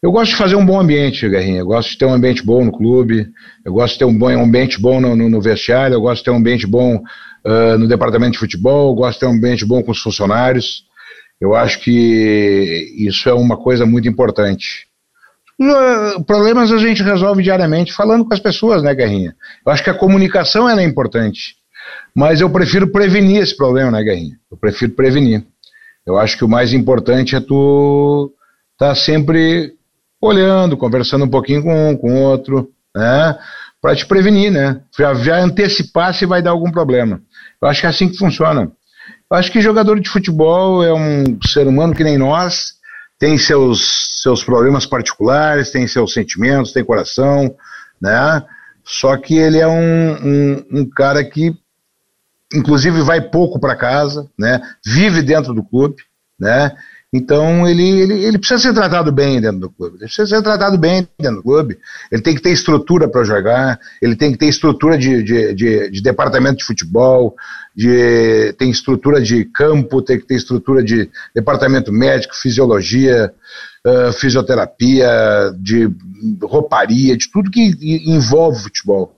Eu 0.00 0.12
gosto 0.12 0.30
de 0.30 0.36
fazer 0.36 0.54
um 0.54 0.64
bom 0.64 0.78
ambiente, 0.78 1.28
Guerrinha. 1.28 1.58
Eu 1.58 1.66
gosto 1.66 1.90
de 1.90 1.98
ter 1.98 2.04
um 2.04 2.14
ambiente 2.14 2.44
bom 2.46 2.64
no 2.64 2.70
clube. 2.70 3.26
Eu 3.64 3.72
gosto 3.72 3.94
de 3.94 3.98
ter 3.98 4.04
um 4.04 4.16
bom 4.16 4.30
um 4.30 4.44
ambiente 4.44 4.80
bom 4.80 5.00
no, 5.00 5.16
no, 5.16 5.28
no, 5.28 5.40
vestiário. 5.40 5.94
Eu 5.94 6.00
gosto 6.00 6.18
de 6.18 6.24
ter 6.26 6.30
um 6.30 6.36
ambiente 6.36 6.68
bom 6.68 7.02
uh, 7.44 7.76
no 7.76 7.88
departamento 7.88 8.34
de 8.34 8.38
futebol. 8.38 8.90
Eu 8.90 8.94
gosto 8.94 9.14
de 9.14 9.20
ter 9.20 9.26
um 9.26 9.36
ambiente 9.36 9.66
bom 9.66 9.82
com 9.82 9.90
os 9.90 9.98
funcionários. 9.98 10.84
Eu 11.40 11.52
acho 11.56 11.80
que 11.80 12.94
isso 12.96 13.28
é 13.28 13.34
uma 13.34 13.56
coisa 13.56 13.84
muito 13.84 14.08
importante. 14.08 14.86
Problemas 16.24 16.70
a 16.70 16.78
gente 16.78 17.02
resolve 17.02 17.42
diariamente 17.42 17.92
falando 17.92 18.24
com 18.24 18.32
as 18.32 18.38
pessoas, 18.38 18.80
né, 18.84 18.94
Guerrinha? 18.94 19.34
Eu 19.66 19.72
acho 19.72 19.82
que 19.82 19.90
a 19.90 19.94
comunicação 19.94 20.68
é 20.68 20.84
importante. 20.84 21.57
Mas 22.14 22.40
eu 22.40 22.50
prefiro 22.50 22.90
prevenir 22.90 23.42
esse 23.42 23.56
problema, 23.56 23.90
né, 23.90 24.02
Guerrinha? 24.02 24.36
Eu 24.50 24.56
prefiro 24.56 24.92
prevenir. 24.92 25.44
Eu 26.06 26.18
acho 26.18 26.36
que 26.36 26.44
o 26.44 26.48
mais 26.48 26.72
importante 26.72 27.36
é 27.36 27.40
tu 27.40 28.32
estar 28.72 28.88
tá 28.88 28.94
sempre 28.94 29.74
olhando, 30.20 30.76
conversando 30.76 31.24
um 31.24 31.30
pouquinho 31.30 31.62
com 31.62 31.90
um, 31.90 31.96
com 31.96 32.22
outro, 32.22 32.70
né? 32.96 33.38
Para 33.80 33.94
te 33.94 34.06
prevenir, 34.06 34.50
né? 34.50 34.80
Já, 34.98 35.14
já 35.14 35.38
antecipar 35.38 36.12
se 36.14 36.26
vai 36.26 36.42
dar 36.42 36.50
algum 36.50 36.70
problema. 36.70 37.20
Eu 37.60 37.68
acho 37.68 37.80
que 37.80 37.86
é 37.86 37.90
assim 37.90 38.08
que 38.08 38.16
funciona. 38.16 38.72
Eu 39.30 39.36
acho 39.36 39.52
que 39.52 39.60
jogador 39.60 40.00
de 40.00 40.08
futebol 40.08 40.82
é 40.82 40.92
um 40.92 41.38
ser 41.46 41.66
humano 41.66 41.94
que 41.94 42.02
nem 42.02 42.16
nós, 42.16 42.72
tem 43.18 43.36
seus, 43.36 44.22
seus 44.22 44.42
problemas 44.42 44.86
particulares, 44.86 45.70
tem 45.70 45.86
seus 45.86 46.12
sentimentos, 46.12 46.72
tem 46.72 46.84
coração, 46.84 47.54
né? 48.00 48.42
Só 48.84 49.16
que 49.16 49.36
ele 49.36 49.58
é 49.58 49.66
um, 49.66 50.12
um, 50.12 50.64
um 50.72 50.88
cara 50.88 51.22
que 51.22 51.52
inclusive 52.52 53.00
vai 53.02 53.20
pouco 53.20 53.58
para 53.58 53.76
casa, 53.76 54.28
né? 54.38 54.60
Vive 54.84 55.22
dentro 55.22 55.52
do 55.54 55.62
clube, 55.62 55.96
né? 56.38 56.72
Então 57.12 57.66
ele, 57.66 57.82
ele, 57.82 58.24
ele 58.24 58.38
precisa 58.38 58.60
ser 58.60 58.74
tratado 58.74 59.10
bem 59.10 59.40
dentro 59.40 59.60
do 59.60 59.70
clube. 59.70 59.96
Ele 59.96 60.04
precisa 60.04 60.26
ser 60.26 60.42
tratado 60.42 60.76
bem 60.76 61.08
dentro 61.18 61.36
do 61.36 61.42
clube. 61.42 61.78
Ele 62.12 62.20
tem 62.20 62.34
que 62.34 62.42
ter 62.42 62.50
estrutura 62.50 63.08
para 63.08 63.24
jogar, 63.24 63.80
ele 64.02 64.14
tem 64.14 64.30
que 64.30 64.38
ter 64.38 64.46
estrutura 64.46 64.98
de, 64.98 65.22
de, 65.22 65.54
de, 65.54 65.90
de, 65.90 66.02
departamento 66.02 66.58
de 66.58 66.64
futebol, 66.64 67.34
de, 67.74 68.52
tem 68.58 68.70
estrutura 68.70 69.22
de 69.22 69.46
campo, 69.46 70.02
tem 70.02 70.18
que 70.18 70.26
ter 70.26 70.34
estrutura 70.34 70.82
de 70.82 71.10
departamento 71.34 71.90
médico, 71.90 72.36
fisiologia, 72.36 73.32
uh, 73.86 74.12
fisioterapia, 74.12 75.08
de 75.58 75.90
rouparia, 76.42 77.16
de 77.16 77.30
tudo 77.30 77.50
que 77.50 77.74
envolve 78.06 78.64
futebol. 78.64 79.17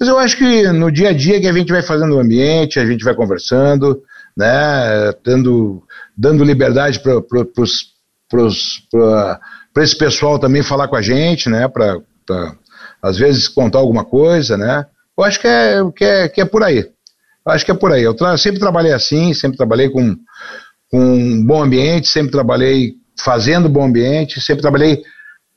Mas 0.00 0.08
eu 0.08 0.18
acho 0.18 0.38
que 0.38 0.66
no 0.72 0.90
dia 0.90 1.10
a 1.10 1.12
dia 1.12 1.38
que 1.38 1.46
a 1.46 1.52
gente 1.52 1.70
vai 1.70 1.82
fazendo 1.82 2.16
o 2.16 2.20
ambiente, 2.20 2.80
a 2.80 2.86
gente 2.86 3.04
vai 3.04 3.14
conversando, 3.14 4.02
né, 4.34 5.12
dando, 5.22 5.82
dando 6.16 6.42
liberdade 6.42 7.00
para 7.00 7.20
esse 9.82 9.98
pessoal 9.98 10.38
também 10.38 10.62
falar 10.62 10.88
com 10.88 10.96
a 10.96 11.02
gente, 11.02 11.50
né, 11.50 11.68
para 11.68 12.00
às 13.02 13.18
vezes 13.18 13.46
contar 13.46 13.78
alguma 13.80 14.02
coisa, 14.02 14.56
né. 14.56 14.86
Eu 15.18 15.24
acho 15.24 15.38
que 15.38 15.46
é, 15.46 15.80
que 15.94 16.04
é, 16.04 16.28
que 16.30 16.40
é 16.40 16.44
por 16.46 16.62
aí. 16.64 16.78
Eu 16.78 17.52
acho 17.52 17.66
que 17.66 17.70
é 17.70 17.74
por 17.74 17.92
aí. 17.92 18.02
Eu 18.02 18.14
tra 18.14 18.38
sempre 18.38 18.58
trabalhei 18.58 18.92
assim, 18.92 19.34
sempre 19.34 19.58
trabalhei 19.58 19.90
com, 19.90 20.16
com 20.90 20.98
um 20.98 21.44
bom 21.44 21.62
ambiente, 21.62 22.08
sempre 22.08 22.32
trabalhei 22.32 22.94
fazendo 23.22 23.68
bom 23.68 23.84
ambiente, 23.84 24.40
sempre 24.40 24.62
trabalhei 24.62 25.02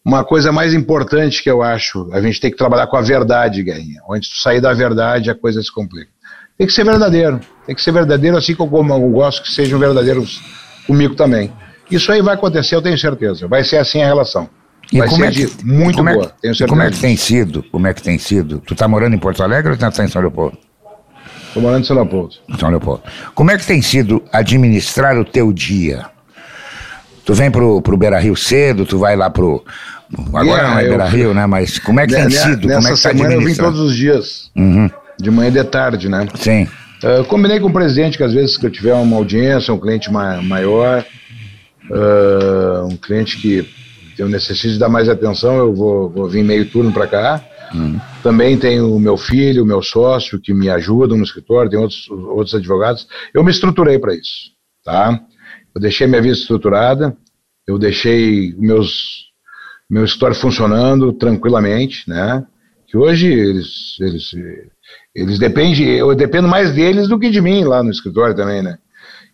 uma 0.06 0.24
coisa 0.24 0.52
mais 0.52 0.74
importante 0.74 1.42
que 1.42 1.50
eu 1.50 1.64
acho, 1.64 2.10
a 2.12 2.22
gente 2.22 2.40
tem 2.40 2.52
que 2.52 2.58
trabalhar 2.58 2.88
com 2.88 2.98
a 2.98 3.02
verdade, 3.02 3.64
Guerrinha. 3.64 4.02
Onde 4.08 4.30
tu 4.30 4.38
sair 4.38 4.60
da 4.60 4.74
verdade, 4.74 5.30
a 5.30 5.36
coisa 5.36 5.62
se 5.62 5.72
complica. 5.72 6.12
Tem 6.58 6.68
que 6.68 6.74
ser 6.74 6.84
verdadeiro. 6.84 7.40
Tem 7.66 7.74
que 7.74 7.82
ser 7.82 7.92
verdadeiro, 7.92 8.38
assim 8.38 8.54
como 8.54 8.78
eu 8.78 9.10
gosto 9.10 9.44
que 9.44 9.52
sejam 9.52 9.80
verdadeiros 9.80 10.42
comigo 10.86 11.16
também. 11.16 11.52
Isso 11.90 12.12
aí 12.12 12.22
vai 12.22 12.36
acontecer, 12.36 12.76
eu 12.76 12.82
tenho 12.82 12.98
certeza. 12.98 13.48
Vai 13.48 13.64
ser 13.64 13.78
assim 13.78 14.02
a 14.02 14.06
relação. 14.06 14.50
E 14.92 15.00
vai 15.00 15.08
ser 15.08 15.24
é 15.24 15.32
que, 15.32 15.66
muito 15.66 15.98
como 15.98 16.12
boa, 16.12 16.26
é 16.26 16.28
que, 16.28 16.42
tenho 16.42 16.56
certeza. 16.56 16.70
Como 16.70 16.82
é 16.82 16.92
que 16.92 17.00
tem 17.00 17.18
sido? 17.18 17.64
Como 17.64 17.88
é 17.88 17.94
que 17.94 18.04
tem 18.04 18.18
sido? 18.18 18.60
Tu 18.60 18.76
tá 18.76 18.88
morando 18.88 19.16
em 19.16 19.20
Porto 19.20 19.42
Alegre 19.42 19.72
ou 19.72 19.78
tá 19.78 20.04
em 20.04 20.08
São 20.08 20.22
Leopoldo? 20.22 20.58
Tô 21.54 21.62
morando 21.62 21.82
em 21.82 21.86
São 21.86 21.96
Leopoldo. 21.96 22.36
São 22.60 22.70
Leopoldo. 22.70 23.04
Como 23.34 23.52
é 23.52 23.58
que 23.58 23.66
tem 23.66 23.82
sido 23.82 24.22
administrar 24.32 25.18
o 25.18 25.24
teu 25.24 25.54
dia? 25.54 26.06
Tu 27.26 27.34
vem 27.34 27.50
pro, 27.50 27.82
pro 27.82 27.98
Beira 27.98 28.20
Rio 28.20 28.36
cedo, 28.36 28.86
tu 28.86 28.98
vai 28.98 29.16
lá 29.16 29.30
pro. 29.30 29.64
Agora 30.28 30.46
yeah, 30.46 30.70
não 30.70 30.80
é 30.80 30.88
Beira 30.88 31.06
Rio, 31.06 31.34
né? 31.34 31.46
Mas 31.46 31.80
como 31.80 32.00
é 32.00 32.08
que 32.08 32.14
tem 32.14 32.30
sido? 32.30 32.68
Nessa 32.68 32.82
como 32.82 32.88
é 32.88 32.96
que 32.96 33.02
tá 33.02 33.10
semana 33.10 33.34
eu 33.34 33.42
vim 33.42 33.56
todos 33.56 33.80
os 33.80 33.96
dias. 33.96 34.52
Uhum. 34.56 34.90
De 35.20 35.32
manhã 35.32 35.50
e 35.50 35.52
de 35.52 35.64
tarde, 35.64 36.10
né? 36.10 36.28
Sim. 36.36 36.68
Uh, 37.04 37.24
combinei 37.26 37.60
com 37.60 37.68
o 37.68 37.74
presidente 37.74 38.18
que 38.18 38.24
às 38.24 38.34
vezes 38.34 38.58
que 38.58 38.66
eu 38.66 38.72
tiver 38.72 38.94
uma 38.94 39.18
audiência, 39.18 39.74
um 39.74 39.80
cliente 39.80 40.12
ma 40.12 40.42
maior, 40.42 41.06
uh, 41.90 42.86
um 42.86 42.98
cliente 42.98 43.38
que 43.38 43.68
eu 44.18 44.30
necessito 44.30 44.78
dar 44.78 44.90
mais 44.90 45.10
atenção, 45.10 45.58
eu 45.58 45.74
vou, 45.74 46.10
vou 46.10 46.30
vir 46.30 46.44
meio 46.44 46.66
turno 46.70 46.92
para 46.92 47.08
cá. 47.08 47.44
Uhum. 47.74 48.00
Também 48.22 48.58
tenho 48.58 48.94
o 48.94 49.00
meu 49.00 49.18
filho, 49.18 49.64
o 49.64 49.66
meu 49.66 49.82
sócio, 49.82 50.40
que 50.40 50.54
me 50.54 50.70
ajudam 50.70 51.18
no 51.18 51.24
escritório, 51.24 51.70
tem 51.70 51.80
outros, 51.80 52.08
outros 52.10 52.54
advogados. 52.54 53.08
Eu 53.34 53.44
me 53.44 53.52
estruturei 53.52 53.98
para 53.98 54.14
isso, 54.14 54.52
tá? 54.86 55.20
Eu 55.76 55.82
deixei 55.82 56.08
minha 56.08 56.22
vida 56.22 56.34
estruturada, 56.34 57.16
eu 57.68 57.78
deixei 57.78 58.54
meus 58.58 59.32
meu 59.90 60.06
escritório 60.06 60.36
funcionando 60.36 61.14
tranquilamente, 61.14 62.10
né? 62.10 62.46
Que 62.88 62.98
hoje 62.98 63.28
eles 63.32 63.98
eles 64.00 64.32
eles 65.16 65.40
dependem, 65.40 65.88
eu 65.90 66.14
dependo 66.16 66.48
mais 66.48 66.74
deles 66.74 67.08
do 67.08 67.20
que 67.20 67.30
de 67.30 67.42
mim 67.42 67.64
lá 67.64 67.84
no 67.84 67.92
escritório 67.92 68.36
também, 68.36 68.62
né? 68.62 68.78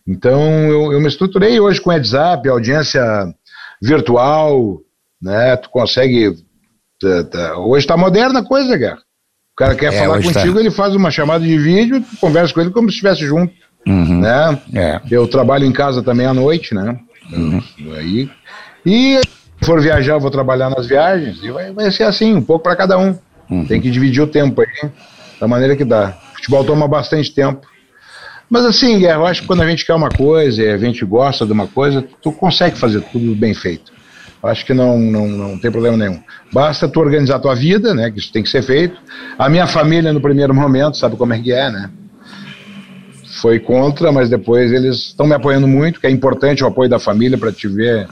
Então 0.07 0.41
eu, 0.69 0.93
eu 0.93 0.99
me 0.99 1.07
estruturei 1.07 1.59
hoje 1.59 1.79
com 1.79 1.91
WhatsApp, 1.91 2.47
audiência 2.47 3.01
virtual, 3.81 4.81
né? 5.21 5.55
Tu 5.57 5.69
consegue. 5.69 6.35
Tá, 6.99 7.23
tá, 7.23 7.57
hoje 7.57 7.85
está 7.85 7.95
moderna 7.95 8.39
a 8.39 8.45
coisa, 8.45 8.77
cara. 8.77 8.97
O 8.97 9.55
cara 9.55 9.75
quer 9.75 9.93
é, 9.93 9.99
falar 9.99 10.21
contigo, 10.21 10.53
tá. 10.55 10.59
ele 10.59 10.71
faz 10.71 10.95
uma 10.95 11.11
chamada 11.11 11.45
de 11.45 11.57
vídeo, 11.57 12.01
tu 12.01 12.17
conversa 12.17 12.53
com 12.53 12.61
ele 12.61 12.71
como 12.71 12.89
se 12.89 12.95
estivesse 12.95 13.25
junto. 13.25 13.53
Uhum. 13.89 14.19
Né? 14.21 14.59
É. 14.75 15.01
Eu 15.09 15.27
trabalho 15.27 15.65
em 15.65 15.71
casa 15.71 16.03
também 16.03 16.27
à 16.27 16.33
noite, 16.33 16.75
né? 16.75 16.95
Uhum. 17.33 17.61
Aí, 17.95 18.29
e 18.85 19.19
se 19.19 19.65
for 19.65 19.81
viajar, 19.81 20.13
eu 20.13 20.19
vou 20.19 20.29
trabalhar 20.29 20.69
nas 20.69 20.87
viagens, 20.87 21.43
e 21.43 21.49
vai, 21.51 21.73
vai 21.73 21.91
ser 21.91 22.03
assim, 22.03 22.35
um 22.35 22.41
pouco 22.41 22.63
para 22.63 22.75
cada 22.75 22.97
um. 22.97 23.17
Uhum. 23.49 23.65
Tem 23.65 23.81
que 23.81 23.89
dividir 23.89 24.21
o 24.21 24.27
tempo 24.27 24.61
aí, 24.61 24.89
da 25.41 25.47
maneira 25.47 25.75
que 25.75 25.83
dá. 25.83 26.15
O 26.33 26.35
futebol 26.35 26.63
toma 26.63 26.87
bastante 26.87 27.33
tempo. 27.33 27.67
Mas 28.47 28.63
assim, 28.65 29.03
eu 29.03 29.25
acho 29.25 29.41
que 29.41 29.47
quando 29.47 29.61
a 29.61 29.67
gente 29.67 29.85
quer 29.85 29.93
uma 29.93 30.09
coisa 30.09 30.61
e 30.61 30.69
a 30.69 30.77
gente 30.77 31.03
gosta 31.03 31.45
de 31.45 31.51
uma 31.51 31.67
coisa, 31.67 32.03
tu 32.21 32.31
consegue 32.31 32.77
fazer 32.77 33.01
tudo 33.01 33.35
bem 33.35 33.53
feito. 33.53 33.91
Eu 34.41 34.49
acho 34.49 34.65
que 34.65 34.73
não, 34.73 34.97
não, 34.97 35.27
não 35.27 35.59
tem 35.59 35.69
problema 35.69 35.97
nenhum. 35.97 36.19
Basta 36.51 36.87
tu 36.87 36.99
organizar 36.99 37.39
tua 37.39 37.53
vida, 37.53 37.93
né? 37.93 38.09
Que 38.09 38.19
isso 38.19 38.31
tem 38.31 38.41
que 38.41 38.49
ser 38.49 38.63
feito. 38.63 38.99
A 39.37 39.49
minha 39.49 39.67
família, 39.67 40.13
no 40.13 40.21
primeiro 40.21 40.53
momento, 40.53 40.97
sabe 40.97 41.15
como 41.17 41.33
é 41.33 41.39
que 41.39 41.51
é, 41.51 41.69
né? 41.69 41.89
Foi 43.41 43.59
contra, 43.59 44.11
mas 44.11 44.29
depois 44.29 44.71
eles 44.71 44.97
estão 45.07 45.27
me 45.27 45.33
apoiando 45.33 45.67
muito, 45.67 45.99
que 45.99 46.07
é 46.07 46.11
importante 46.11 46.63
o 46.63 46.67
apoio 46.67 46.89
da 46.89 46.99
família 46.99 47.37
para 47.37 47.51
te 47.51 47.67
ver 47.67 48.07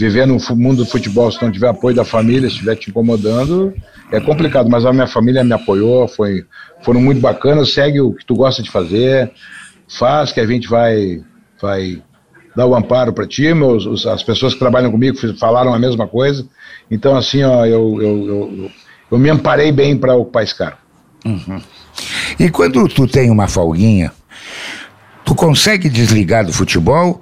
viver 0.00 0.26
no 0.26 0.38
mundo 0.56 0.78
do 0.78 0.86
futebol, 0.86 1.30
se 1.30 1.42
não 1.42 1.52
tiver 1.52 1.68
apoio 1.68 1.94
da 1.94 2.04
família, 2.04 2.48
se 2.48 2.54
estiver 2.54 2.74
te 2.74 2.88
incomodando, 2.88 3.74
é 4.10 4.18
complicado. 4.18 4.70
Mas 4.70 4.86
a 4.86 4.92
minha 4.92 5.06
família 5.06 5.44
me 5.44 5.52
apoiou, 5.52 6.08
foi, 6.08 6.44
foram 6.82 7.02
muito 7.02 7.20
bacanas. 7.20 7.74
Segue 7.74 8.00
o 8.00 8.14
que 8.14 8.24
tu 8.24 8.34
gosta 8.34 8.62
de 8.62 8.70
fazer, 8.70 9.30
faz 9.86 10.32
que 10.32 10.40
a 10.40 10.46
gente 10.46 10.68
vai, 10.68 11.22
vai 11.60 12.02
dar 12.56 12.66
o 12.66 12.74
amparo 12.74 13.12
para 13.12 13.26
ti. 13.26 13.52
Meus, 13.52 13.84
os, 13.84 14.06
as 14.06 14.22
pessoas 14.22 14.54
que 14.54 14.58
trabalham 14.58 14.90
comigo 14.90 15.18
falaram 15.38 15.74
a 15.74 15.78
mesma 15.78 16.08
coisa. 16.08 16.46
Então, 16.90 17.14
assim, 17.14 17.42
ó, 17.42 17.66
eu, 17.66 18.00
eu, 18.00 18.26
eu, 18.26 18.70
eu 19.12 19.18
me 19.18 19.28
amparei 19.28 19.70
bem 19.70 19.98
para 19.98 20.16
ocupar 20.16 20.44
esse 20.44 20.54
cargo. 20.54 20.78
Uhum. 21.26 21.60
E 22.38 22.48
quando 22.48 22.88
tu 22.88 23.06
tem 23.06 23.30
uma 23.30 23.46
folguinha, 23.46 24.10
tu 25.30 25.34
consegue 25.36 25.88
desligar 25.88 26.44
do 26.44 26.52
futebol 26.52 27.20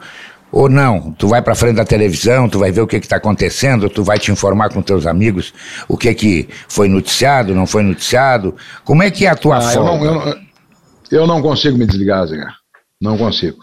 ou 0.50 0.66
não? 0.66 1.12
Tu 1.12 1.28
vai 1.28 1.42
para 1.42 1.54
frente 1.54 1.76
da 1.76 1.84
televisão, 1.84 2.48
tu 2.48 2.58
vai 2.58 2.72
ver 2.72 2.80
o 2.80 2.86
que 2.86 2.96
está 2.96 3.16
acontecendo, 3.16 3.90
tu 3.90 4.02
vai 4.02 4.18
te 4.18 4.32
informar 4.32 4.72
com 4.72 4.80
teus 4.80 5.06
amigos 5.06 5.52
o 5.86 5.94
que 5.94 6.14
que 6.14 6.48
foi 6.68 6.88
noticiado, 6.88 7.54
não 7.54 7.66
foi 7.66 7.82
noticiado. 7.82 8.56
Como 8.82 9.02
é 9.02 9.10
que 9.10 9.26
é 9.26 9.28
a 9.28 9.36
tua 9.36 9.58
ah, 9.58 9.60
folga? 9.60 10.06
Eu 10.06 10.14
não, 10.14 10.26
eu, 10.26 10.36
eu 11.10 11.26
não 11.26 11.42
consigo 11.42 11.76
me 11.76 11.84
desligar, 11.84 12.26
Zé. 12.26 12.42
Não 12.98 13.18
consigo. 13.18 13.58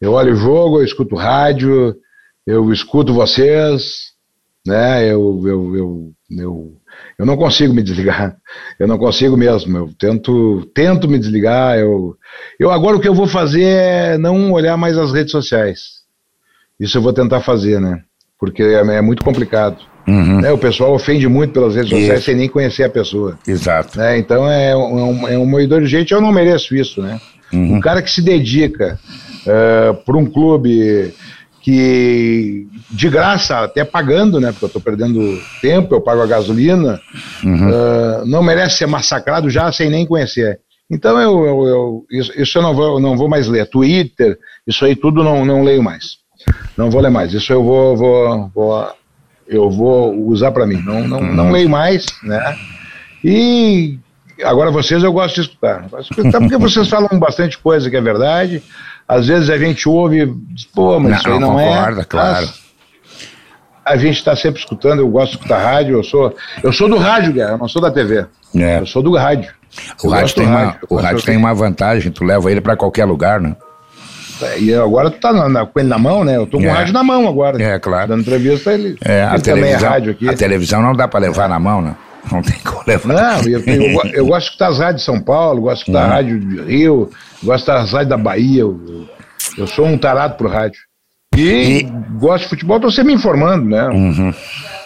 Eu 0.00 0.12
olho 0.12 0.32
o 0.32 0.36
jogo, 0.36 0.78
eu 0.78 0.84
escuto 0.84 1.14
rádio, 1.14 1.94
eu 2.46 2.72
escuto 2.72 3.12
vocês, 3.12 4.12
né? 4.66 5.04
Eu, 5.04 5.42
eu, 5.44 5.76
eu, 5.76 6.12
eu, 6.30 6.77
eu 7.18 7.26
não 7.26 7.36
consigo 7.36 7.74
me 7.74 7.82
desligar. 7.82 8.36
Eu 8.78 8.86
não 8.86 8.96
consigo 8.96 9.36
mesmo. 9.36 9.76
Eu 9.76 9.90
tento, 9.98 10.68
tento 10.74 11.08
me 11.08 11.18
desligar. 11.18 11.76
Eu, 11.76 12.16
eu 12.60 12.70
agora 12.70 12.96
o 12.96 13.00
que 13.00 13.08
eu 13.08 13.14
vou 13.14 13.26
fazer 13.26 13.64
é 13.64 14.18
não 14.18 14.52
olhar 14.52 14.76
mais 14.76 14.96
as 14.96 15.12
redes 15.12 15.32
sociais. 15.32 15.98
Isso 16.78 16.96
eu 16.96 17.02
vou 17.02 17.12
tentar 17.12 17.40
fazer, 17.40 17.80
né? 17.80 18.02
Porque 18.38 18.62
é, 18.62 18.74
é 18.74 19.02
muito 19.02 19.24
complicado. 19.24 19.78
Uhum. 20.06 20.40
Né? 20.40 20.52
O 20.52 20.58
pessoal 20.58 20.94
ofende 20.94 21.28
muito 21.28 21.52
pelas 21.52 21.74
redes 21.74 21.90
sociais 21.90 22.20
isso. 22.20 22.26
sem 22.26 22.36
nem 22.36 22.48
conhecer 22.48 22.84
a 22.84 22.88
pessoa. 22.88 23.38
Exato. 23.46 23.98
Né? 23.98 24.16
Então 24.18 24.48
é 24.48 24.76
um, 24.76 25.28
é 25.28 25.36
um 25.36 25.44
moedor 25.44 25.82
de 25.82 25.88
gente. 25.88 26.12
Eu 26.12 26.20
não 26.20 26.32
mereço 26.32 26.74
isso, 26.74 27.02
né? 27.02 27.20
Uhum. 27.52 27.76
Um 27.76 27.80
cara 27.80 28.00
que 28.00 28.10
se 28.10 28.22
dedica 28.22 28.98
uh, 29.46 29.50
eh, 29.50 29.92
para 30.04 30.16
um 30.16 30.26
clube 30.26 31.12
que 31.60 32.66
de 32.90 33.08
graça, 33.08 33.60
até 33.60 33.84
pagando, 33.84 34.40
né? 34.40 34.52
Porque 34.52 34.64
eu 34.64 34.68
estou 34.68 34.82
perdendo 34.82 35.40
tempo, 35.60 35.94
eu 35.94 36.00
pago 36.00 36.22
a 36.22 36.26
gasolina, 36.26 37.00
uhum. 37.44 37.68
uh, 37.68 38.26
não 38.26 38.42
merece 38.42 38.78
ser 38.78 38.86
massacrado 38.86 39.50
já 39.50 39.70
sem 39.72 39.90
nem 39.90 40.06
conhecer. 40.06 40.60
Então 40.90 41.20
eu, 41.20 41.44
eu, 41.44 41.66
eu 41.66 42.06
isso, 42.10 42.32
isso, 42.40 42.58
eu 42.58 42.62
não 42.62 42.74
vou, 42.74 42.98
não 42.98 43.16
vou 43.16 43.28
mais 43.28 43.46
ler. 43.46 43.68
Twitter, 43.68 44.38
isso 44.66 44.84
aí 44.84 44.96
tudo 44.96 45.22
não, 45.22 45.44
não 45.44 45.62
leio 45.62 45.82
mais. 45.82 46.18
Não 46.76 46.90
vou 46.90 47.00
ler 47.00 47.10
mais. 47.10 47.34
Isso 47.34 47.52
eu 47.52 47.62
vou, 47.62 47.96
vou, 47.96 48.50
vou 48.54 48.88
eu 49.46 49.70
vou 49.70 50.14
usar 50.26 50.52
para 50.52 50.66
mim. 50.66 50.80
Não, 50.82 51.06
não, 51.06 51.20
não 51.20 51.46
uhum. 51.46 51.52
leio 51.52 51.68
mais, 51.68 52.06
né? 52.22 52.56
E 53.24 53.98
agora 54.44 54.70
vocês 54.70 55.02
eu 55.02 55.12
gosto 55.12 55.36
de 55.36 55.40
escutar. 55.42 55.88
Gosto 55.88 56.14
de 56.14 56.20
escutar 56.20 56.40
porque 56.40 56.56
vocês 56.56 56.88
falam 56.88 57.18
bastante 57.18 57.58
coisa 57.58 57.90
que 57.90 57.96
é 57.96 58.00
verdade. 58.00 58.62
Às 59.08 59.26
vezes 59.26 59.48
a 59.48 59.56
gente 59.56 59.88
ouve, 59.88 60.26
diz, 60.50 60.66
pô, 60.66 61.00
mas 61.00 61.10
não, 61.10 61.18
isso 61.18 61.28
aí 61.30 61.38
não 61.38 61.58
é. 61.58 61.66
concorda, 61.66 62.00
é. 62.02 62.04
Claro. 62.04 62.48
a 63.84 63.96
gente 63.96 64.18
está 64.18 64.36
sempre 64.36 64.60
escutando, 64.60 65.00
eu 65.00 65.08
gosto 65.08 65.32
de 65.32 65.36
escutar 65.38 65.58
rádio, 65.58 65.96
eu 65.96 66.04
sou, 66.04 66.36
eu 66.62 66.72
sou 66.72 66.88
do 66.88 66.98
rádio, 66.98 67.32
Guerra, 67.32 67.52
eu 67.52 67.58
não 67.58 67.68
sou 67.68 67.80
da 67.80 67.90
TV. 67.90 68.26
É. 68.54 68.80
Eu 68.80 68.86
sou 68.86 69.02
do 69.02 69.16
rádio. 69.16 69.50
O 70.02 70.08
rádio, 70.08 70.34
tem, 70.34 70.46
rádio. 70.46 70.78
Uma, 70.90 70.98
o 70.98 71.02
rádio 71.02 71.24
tem 71.24 71.36
uma 71.36 71.54
vantagem, 71.54 72.12
tu 72.12 72.24
leva 72.24 72.50
ele 72.50 72.60
para 72.60 72.76
qualquer 72.76 73.04
lugar, 73.06 73.40
né? 73.40 73.56
E 74.58 74.72
agora 74.72 75.10
tu 75.10 75.18
tá 75.18 75.32
na, 75.32 75.48
na, 75.48 75.66
com 75.66 75.80
ele 75.80 75.88
na 75.88 75.98
mão, 75.98 76.24
né? 76.24 76.36
Eu 76.36 76.46
tô 76.46 76.58
com 76.58 76.64
é. 76.64 76.68
o 76.68 76.72
rádio 76.72 76.92
na 76.92 77.02
mão 77.02 77.26
agora. 77.26 77.60
É, 77.60 77.78
claro. 77.78 78.08
Dando 78.08 78.20
entrevista, 78.20 78.72
ele, 78.72 78.96
é, 79.04 79.24
a 79.24 79.34
ele 79.34 79.42
também 79.42 79.72
é 79.72 79.76
rádio 79.76 80.12
aqui. 80.12 80.28
A 80.28 80.34
televisão 80.34 80.80
não 80.80 80.94
dá 80.94 81.08
para 81.08 81.20
levar 81.20 81.48
na 81.48 81.58
mão, 81.58 81.82
né? 81.82 81.96
Não 82.30 82.42
tem 82.42 82.58
como 82.64 82.82
levar. 82.86 83.08
Não, 83.08 83.40
eu, 83.42 83.60
eu, 83.60 84.00
eu, 84.12 84.26
gosto 84.26 84.44
de 84.44 84.50
escutar 84.50 84.68
as 84.68 84.78
rádios 84.78 85.00
de 85.00 85.06
São 85.06 85.20
Paulo, 85.20 85.62
gosto 85.62 85.76
de 85.76 85.90
escutar 85.90 86.04
uhum. 86.04 86.12
a 86.12 86.14
rádio 86.14 86.40
de 86.40 86.62
Rio, 86.62 87.10
gosto 87.42 87.64
de 87.64 87.70
escutar 87.70 87.78
as 87.78 87.92
rádios 87.92 88.08
da 88.08 88.16
Bahia. 88.16 88.60
Eu, 88.62 89.08
eu 89.56 89.66
sou 89.66 89.86
um 89.86 89.98
tarado 89.98 90.36
pro 90.36 90.48
rádio. 90.48 90.80
E, 91.36 91.80
e... 91.80 91.82
gosto 92.18 92.44
de 92.44 92.50
futebol, 92.50 92.80
tô 92.80 92.90
sempre 92.90 93.12
me 93.12 93.18
informando, 93.18 93.64
né? 93.64 93.88
Uhum. 93.88 94.34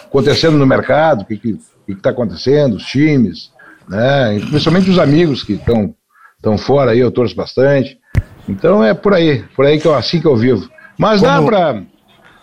Acontecendo 0.05 0.57
no 0.57 0.65
mercado, 0.65 1.21
o 1.21 1.25
que, 1.25 1.37
que, 1.37 1.53
que, 1.85 1.95
que 1.95 2.01
tá 2.01 2.11
acontecendo, 2.11 2.75
os 2.75 2.85
times, 2.85 3.51
né? 3.89 4.39
Principalmente 4.49 4.89
os 4.89 4.99
amigos 4.99 5.43
que 5.43 5.53
estão 5.53 5.93
tão 6.41 6.57
fora 6.57 6.91
aí, 6.91 6.99
eu 6.99 7.11
torço 7.11 7.35
bastante. 7.35 7.97
Então 8.47 8.83
é 8.83 8.93
por 8.93 9.13
aí, 9.13 9.43
por 9.55 9.65
aí 9.65 9.79
que 9.79 9.87
eu, 9.87 9.95
assim 9.95 10.19
que 10.19 10.27
eu 10.27 10.35
vivo. 10.35 10.69
Mas 10.97 11.21
Como... 11.21 11.31
dá 11.31 11.41
pra. 11.41 11.81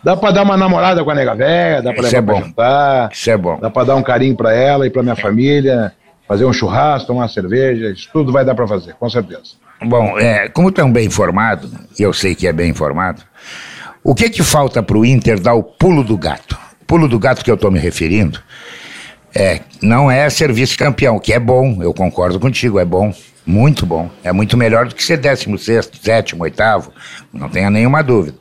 Dá 0.02 0.16
pra 0.16 0.30
dar 0.30 0.42
uma 0.44 0.56
namorada 0.56 1.04
com 1.04 1.10
a 1.10 1.14
nega 1.14 1.34
velha, 1.34 1.82
dá 1.82 1.92
pra 1.92 2.04
Isso 2.04 2.16
levar 2.16 2.32
é 2.32 2.36
pra 2.36 2.46
jantar. 2.46 3.10
Isso 3.12 3.30
é 3.30 3.36
bom. 3.36 3.60
Dá 3.60 3.68
pra 3.68 3.84
dar 3.84 3.96
um 3.96 4.02
carinho 4.02 4.34
pra 4.34 4.50
ela 4.50 4.86
e 4.86 4.90
pra 4.90 5.02
minha 5.02 5.14
família, 5.14 5.92
fazer 6.26 6.46
um 6.46 6.52
churrasco, 6.54 7.08
tomar 7.08 7.22
uma 7.22 7.28
cerveja, 7.28 7.90
isso 7.90 8.08
tudo 8.10 8.32
vai 8.32 8.42
dar 8.42 8.54
pra 8.54 8.66
fazer, 8.66 8.94
com 8.94 9.10
certeza. 9.10 9.60
Bom, 9.82 10.18
é, 10.18 10.48
como 10.48 10.70
tu 10.70 10.80
é 10.80 10.84
um 10.84 10.92
bem 10.92 11.06
informado, 11.06 11.70
e 11.98 12.02
eu 12.02 12.12
sei 12.12 12.34
que 12.34 12.46
é 12.46 12.52
bem 12.52 12.70
informado, 12.70 13.22
o 14.04 14.14
que 14.14 14.28
que 14.28 14.42
falta 14.42 14.82
pro 14.82 15.04
Inter 15.04 15.40
dar 15.40 15.54
o 15.54 15.62
pulo 15.62 16.04
do 16.04 16.18
gato? 16.18 16.58
O 16.82 16.84
pulo 16.84 17.08
do 17.08 17.18
gato 17.18 17.42
que 17.42 17.50
eu 17.50 17.56
tô 17.56 17.70
me 17.70 17.78
referindo 17.78 18.40
é, 19.34 19.60
não 19.80 20.10
é 20.10 20.28
ser 20.28 20.52
vice-campeão, 20.52 21.18
que 21.18 21.32
é 21.32 21.38
bom, 21.38 21.82
eu 21.82 21.94
concordo 21.94 22.38
contigo, 22.38 22.78
é 22.78 22.84
bom. 22.84 23.14
Muito 23.50 23.84
bom. 23.84 24.08
É 24.22 24.32
muito 24.32 24.56
melhor 24.56 24.86
do 24.86 24.94
que 24.94 25.02
ser 25.02 25.16
16, 25.16 25.90
sétimo, 26.00 26.44
oitavo. 26.44 26.92
Não 27.32 27.48
tenha 27.48 27.68
nenhuma 27.68 28.00
dúvida. 28.00 28.38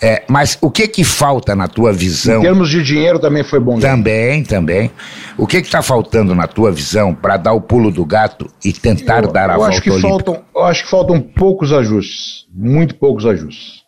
É, 0.00 0.22
mas 0.26 0.56
o 0.62 0.70
que 0.70 0.88
que 0.88 1.04
falta 1.04 1.54
na 1.54 1.68
tua 1.68 1.92
visão? 1.92 2.38
Em 2.38 2.44
termos 2.44 2.70
de 2.70 2.82
dinheiro 2.82 3.18
também 3.18 3.44
foi 3.44 3.60
bom. 3.60 3.74
Né? 3.74 3.82
Também, 3.82 4.42
também. 4.42 4.90
O 5.36 5.46
que 5.46 5.60
que 5.60 5.66
está 5.66 5.82
faltando 5.82 6.34
na 6.34 6.46
tua 6.46 6.72
visão 6.72 7.14
para 7.14 7.36
dar 7.36 7.52
o 7.52 7.60
pulo 7.60 7.90
do 7.90 8.02
gato 8.02 8.50
e 8.64 8.72
tentar 8.72 9.24
eu, 9.24 9.30
dar 9.30 9.50
a 9.50 9.52
eu 9.52 9.58
volta 9.58 9.72
acho 9.74 9.82
que 9.82 10.00
faltam, 10.00 10.42
Eu 10.54 10.64
acho 10.64 10.84
que 10.84 10.90
faltam 10.90 11.20
poucos 11.20 11.70
ajustes. 11.70 12.46
Muito 12.50 12.94
poucos 12.94 13.26
ajustes. 13.26 13.82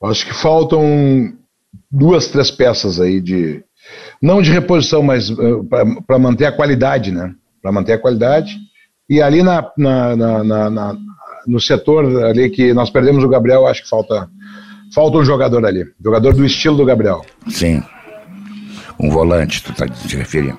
Eu 0.00 0.08
acho 0.08 0.24
que 0.24 0.34
faltam 0.34 1.32
duas, 1.90 2.28
três 2.28 2.52
peças 2.52 3.00
aí 3.00 3.20
de... 3.20 3.60
Não 4.22 4.40
de 4.40 4.52
reposição, 4.52 5.02
mas 5.02 5.30
uh, 5.30 5.66
para 6.06 6.18
manter 6.18 6.46
a 6.46 6.52
qualidade, 6.52 7.10
né? 7.10 7.34
Para 7.60 7.72
manter 7.72 7.94
a 7.94 7.98
qualidade 7.98 8.56
e 9.08 9.20
ali 9.20 9.42
na, 9.42 9.66
na, 9.76 10.16
na, 10.16 10.70
na, 10.70 10.96
no 11.46 11.60
setor 11.60 12.24
ali 12.24 12.50
que 12.50 12.72
nós 12.72 12.90
perdemos 12.90 13.22
o 13.22 13.28
Gabriel, 13.28 13.66
acho 13.66 13.82
que 13.82 13.88
falta, 13.88 14.28
falta 14.94 15.18
um 15.18 15.24
jogador 15.24 15.64
ali. 15.66 15.84
Jogador 16.02 16.32
do 16.34 16.44
estilo 16.44 16.76
do 16.76 16.84
Gabriel. 16.84 17.24
Sim. 17.48 17.82
Um 18.98 19.10
volante, 19.10 19.62
tu 19.62 19.72
está 19.72 19.86
se 19.92 20.16
referindo. 20.16 20.58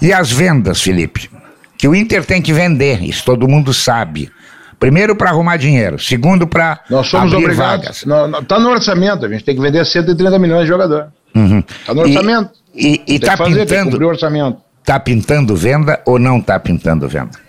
E 0.00 0.12
as 0.12 0.30
vendas, 0.30 0.80
Felipe? 0.80 1.28
Que 1.76 1.86
o 1.86 1.94
Inter 1.94 2.24
tem 2.24 2.40
que 2.40 2.52
vender, 2.52 3.02
isso 3.02 3.24
todo 3.24 3.48
mundo 3.48 3.74
sabe. 3.74 4.30
Primeiro 4.78 5.16
para 5.16 5.30
arrumar 5.30 5.56
dinheiro, 5.56 5.98
segundo 5.98 6.46
para 6.46 6.80
Nós 6.88 7.08
somos 7.08 7.32
abrir 7.32 7.46
obrigados. 7.46 8.04
Está 8.40 8.60
no 8.60 8.70
orçamento, 8.70 9.26
a 9.26 9.28
gente 9.28 9.44
tem 9.44 9.54
que 9.54 9.60
vender 9.60 9.84
130 9.84 10.38
milhões 10.38 10.62
de 10.62 10.68
jogador. 10.68 11.08
Está 11.26 11.40
uhum. 11.40 11.64
no 11.94 12.00
orçamento. 12.02 12.50
E, 12.74 13.02
está 13.08 13.36
pintando. 13.36 14.04
o 14.04 14.08
orçamento. 14.08 14.58
Está 14.80 15.00
pintando 15.00 15.56
venda 15.56 16.00
ou 16.06 16.18
não 16.18 16.38
está 16.38 16.58
pintando 16.60 17.08
venda? 17.08 17.47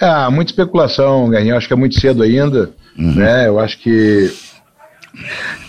Ah, 0.00 0.30
muita 0.30 0.50
especulação, 0.50 1.30
Guerrinho. 1.30 1.56
Acho 1.56 1.66
que 1.66 1.72
é 1.72 1.76
muito 1.76 1.98
cedo 2.00 2.22
ainda. 2.22 2.70
Uhum. 2.98 3.14
Né? 3.14 3.48
Eu 3.48 3.58
acho 3.58 3.78
que. 3.78 4.32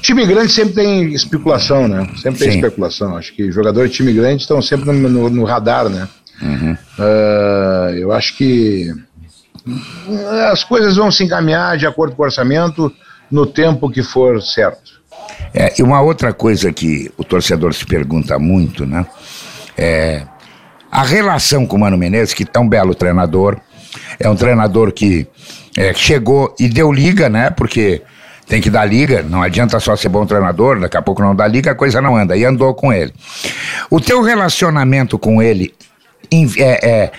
Time 0.01 0.25
grande 0.25 0.51
sempre 0.51 0.73
tem 0.73 1.13
especulação, 1.13 1.87
né? 1.87 2.07
Sempre 2.15 2.39
tem 2.39 2.51
Sim. 2.51 2.57
especulação. 2.57 3.15
Acho 3.15 3.33
que 3.33 3.51
jogadores 3.51 3.91
de 3.91 3.97
time 3.97 4.11
grande 4.11 4.41
estão 4.41 4.61
sempre 4.61 4.91
no, 4.91 5.07
no, 5.07 5.29
no 5.29 5.43
radar, 5.43 5.87
né? 5.87 6.07
Uhum. 6.41 6.73
Uh, 6.97 7.89
eu 7.95 8.11
acho 8.11 8.35
que 8.35 8.91
as 10.51 10.63
coisas 10.63 10.95
vão 10.95 11.11
se 11.11 11.23
encaminhar 11.23 11.77
de 11.77 11.85
acordo 11.85 12.15
com 12.15 12.23
o 12.23 12.25
orçamento 12.25 12.91
no 13.31 13.45
tempo 13.45 13.89
que 13.89 14.03
for 14.03 14.41
certo. 14.41 14.95
É, 15.53 15.73
e 15.79 15.83
uma 15.83 16.01
outra 16.01 16.33
coisa 16.33 16.71
que 16.71 17.11
o 17.17 17.23
torcedor 17.23 17.73
se 17.73 17.85
pergunta 17.85 18.37
muito, 18.37 18.85
né? 18.85 19.05
É 19.77 20.23
a 20.91 21.03
relação 21.03 21.65
com 21.65 21.75
o 21.75 21.79
Mano 21.79 21.97
Menezes, 21.97 22.33
que 22.33 22.47
um 22.57 22.69
belo 22.69 22.95
treinador, 22.95 23.59
é 24.19 24.29
um 24.29 24.35
treinador 24.35 24.91
que 24.91 25.27
é, 25.77 25.93
chegou 25.93 26.53
e 26.59 26.67
deu 26.67 26.91
liga, 26.91 27.29
né? 27.29 27.49
Porque 27.49 28.01
tem 28.47 28.61
que 28.61 28.69
dar 28.69 28.85
liga, 28.85 29.23
não 29.23 29.41
adianta 29.41 29.79
só 29.79 29.95
ser 29.95 30.09
bom 30.09 30.25
treinador, 30.25 30.79
daqui 30.79 30.97
a 30.97 31.01
pouco 31.01 31.21
não 31.21 31.35
dá 31.35 31.47
liga, 31.47 31.71
a 31.71 31.75
coisa 31.75 32.01
não 32.01 32.15
anda. 32.15 32.37
E 32.37 32.45
andou 32.45 32.73
com 32.73 32.93
ele. 32.93 33.13
O 33.89 33.99
teu 33.99 34.21
relacionamento 34.21 35.17
com 35.17 35.41
ele 35.41 35.73
é, 36.57 36.89
é, 36.89 37.11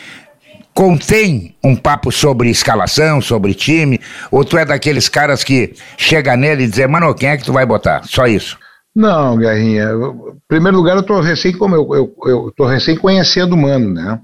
contém 0.72 1.56
um 1.64 1.74
papo 1.74 2.12
sobre 2.12 2.48
escalação, 2.48 3.20
sobre 3.20 3.54
time, 3.54 4.00
ou 4.30 4.44
tu 4.44 4.56
é 4.56 4.64
daqueles 4.64 5.08
caras 5.08 5.42
que 5.42 5.74
chega 5.96 6.36
nele 6.36 6.64
e 6.64 6.68
diz, 6.68 6.86
mano, 6.86 7.14
quem 7.14 7.30
é 7.30 7.36
que 7.36 7.44
tu 7.44 7.52
vai 7.52 7.66
botar? 7.66 8.02
Só 8.04 8.26
isso. 8.26 8.58
Não, 8.94 9.36
Guerrinha. 9.36 9.90
Em 9.90 10.38
primeiro 10.48 10.76
lugar, 10.78 10.96
eu 10.96 11.02
tô 11.02 11.20
recém, 11.20 11.52
como 11.52 11.74
eu, 11.74 11.86
eu, 11.94 12.14
eu 12.30 12.52
tô 12.56 12.66
recém 12.66 12.96
conhecendo 12.96 13.54
o 13.54 13.58
Mano, 13.58 13.92
né? 13.92 14.18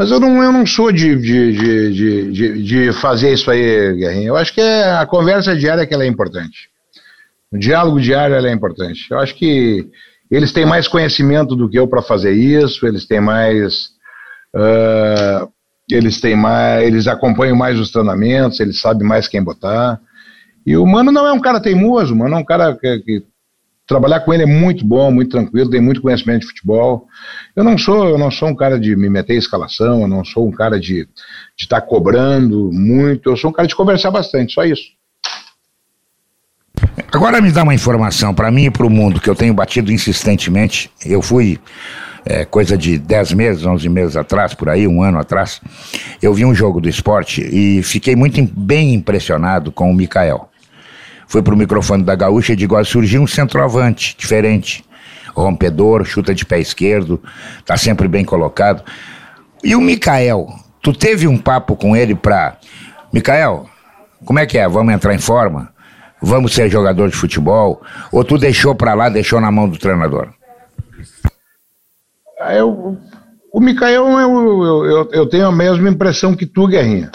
Mas 0.00 0.10
eu 0.10 0.18
não, 0.18 0.42
eu 0.42 0.50
não 0.50 0.64
sou 0.64 0.90
de, 0.90 1.14
de, 1.14 1.52
de, 1.92 2.32
de, 2.32 2.62
de 2.62 2.92
fazer 3.02 3.34
isso 3.34 3.50
aí, 3.50 3.92
Guerrinha. 3.98 4.28
Eu 4.28 4.36
acho 4.38 4.54
que 4.54 4.58
é 4.58 4.94
a 4.94 5.04
conversa 5.04 5.54
diária 5.54 5.86
que 5.86 5.92
ela 5.92 6.04
é 6.04 6.06
importante. 6.06 6.70
O 7.52 7.58
diálogo 7.58 8.00
diário 8.00 8.34
é 8.34 8.50
importante. 8.50 9.06
Eu 9.10 9.18
acho 9.18 9.34
que 9.34 9.86
eles 10.30 10.54
têm 10.54 10.64
mais 10.64 10.88
conhecimento 10.88 11.54
do 11.54 11.68
que 11.68 11.78
eu 11.78 11.86
para 11.86 12.00
fazer 12.00 12.32
isso, 12.32 12.86
eles 12.86 13.06
têm 13.06 13.20
mais. 13.20 13.90
Uh, 14.56 15.52
eles 15.90 16.18
têm 16.18 16.34
mais. 16.34 16.82
Eles 16.86 17.06
acompanham 17.06 17.54
mais 17.54 17.78
os 17.78 17.92
treinamentos, 17.92 18.58
eles 18.58 18.80
sabem 18.80 19.06
mais 19.06 19.28
quem 19.28 19.44
botar. 19.44 20.00
E 20.64 20.78
o 20.78 20.86
Mano 20.86 21.12
não 21.12 21.26
é 21.26 21.32
um 21.32 21.40
cara 21.40 21.60
teimoso, 21.60 22.14
o 22.14 22.16
Mano 22.16 22.36
é 22.36 22.38
um 22.38 22.44
cara 22.44 22.74
que, 22.74 23.00
que 23.00 23.22
trabalhar 23.90 24.20
com 24.20 24.32
ele 24.32 24.44
é 24.44 24.46
muito 24.46 24.86
bom, 24.86 25.10
muito 25.10 25.32
tranquilo, 25.32 25.68
tem 25.68 25.80
muito 25.80 26.00
conhecimento 26.00 26.42
de 26.42 26.46
futebol. 26.46 27.08
Eu 27.56 27.64
não 27.64 27.76
sou, 27.76 28.08
eu 28.08 28.16
não 28.16 28.30
sou 28.30 28.48
um 28.48 28.54
cara 28.54 28.78
de 28.78 28.94
me 28.94 29.10
meter 29.10 29.34
em 29.34 29.38
escalação, 29.38 30.02
eu 30.02 30.08
não 30.08 30.24
sou 30.24 30.46
um 30.46 30.52
cara 30.52 30.78
de 30.78 31.08
estar 31.58 31.80
tá 31.80 31.86
cobrando 31.86 32.70
muito, 32.72 33.28
eu 33.28 33.36
sou 33.36 33.50
um 33.50 33.52
cara 33.52 33.66
de 33.66 33.74
conversar 33.74 34.12
bastante, 34.12 34.54
só 34.54 34.64
isso. 34.64 34.84
Agora 37.12 37.40
me 37.40 37.50
dá 37.50 37.64
uma 37.64 37.74
informação 37.74 38.32
para 38.32 38.50
mim 38.52 38.66
e 38.66 38.70
para 38.70 38.86
o 38.86 38.90
mundo 38.90 39.20
que 39.20 39.28
eu 39.28 39.34
tenho 39.34 39.52
batido 39.52 39.90
insistentemente. 39.90 40.88
Eu 41.04 41.20
fui 41.20 41.58
é, 42.24 42.44
coisa 42.44 42.78
de 42.78 42.96
10 42.96 43.32
meses, 43.32 43.66
11 43.66 43.88
meses 43.88 44.16
atrás, 44.16 44.54
por 44.54 44.68
aí, 44.68 44.86
um 44.86 45.02
ano 45.02 45.18
atrás, 45.18 45.60
eu 46.22 46.32
vi 46.32 46.44
um 46.44 46.54
jogo 46.54 46.80
do 46.80 46.88
esporte 46.88 47.42
e 47.42 47.82
fiquei 47.82 48.14
muito 48.14 48.40
bem 48.56 48.94
impressionado 48.94 49.72
com 49.72 49.90
o 49.90 49.94
Mikael 49.94 50.49
foi 51.30 51.42
pro 51.42 51.56
microfone 51.56 52.02
da 52.02 52.16
Gaúcha 52.16 52.54
e 52.54 52.56
digo: 52.56 52.74
ó, 52.74 52.82
surgiu 52.82 53.22
um 53.22 53.26
centroavante 53.26 54.16
diferente. 54.18 54.84
Rompedor, 55.32 56.04
chuta 56.04 56.34
de 56.34 56.44
pé 56.44 56.58
esquerdo, 56.58 57.22
tá 57.64 57.76
sempre 57.76 58.08
bem 58.08 58.24
colocado. 58.24 58.82
E 59.62 59.76
o 59.76 59.80
Mikael, 59.80 60.48
tu 60.82 60.92
teve 60.92 61.28
um 61.28 61.38
papo 61.38 61.76
com 61.76 61.94
ele 61.94 62.16
pra. 62.16 62.58
Mikael, 63.12 63.66
como 64.24 64.40
é 64.40 64.46
que 64.46 64.58
é? 64.58 64.68
Vamos 64.68 64.92
entrar 64.92 65.14
em 65.14 65.20
forma? 65.20 65.72
Vamos 66.20 66.52
ser 66.52 66.68
jogador 66.68 67.08
de 67.08 67.14
futebol? 67.14 67.80
Ou 68.10 68.24
tu 68.24 68.36
deixou 68.36 68.74
pra 68.74 68.94
lá, 68.94 69.08
deixou 69.08 69.40
na 69.40 69.52
mão 69.52 69.68
do 69.68 69.78
treinador? 69.78 70.30
Ah, 72.40 72.54
eu, 72.54 72.98
o 73.52 73.60
Mikael, 73.60 74.04
eu, 74.18 74.18
eu, 74.18 74.84
eu, 74.84 75.10
eu, 75.12 75.28
tenho 75.28 75.46
a 75.46 75.52
mesma 75.52 75.88
impressão 75.88 76.34
que 76.34 76.44
tu, 76.44 76.66
Guerrinha. 76.66 77.12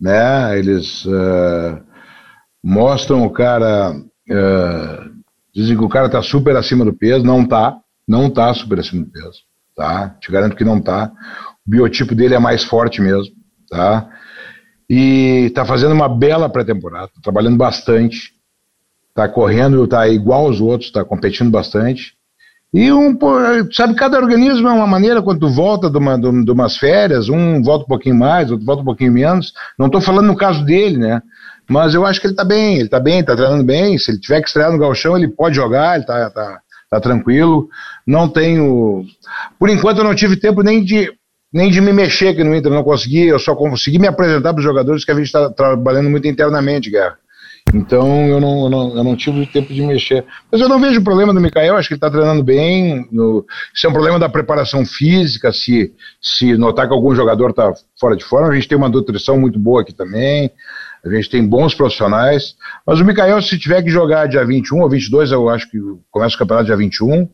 Né? 0.00 0.58
Eles. 0.58 1.04
Uh 1.04 1.87
mostram 2.62 3.24
o 3.24 3.30
cara. 3.30 3.92
Uh, 4.30 5.18
dizem 5.54 5.76
que 5.76 5.84
o 5.84 5.88
cara 5.88 6.06
está 6.06 6.22
super 6.22 6.56
acima 6.56 6.84
do 6.84 6.92
peso, 6.92 7.24
não 7.24 7.42
está, 7.42 7.76
não 8.06 8.26
está 8.26 8.52
super 8.54 8.78
acima 8.78 9.04
do 9.04 9.10
peso, 9.10 9.40
tá? 9.74 10.10
Te 10.20 10.30
garanto 10.30 10.56
que 10.56 10.64
não 10.64 10.78
está. 10.78 11.10
O 11.66 11.70
biotipo 11.70 12.14
dele 12.14 12.34
é 12.34 12.38
mais 12.38 12.62
forte 12.62 13.00
mesmo, 13.00 13.34
tá? 13.68 14.08
E 14.88 15.46
está 15.46 15.64
fazendo 15.64 15.92
uma 15.92 16.08
bela 16.08 16.48
pré-temporada, 16.48 17.08
tá 17.08 17.20
trabalhando 17.22 17.56
bastante, 17.56 18.32
está 19.08 19.28
correndo, 19.28 19.84
está 19.84 20.08
igual 20.08 20.46
aos 20.46 20.60
outros, 20.60 20.88
está 20.88 21.04
competindo 21.04 21.50
bastante. 21.50 22.16
E 22.72 22.92
um, 22.92 23.18
sabe, 23.72 23.94
cada 23.94 24.18
organismo 24.18 24.68
é 24.68 24.72
uma 24.72 24.86
maneira, 24.86 25.22
quando 25.22 25.40
tu 25.40 25.48
volta 25.48 25.90
de, 25.90 25.96
uma, 25.96 26.18
de, 26.18 26.44
de 26.44 26.50
umas 26.50 26.76
férias, 26.76 27.28
um 27.28 27.62
volta 27.62 27.84
um 27.84 27.88
pouquinho 27.88 28.14
mais, 28.14 28.50
outro 28.50 28.66
volta 28.66 28.82
um 28.82 28.84
pouquinho 28.84 29.12
menos. 29.12 29.52
Não 29.78 29.86
estou 29.86 30.00
falando 30.00 30.26
no 30.26 30.36
caso 30.36 30.64
dele, 30.64 30.98
né? 30.98 31.22
Mas 31.68 31.94
eu 31.94 32.06
acho 32.06 32.20
que 32.20 32.26
ele 32.26 32.32
está 32.32 32.44
bem, 32.44 32.76
ele 32.76 32.84
está 32.84 32.98
bem, 32.98 33.20
está 33.20 33.36
treinando 33.36 33.62
bem. 33.62 33.98
Se 33.98 34.10
ele 34.10 34.18
tiver 34.18 34.40
que 34.40 34.48
estrear 34.48 34.72
no 34.72 34.78
galchão, 34.78 35.16
ele 35.16 35.28
pode 35.28 35.54
jogar, 35.54 35.94
ele 35.94 36.04
está 36.04 36.30
tá, 36.30 36.60
tá 36.90 37.00
tranquilo. 37.00 37.68
Não 38.06 38.28
tenho. 38.28 39.04
Por 39.58 39.68
enquanto 39.68 39.98
eu 39.98 40.04
não 40.04 40.14
tive 40.14 40.36
tempo 40.36 40.62
nem 40.62 40.82
de, 40.82 41.12
nem 41.52 41.70
de 41.70 41.80
me 41.80 41.92
mexer 41.92 42.28
aqui 42.28 42.42
no 42.42 42.54
Inter, 42.54 42.72
não 42.72 42.82
consegui, 42.82 43.26
eu 43.26 43.38
só 43.38 43.54
consegui 43.54 43.98
me 43.98 44.08
apresentar 44.08 44.54
para 44.54 44.60
os 44.60 44.64
jogadores 44.64 45.04
que 45.04 45.10
a 45.10 45.14
gente 45.14 45.26
está 45.26 45.50
trabalhando 45.50 46.08
muito 46.08 46.26
internamente, 46.26 46.90
Guerra. 46.90 47.18
Então 47.74 48.26
eu 48.26 48.40
não, 48.40 48.64
eu 48.64 48.70
não, 48.70 48.96
eu, 48.96 49.04
não, 49.04 49.16
tive 49.16 49.44
tempo 49.46 49.72
de 49.72 49.82
mexer. 49.82 50.24
Mas 50.50 50.60
eu 50.60 50.68
não 50.68 50.80
vejo 50.80 51.02
problema 51.02 51.34
do 51.34 51.40
Mikael, 51.40 51.76
acho 51.76 51.88
que 51.88 51.94
ele 51.94 51.98
está 51.98 52.10
treinando 52.10 52.42
bem. 52.42 53.06
No, 53.12 53.44
isso 53.74 53.86
é 53.86 53.90
um 53.90 53.92
problema 53.92 54.18
da 54.18 54.28
preparação 54.28 54.86
física, 54.86 55.52
se, 55.52 55.92
se 56.20 56.56
notar 56.56 56.88
que 56.88 56.94
algum 56.94 57.14
jogador 57.14 57.50
está 57.50 57.72
fora 58.00 58.16
de 58.16 58.24
forma. 58.24 58.48
A 58.48 58.54
gente 58.54 58.68
tem 58.68 58.78
uma 58.78 58.88
nutrição 58.88 59.38
muito 59.38 59.58
boa 59.58 59.82
aqui 59.82 59.92
também. 59.92 60.50
A 61.04 61.08
gente 61.10 61.30
tem 61.30 61.46
bons 61.46 61.74
profissionais, 61.74 62.54
mas 62.86 63.00
o 63.00 63.04
Mikael, 63.04 63.40
se 63.40 63.58
tiver 63.58 63.82
que 63.82 63.90
jogar 63.90 64.26
dia 64.26 64.44
21 64.44 64.80
ou 64.80 64.88
22, 64.88 65.32
eu 65.32 65.48
acho 65.48 65.70
que 65.70 65.78
começa 66.10 66.34
o 66.34 66.38
campeonato 66.38 66.66
dia 66.66 66.76
21, 66.76 67.28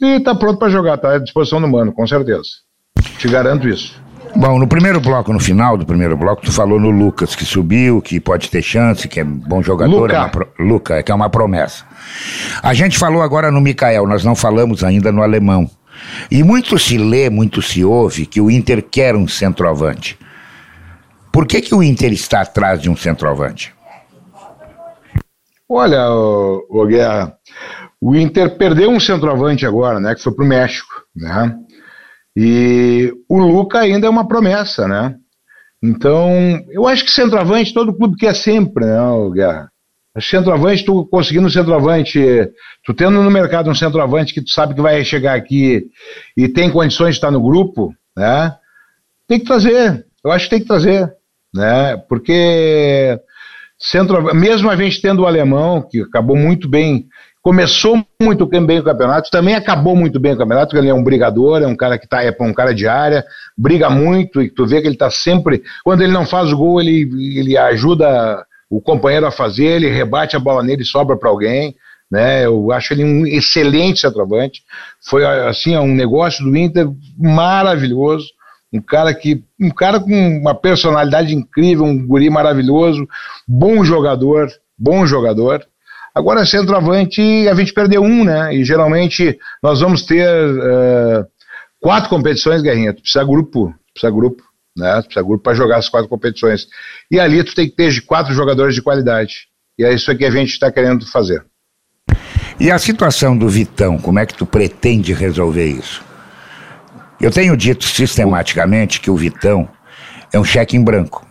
e 0.00 0.16
está 0.16 0.34
pronto 0.34 0.58
para 0.58 0.70
jogar, 0.70 0.94
está 0.94 1.14
à 1.14 1.18
disposição 1.18 1.60
do 1.60 1.68
mano, 1.68 1.92
com 1.92 2.06
certeza. 2.06 2.48
Te 3.18 3.28
garanto 3.28 3.68
isso. 3.68 4.02
Bom, 4.36 4.58
no 4.58 4.66
primeiro 4.66 5.00
bloco, 5.00 5.32
no 5.32 5.38
final 5.38 5.76
do 5.76 5.86
primeiro 5.86 6.16
bloco, 6.16 6.42
tu 6.42 6.50
falou 6.50 6.80
no 6.80 6.90
Lucas, 6.90 7.36
que 7.36 7.44
subiu, 7.44 8.02
que 8.02 8.18
pode 8.18 8.50
ter 8.50 8.62
chance, 8.62 9.06
que 9.06 9.20
é 9.20 9.24
bom 9.24 9.62
jogador. 9.62 10.00
Luca. 10.00 10.16
É 10.16 10.18
uma 10.18 10.28
pro... 10.28 10.48
Luca, 10.58 11.02
que 11.04 11.12
é 11.12 11.14
uma 11.14 11.30
promessa. 11.30 11.84
A 12.60 12.74
gente 12.74 12.98
falou 12.98 13.22
agora 13.22 13.52
no 13.52 13.60
Mikael, 13.60 14.08
nós 14.08 14.24
não 14.24 14.34
falamos 14.34 14.82
ainda 14.82 15.12
no 15.12 15.22
alemão. 15.22 15.70
E 16.28 16.42
muito 16.42 16.76
se 16.80 16.98
lê, 16.98 17.30
muito 17.30 17.62
se 17.62 17.84
ouve 17.84 18.26
que 18.26 18.40
o 18.40 18.50
Inter 18.50 18.82
quer 18.82 19.14
um 19.14 19.28
centroavante. 19.28 20.18
Por 21.34 21.48
que, 21.48 21.60
que 21.60 21.74
o 21.74 21.82
Inter 21.82 22.12
está 22.12 22.42
atrás 22.42 22.80
de 22.80 22.88
um 22.88 22.94
centroavante? 22.94 23.74
Olha, 25.68 26.08
o, 26.08 26.64
o 26.70 26.86
Guerra, 26.86 27.36
o 28.00 28.14
Inter 28.14 28.56
perdeu 28.56 28.88
um 28.88 29.00
centroavante 29.00 29.66
agora, 29.66 29.98
né? 29.98 30.14
Que 30.14 30.22
foi 30.22 30.32
para 30.32 30.44
o 30.44 30.48
México, 30.48 30.94
né? 31.12 31.58
E 32.36 33.12
o 33.28 33.36
Luca 33.40 33.80
ainda 33.80 34.06
é 34.06 34.10
uma 34.10 34.28
promessa, 34.28 34.86
né? 34.86 35.16
Então, 35.82 36.30
eu 36.70 36.86
acho 36.86 37.04
que 37.04 37.10
centroavante 37.10 37.74
todo 37.74 37.96
clube 37.96 38.16
quer 38.16 38.36
sempre, 38.36 38.86
né, 38.86 39.00
o 39.00 39.32
Guerra? 39.32 39.72
Centroavante, 40.20 40.84
tu 40.84 41.04
conseguindo 41.06 41.48
um 41.48 41.50
centroavante, 41.50 42.20
tu 42.84 42.94
tendo 42.94 43.20
no 43.20 43.30
mercado 43.32 43.68
um 43.68 43.74
centroavante 43.74 44.32
que 44.32 44.40
tu 44.40 44.50
sabe 44.50 44.72
que 44.72 44.80
vai 44.80 45.04
chegar 45.04 45.34
aqui 45.34 45.88
e 46.36 46.48
tem 46.48 46.70
condições 46.70 47.10
de 47.10 47.16
estar 47.16 47.32
no 47.32 47.42
grupo, 47.42 47.92
né? 48.16 48.54
Tem 49.26 49.40
que 49.40 49.46
trazer. 49.46 50.06
Eu 50.24 50.30
acho 50.30 50.44
que 50.44 50.50
tem 50.50 50.60
que 50.60 50.68
trazer 50.68 51.12
né? 51.54 51.96
Porque 52.08 53.18
centro, 53.78 54.34
mesmo 54.34 54.68
a 54.68 54.76
gente 54.76 55.00
tendo 55.00 55.22
o 55.22 55.26
alemão, 55.26 55.86
que 55.88 56.00
acabou 56.00 56.36
muito 56.36 56.68
bem, 56.68 57.06
começou 57.40 58.02
muito 58.20 58.46
bem 58.46 58.80
o 58.80 58.82
campeonato, 58.82 59.30
também 59.30 59.54
acabou 59.54 59.94
muito 59.94 60.18
bem 60.18 60.32
o 60.32 60.36
campeonato, 60.36 60.68
porque 60.68 60.78
ele 60.78 60.88
é 60.88 60.94
um 60.94 61.04
brigador, 61.04 61.62
é 61.62 61.66
um 61.66 61.76
cara 61.76 61.98
que 61.98 62.08
tá, 62.08 62.24
é 62.24 62.34
um 62.40 62.54
cara 62.54 62.74
de 62.74 62.88
área, 62.88 63.24
briga 63.56 63.88
muito, 63.88 64.42
e 64.42 64.50
tu 64.50 64.66
vê 64.66 64.80
que 64.80 64.88
ele 64.88 64.96
tá 64.96 65.10
sempre. 65.10 65.62
Quando 65.84 66.02
ele 66.02 66.12
não 66.12 66.26
faz 66.26 66.52
o 66.52 66.56
gol, 66.56 66.80
ele, 66.80 67.08
ele 67.38 67.56
ajuda 67.56 68.44
o 68.68 68.80
companheiro 68.80 69.26
a 69.26 69.30
fazer, 69.30 69.66
ele 69.66 69.90
rebate 69.90 70.34
a 70.34 70.40
bola 70.40 70.62
nele 70.62 70.82
e 70.82 70.86
sobra 70.86 71.16
para 71.16 71.30
alguém. 71.30 71.76
Né, 72.10 72.44
eu 72.44 72.70
acho 72.70 72.92
ele 72.92 73.02
um 73.02 73.26
excelente 73.26 74.00
centroavante. 74.00 74.62
Foi 75.02 75.24
assim 75.24 75.76
um 75.76 75.94
negócio 75.94 76.44
do 76.44 76.56
Inter 76.56 76.86
maravilhoso 77.18 78.26
um 78.74 78.80
cara 78.80 79.14
que 79.14 79.44
um 79.60 79.70
cara 79.70 80.00
com 80.00 80.10
uma 80.10 80.52
personalidade 80.52 81.32
incrível, 81.32 81.84
um 81.84 82.04
guri 82.04 82.28
maravilhoso, 82.28 83.06
bom 83.46 83.84
jogador, 83.84 84.48
bom 84.76 85.06
jogador. 85.06 85.64
Agora 86.12 86.44
centroavante 86.44 87.20
a 87.48 87.54
gente 87.54 87.72
perdeu 87.72 88.02
um, 88.02 88.24
né? 88.24 88.52
E 88.52 88.64
geralmente 88.64 89.38
nós 89.62 89.80
vamos 89.80 90.02
ter 90.02 90.28
uh, 90.28 91.24
quatro 91.80 92.10
competições, 92.10 92.62
Guerrinha. 92.62 92.92
Tu 92.92 93.02
precisa 93.02 93.24
grupo, 93.24 93.72
precisa 93.92 94.10
grupo, 94.10 94.42
né? 94.76 95.00
Tu 95.02 95.04
precisa 95.04 95.24
grupo 95.24 95.44
para 95.44 95.54
jogar 95.54 95.76
as 95.76 95.88
quatro 95.88 96.08
competições. 96.08 96.66
E 97.08 97.20
ali 97.20 97.44
tu 97.44 97.54
tem 97.54 97.68
que 97.68 97.76
ter 97.76 98.00
quatro 98.00 98.34
jogadores 98.34 98.74
de 98.74 98.82
qualidade. 98.82 99.46
E 99.78 99.84
é 99.84 99.94
isso 99.94 100.16
que 100.16 100.24
a 100.24 100.30
gente 100.30 100.50
está 100.50 100.70
querendo 100.70 101.06
fazer. 101.06 101.44
E 102.58 102.70
a 102.72 102.78
situação 102.78 103.36
do 103.36 103.48
Vitão, 103.48 103.98
como 103.98 104.18
é 104.18 104.26
que 104.26 104.34
tu 104.34 104.46
pretende 104.46 105.12
resolver 105.12 105.66
isso? 105.66 106.02
Eu 107.20 107.30
tenho 107.30 107.56
dito 107.56 107.84
sistematicamente 107.84 109.00
que 109.00 109.10
o 109.10 109.16
Vitão 109.16 109.68
é 110.32 110.38
um 110.38 110.44
cheque 110.44 110.76
em 110.76 110.82
branco. 110.82 111.26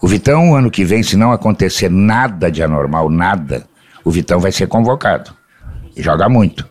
O 0.00 0.08
Vitão, 0.08 0.54
ano 0.54 0.70
que 0.70 0.84
vem, 0.84 1.02
se 1.02 1.16
não 1.16 1.32
acontecer 1.32 1.90
nada 1.90 2.50
de 2.50 2.62
anormal, 2.62 3.08
nada, 3.08 3.66
o 4.04 4.10
Vitão 4.10 4.38
vai 4.38 4.52
ser 4.52 4.68
convocado. 4.68 5.32
E 5.96 6.02
joga 6.02 6.28
muito. 6.28 6.68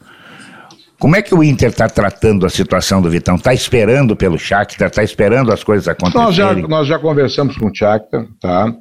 Como 1.00 1.16
é 1.16 1.22
que 1.22 1.36
o 1.36 1.44
Inter 1.44 1.70
está 1.70 1.90
tratando 1.90 2.46
a 2.46 2.50
situação 2.50 3.02
do 3.02 3.10
Vitão? 3.10 3.36
Está 3.36 3.54
esperando 3.54 4.16
pelo 4.16 4.40
Shakhtar? 4.40 4.88
Está 4.88 5.04
esperando 5.04 5.52
as 5.52 5.64
coisas 5.64 5.88
acontecerem? 5.88 6.26
Nós 6.26 6.36
já, 6.36 6.54
nós 6.68 6.88
já 6.88 7.00
conversamos 7.00 7.58
com 7.58 7.68
o 7.68 7.76
Shakhtar, 7.76 8.26
tá? 8.40 8.74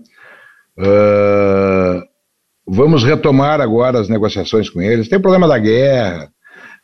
Uh, 0.78 2.02
vamos 2.66 3.02
retomar 3.04 3.60
agora 3.60 3.98
as 3.98 4.08
negociações 4.08 4.70
com 4.70 4.80
eles. 4.80 5.08
Tem 5.08 5.20
problema 5.20 5.48
da 5.48 5.58
guerra, 5.58 6.28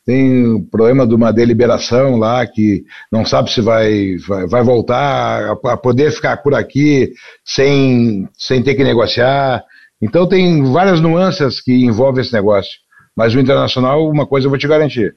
tem 0.05 0.47
o 0.47 0.63
problema 0.63 1.07
de 1.07 1.15
uma 1.15 1.33
deliberação 1.33 2.17
lá 2.17 2.47
que 2.47 2.85
não 3.13 3.25
sabe 3.25 3.51
se 3.53 3.61
vai, 3.61 4.17
vai, 4.27 4.47
vai 4.47 4.63
voltar 4.63 5.59
a, 5.65 5.73
a, 5.73 5.77
poder 5.77 6.11
ficar 6.11 6.39
por 6.39 6.55
aqui 6.55 7.13
sem, 7.45 8.29
sem 8.37 8.63
ter 8.63 8.75
que 8.75 8.85
negociar. 8.85 9.63
Então 10.01 10.27
tem 10.27 10.63
várias 10.73 11.01
nuances 11.01 11.61
que 11.61 11.73
envolvem 11.85 12.23
esse 12.23 12.33
negócio. 12.33 12.73
Mas 13.15 13.35
o 13.35 13.41
Internacional, 13.41 14.09
uma 14.09 14.27
coisa 14.27 14.47
eu 14.47 14.51
vou 14.51 14.59
te 14.59 14.67
garantir. 14.67 15.15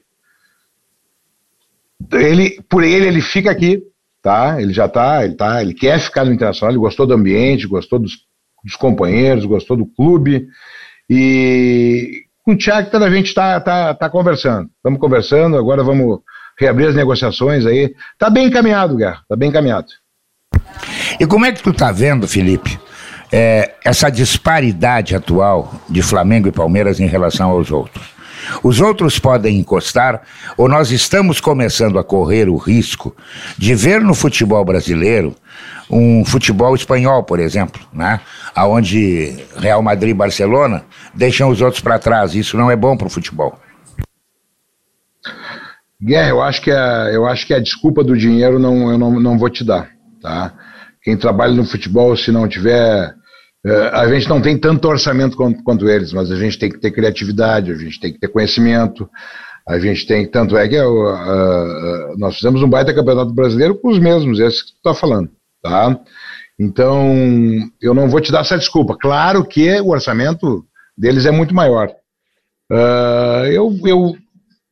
Ele, 2.12 2.60
por 2.68 2.84
ele, 2.84 3.06
ele 3.06 3.22
fica 3.22 3.50
aqui, 3.50 3.82
tá? 4.20 4.60
Ele 4.60 4.72
já 4.72 4.88
tá, 4.88 5.24
ele 5.24 5.34
tá, 5.34 5.62
ele 5.62 5.72
quer 5.72 5.98
ficar 5.98 6.24
no 6.24 6.32
Internacional, 6.32 6.72
ele 6.72 6.80
gostou 6.80 7.06
do 7.06 7.14
ambiente, 7.14 7.66
gostou 7.66 7.98
dos, 7.98 8.18
dos 8.62 8.76
companheiros, 8.76 9.46
gostou 9.46 9.76
do 9.76 9.86
clube. 9.86 10.46
E 11.08 12.23
com 12.44 12.52
o 12.52 12.58
Thiago 12.58 12.94
a 12.96 13.10
gente 13.10 13.28
está 13.28 13.58
tá, 13.58 13.94
tá 13.94 14.10
conversando. 14.10 14.68
Estamos 14.76 15.00
conversando, 15.00 15.56
agora 15.56 15.82
vamos 15.82 16.20
reabrir 16.58 16.88
as 16.88 16.94
negociações 16.94 17.64
aí. 17.64 17.94
Está 18.12 18.28
bem 18.28 18.46
encaminhado, 18.46 18.96
Guerra, 18.96 19.20
está 19.22 19.34
bem 19.34 19.48
encaminhado. 19.48 19.86
E 21.18 21.26
como 21.26 21.46
é 21.46 21.52
que 21.52 21.62
tu 21.62 21.70
está 21.70 21.90
vendo, 21.90 22.28
Felipe, 22.28 22.78
é, 23.32 23.74
essa 23.84 24.10
disparidade 24.10 25.16
atual 25.16 25.74
de 25.88 26.02
Flamengo 26.02 26.46
e 26.46 26.52
Palmeiras 26.52 27.00
em 27.00 27.06
relação 27.06 27.50
aos 27.50 27.70
outros? 27.70 28.13
Os 28.62 28.80
outros 28.80 29.18
podem 29.18 29.58
encostar, 29.58 30.22
ou 30.56 30.68
nós 30.68 30.90
estamos 30.90 31.40
começando 31.40 31.98
a 31.98 32.04
correr 32.04 32.48
o 32.48 32.56
risco 32.56 33.14
de 33.56 33.74
ver 33.74 34.00
no 34.00 34.14
futebol 34.14 34.64
brasileiro 34.64 35.34
um 35.90 36.24
futebol 36.24 36.74
espanhol, 36.74 37.22
por 37.22 37.38
exemplo, 37.38 37.80
né? 37.92 38.20
Aonde 38.54 39.36
Real 39.56 39.82
Madrid 39.82 40.10
e 40.10 40.14
Barcelona 40.14 40.84
deixam 41.14 41.50
os 41.50 41.60
outros 41.60 41.82
para 41.82 41.98
trás. 41.98 42.34
Isso 42.34 42.56
não 42.56 42.70
é 42.70 42.76
bom 42.76 42.96
para 42.96 43.06
o 43.06 43.10
futebol. 43.10 43.58
Guerra, 46.02 46.28
eu 46.28 46.42
acho 46.42 46.62
que 46.62 46.70
a, 46.70 47.10
eu 47.12 47.26
acho 47.26 47.46
que 47.46 47.54
a 47.54 47.60
desculpa 47.60 48.02
do 48.02 48.16
dinheiro 48.16 48.58
não, 48.58 48.90
eu 48.90 48.98
não, 48.98 49.20
não 49.20 49.38
vou 49.38 49.48
te 49.48 49.64
dar, 49.64 49.90
tá? 50.20 50.52
Quem 51.02 51.16
trabalha 51.16 51.54
no 51.54 51.64
futebol, 51.64 52.16
se 52.16 52.32
não 52.32 52.48
tiver 52.48 53.14
a 53.92 54.06
gente 54.08 54.28
não 54.28 54.40
tem 54.40 54.58
tanto 54.58 54.88
orçamento 54.88 55.36
quanto, 55.36 55.62
quanto, 55.62 55.88
eles, 55.88 56.12
mas 56.12 56.30
a 56.30 56.36
gente 56.36 56.58
tem 56.58 56.70
que 56.70 56.78
ter 56.78 56.90
criatividade, 56.90 57.72
a 57.72 57.76
gente 57.76 57.98
tem 57.98 58.12
que 58.12 58.18
ter 58.18 58.28
conhecimento, 58.28 59.08
a 59.66 59.78
gente 59.78 60.06
tem 60.06 60.26
tanto 60.26 60.56
é 60.56 60.68
que 60.68 60.78
uh, 60.78 60.84
uh, 60.84 62.18
nós 62.18 62.36
fizemos 62.36 62.62
um 62.62 62.68
baita 62.68 62.92
campeonato 62.92 63.32
brasileiro 63.32 63.74
com 63.76 63.88
os 63.88 63.98
mesmos, 63.98 64.38
esses 64.38 64.62
que 64.62 64.72
tu 64.72 64.76
está 64.76 64.94
falando 64.94 65.30
tá? 65.64 65.98
Então, 66.60 67.10
eu 67.80 67.94
não 67.94 68.08
vou 68.08 68.20
te 68.20 68.30
dar 68.30 68.42
essa 68.42 68.58
desculpa. 68.58 68.96
Claro 69.00 69.44
que 69.44 69.80
o 69.80 69.88
orçamento 69.88 70.64
deles 70.96 71.24
é 71.24 71.30
muito 71.30 71.54
maior. 71.54 71.88
Uh, 72.70 73.46
eu, 73.50 73.76
eu, 73.84 74.16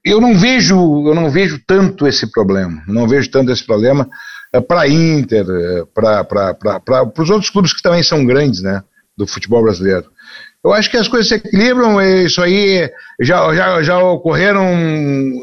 eu 0.05 0.21
não 0.21 0.35
vejo 0.35 0.75
eu 1.07 1.15
não 1.15 1.31
vejo 1.31 1.61
tanto 1.67 2.07
esse 2.07 2.31
problema. 2.31 2.83
Não 2.87 3.09
vejo 3.09 3.31
tanto 3.31 3.51
esse 3.51 3.65
problema 3.65 4.09
para 4.61 4.83
a 4.83 4.89
Inter, 4.89 5.47
uh, 5.47 5.87
para 5.87 7.13
os 7.19 7.31
outros 7.31 7.51
clubes 7.51 7.73
que 7.73 7.83
também 7.83 8.03
são 8.03 8.25
grandes, 8.25 8.63
né, 8.63 8.83
do 9.17 9.27
futebol 9.27 9.63
brasileiro. 9.63 10.11
Eu 10.65 10.73
acho 10.73 10.89
que 10.89 10.97
as 10.97 11.09
coisas 11.09 11.29
se 11.29 11.35
equilibram, 11.35 12.01
isso 12.01 12.41
aí 12.41 12.89
já, 13.21 13.53
já, 13.53 13.83
já 13.83 13.99
ocorreram 13.99 14.65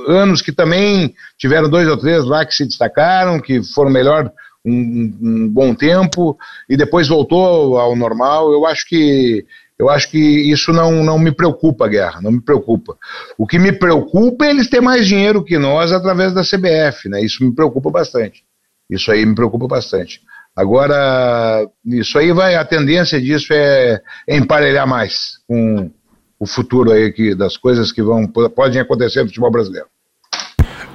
anos 0.08 0.42
que 0.42 0.52
também 0.52 1.14
tiveram 1.38 1.70
dois 1.70 1.90
ou 1.90 1.98
três 1.98 2.24
lá 2.24 2.46
que 2.46 2.56
se 2.56 2.66
destacaram, 2.66 3.42
que 3.42 3.62
foram 3.74 3.92
melhor 3.92 4.32
um, 4.66 5.18
um, 5.22 5.50
bom 5.50 5.76
tempo 5.76 6.38
e 6.70 6.78
depois 6.78 7.10
voltou 7.10 7.78
ao 7.78 7.98
normal. 7.98 8.54
Eu 8.54 8.66
acho 8.66 8.88
que 8.88 9.46
eu 9.78 9.90
acho 9.90 10.10
que 10.10 10.18
isso 10.18 10.72
não, 10.72 11.04
não 11.04 11.18
me 11.18 11.32
preocupa, 11.32 11.88
Guerra, 11.88 12.22
não 12.22 12.32
me 12.32 12.42
preocupa. 12.42 12.98
O 13.38 13.48
que 13.48 13.60
me 13.60 13.72
preocupa 13.72 14.46
é 14.46 14.52
eles 14.52 14.70
terem 14.70 14.86
mais 14.86 15.08
dinheiro 15.08 15.44
que 15.44 15.58
nós 15.58 15.92
através 15.92 16.34
da 16.34 16.44
CBF, 16.44 17.10
né? 17.10 17.22
Isso 17.22 17.44
me 17.44 17.54
preocupa 17.54 17.90
bastante. 17.90 18.44
Isso 18.90 19.12
aí 19.12 19.26
me 19.26 19.36
preocupa 19.36 19.68
bastante. 19.68 20.22
Agora, 20.56 21.66
isso 21.86 22.18
aí 22.18 22.34
vai, 22.34 22.56
a 22.56 22.66
tendência 22.66 23.22
disso 23.22 23.54
é, 23.54 24.02
emparelhar 24.28 24.88
mais 24.88 25.38
com 25.48 25.92
o 26.40 26.46
futuro 26.46 26.92
aí 26.92 27.12
que, 27.12 27.36
das 27.36 27.56
coisas 27.56 27.92
que 27.92 28.02
vão, 28.02 28.28
podem 28.28 28.82
acontecer 28.82 29.22
no 29.22 29.28
futebol 29.28 29.52
brasileiro. 29.52 29.88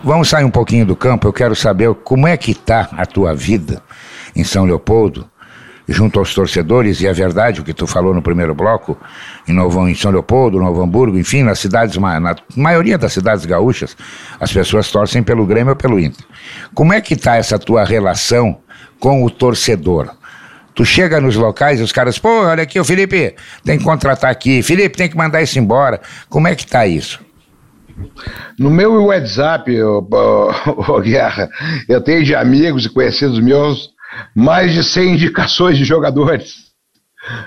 Vamos 0.02 0.28
sair 0.28 0.44
um 0.44 0.50
pouquinho 0.50 0.84
do 0.84 0.96
campo. 0.96 1.26
Eu 1.26 1.32
quero 1.32 1.54
saber 1.54 1.94
como 1.94 2.26
é 2.26 2.36
que 2.36 2.50
está 2.50 2.90
a 2.92 3.06
tua 3.06 3.34
vida 3.34 3.82
em 4.36 4.44
São 4.44 4.64
Leopoldo, 4.64 5.30
junto 5.88 6.18
aos 6.18 6.34
torcedores, 6.34 7.00
e 7.00 7.06
é 7.06 7.12
verdade 7.12 7.60
o 7.60 7.64
que 7.64 7.74
tu 7.74 7.86
falou 7.86 8.14
no 8.14 8.22
primeiro 8.22 8.54
bloco, 8.54 8.96
em, 9.46 9.52
Novo, 9.52 9.86
em 9.88 9.94
São 9.94 10.10
Leopoldo, 10.10 10.58
Novo 10.58 10.82
Hamburgo, 10.82 11.18
enfim, 11.18 11.42
nas 11.42 11.58
cidades, 11.58 11.96
na 11.96 12.36
maioria 12.56 12.96
das 12.96 13.12
cidades 13.12 13.44
gaúchas, 13.44 13.96
as 14.40 14.52
pessoas 14.52 14.90
torcem 14.90 15.22
pelo 15.22 15.46
Grêmio 15.46 15.70
ou 15.70 15.76
pelo 15.76 16.00
Inter. 16.00 16.24
Como 16.74 16.92
é 16.92 17.00
que 17.00 17.14
está 17.14 17.36
essa 17.36 17.58
tua 17.58 17.84
relação 17.84 18.58
com 18.98 19.24
o 19.24 19.30
torcedor? 19.30 20.10
Tu 20.74 20.84
chega 20.84 21.20
nos 21.20 21.36
locais 21.36 21.78
e 21.78 21.82
os 21.82 21.92
caras, 21.92 22.18
pô, 22.18 22.46
olha 22.46 22.62
aqui, 22.62 22.80
o 22.80 22.84
Felipe 22.84 23.34
tem 23.64 23.78
que 23.78 23.84
contratar 23.84 24.30
aqui, 24.30 24.62
Felipe 24.62 24.96
tem 24.96 25.08
que 25.08 25.16
mandar 25.16 25.40
isso 25.40 25.58
embora. 25.58 26.00
Como 26.28 26.48
é 26.48 26.54
que 26.54 26.66
tá 26.66 26.84
isso? 26.86 27.20
No 28.58 28.70
meu 28.70 29.04
WhatsApp, 29.04 29.70
ô, 29.80 31.00
Guerra, 31.00 31.48
eu 31.88 32.00
tenho 32.00 32.24
de 32.24 32.34
amigos 32.34 32.86
e 32.86 32.88
conhecidos 32.88 33.38
meus 33.38 33.93
mais 34.34 34.72
de 34.72 34.82
100 34.82 35.14
indicações 35.14 35.78
de 35.78 35.84
jogadores. 35.84 36.64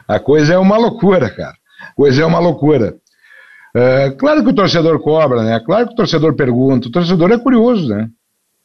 A 0.07 0.19
coisa 0.19 0.53
é 0.53 0.57
uma 0.57 0.77
loucura, 0.77 1.29
cara. 1.29 1.53
A 1.81 1.93
coisa 1.95 2.21
é 2.21 2.25
uma 2.25 2.39
loucura. 2.39 2.95
É, 3.75 4.09
claro 4.11 4.43
que 4.43 4.49
o 4.49 4.55
torcedor 4.55 4.99
cobra, 4.99 5.43
né? 5.43 5.59
Claro 5.59 5.87
que 5.87 5.93
o 5.93 5.95
torcedor 5.97 6.35
pergunta. 6.35 6.87
O 6.87 6.91
torcedor 6.91 7.31
é 7.31 7.37
curioso, 7.37 7.87
né? 7.87 8.09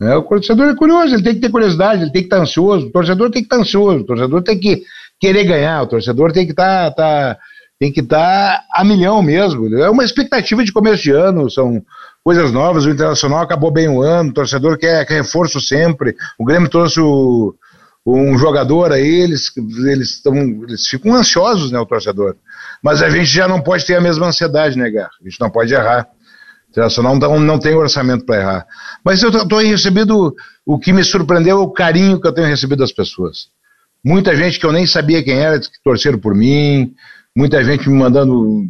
É, 0.01 0.16
o 0.16 0.22
torcedor 0.22 0.68
é 0.68 0.74
curioso, 0.74 1.14
ele 1.14 1.22
tem 1.22 1.34
que 1.34 1.40
ter 1.40 1.51
curiosidade, 1.51 2.03
ele 2.03 2.11
tem 2.11 2.22
que 2.22 2.26
estar 2.26 2.40
ansioso. 2.40 2.86
O 2.86 2.93
torcedor 2.93 3.30
tem 3.30 3.43
que 3.43 3.47
estar 3.47 3.57
ansioso, 3.57 4.01
o 4.01 4.07
torcedor 4.07 4.43
tem 4.43 4.59
que 4.59 4.82
querer 5.20 5.45
ganhar, 5.45 5.82
o 5.82 5.86
torcedor 5.86 6.32
tem 6.32 6.47
que 6.47 6.53
estar. 6.53 6.90
Tá, 6.93 7.38
tem 7.78 7.90
que 7.93 7.99
estar 7.99 8.62
a 8.72 8.84
milhão 8.84 9.20
mesmo. 9.20 9.66
É 9.76 9.90
uma 9.90 10.05
expectativa 10.05 10.62
de 10.62 10.72
começo 10.72 11.03
de 11.03 11.11
ano, 11.11 11.51
são 11.51 11.82
coisas 12.22 12.53
novas. 12.53 12.84
O 12.84 12.90
Internacional 12.90 13.40
acabou 13.40 13.72
bem 13.72 13.88
o 13.88 14.01
ano, 14.01 14.30
o 14.30 14.32
torcedor 14.32 14.78
quer, 14.78 15.05
quer 15.05 15.14
reforço 15.14 15.61
sempre. 15.61 16.14
O 16.38 16.45
Grêmio 16.45 16.68
trouxe 16.68 17.01
o, 17.01 17.53
um 18.05 18.36
jogador 18.36 18.92
aí, 18.92 19.07
eles, 19.07 19.53
eles, 19.86 20.20
tão, 20.20 20.36
eles 20.36 20.86
ficam 20.88 21.14
ansiosos, 21.14 21.70
né, 21.70 21.78
o 21.78 21.86
torcedor. 21.86 22.36
Mas 22.82 23.03
a 23.03 23.09
gente 23.09 23.26
já 23.26 23.46
não 23.46 23.61
pode 23.61 23.86
ter 23.86 23.94
a 23.94 24.00
mesma 24.00 24.26
ansiedade, 24.26 24.76
né, 24.76 24.90
Gar? 24.90 25.11
A 25.20 25.28
gente 25.28 25.40
não 25.40 25.50
pode 25.50 25.72
errar. 25.72 26.09
O 26.66 26.70
Internacional 26.70 27.16
não, 27.16 27.38
não 27.38 27.59
tem 27.59 27.74
orçamento 27.74 28.24
para 28.24 28.40
errar. 28.40 28.66
Mas 29.05 29.22
eu 29.22 29.30
estou 29.30 29.61
recebido, 29.61 30.34
o 30.66 30.78
que 30.78 30.92
me 30.92 31.05
surpreendeu 31.05 31.59
é 31.59 31.61
o 31.61 31.70
carinho 31.70 32.20
que 32.20 32.26
eu 32.26 32.32
tenho 32.32 32.48
recebido 32.48 32.80
das 32.80 32.92
pessoas. 32.92 33.48
Muita 34.05 34.34
gente 34.34 34.59
que 34.59 34.66
eu 34.66 34.72
nem 34.72 34.86
sabia 34.86 35.22
quem 35.22 35.38
era, 35.38 35.61
que 35.61 35.68
torceram 35.84 36.18
por 36.18 36.34
mim, 36.34 36.92
muita 37.36 37.62
gente 37.62 37.88
me 37.88 37.96
mandando 37.96 38.66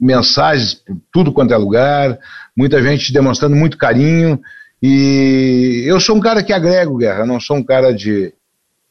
mensagens 0.00 0.74
por 0.74 0.96
tudo 1.12 1.32
quanto 1.32 1.54
é 1.54 1.56
lugar, 1.56 2.18
muita 2.56 2.82
gente 2.82 3.12
demonstrando 3.12 3.54
muito 3.54 3.78
carinho. 3.78 4.40
E 4.82 5.84
eu 5.86 6.00
sou 6.00 6.16
um 6.16 6.20
cara 6.20 6.42
que 6.42 6.52
agrego, 6.52 6.96
Guerra, 6.96 7.24
não 7.24 7.38
sou 7.38 7.56
um 7.56 7.62
cara 7.62 7.94
de 7.94 8.34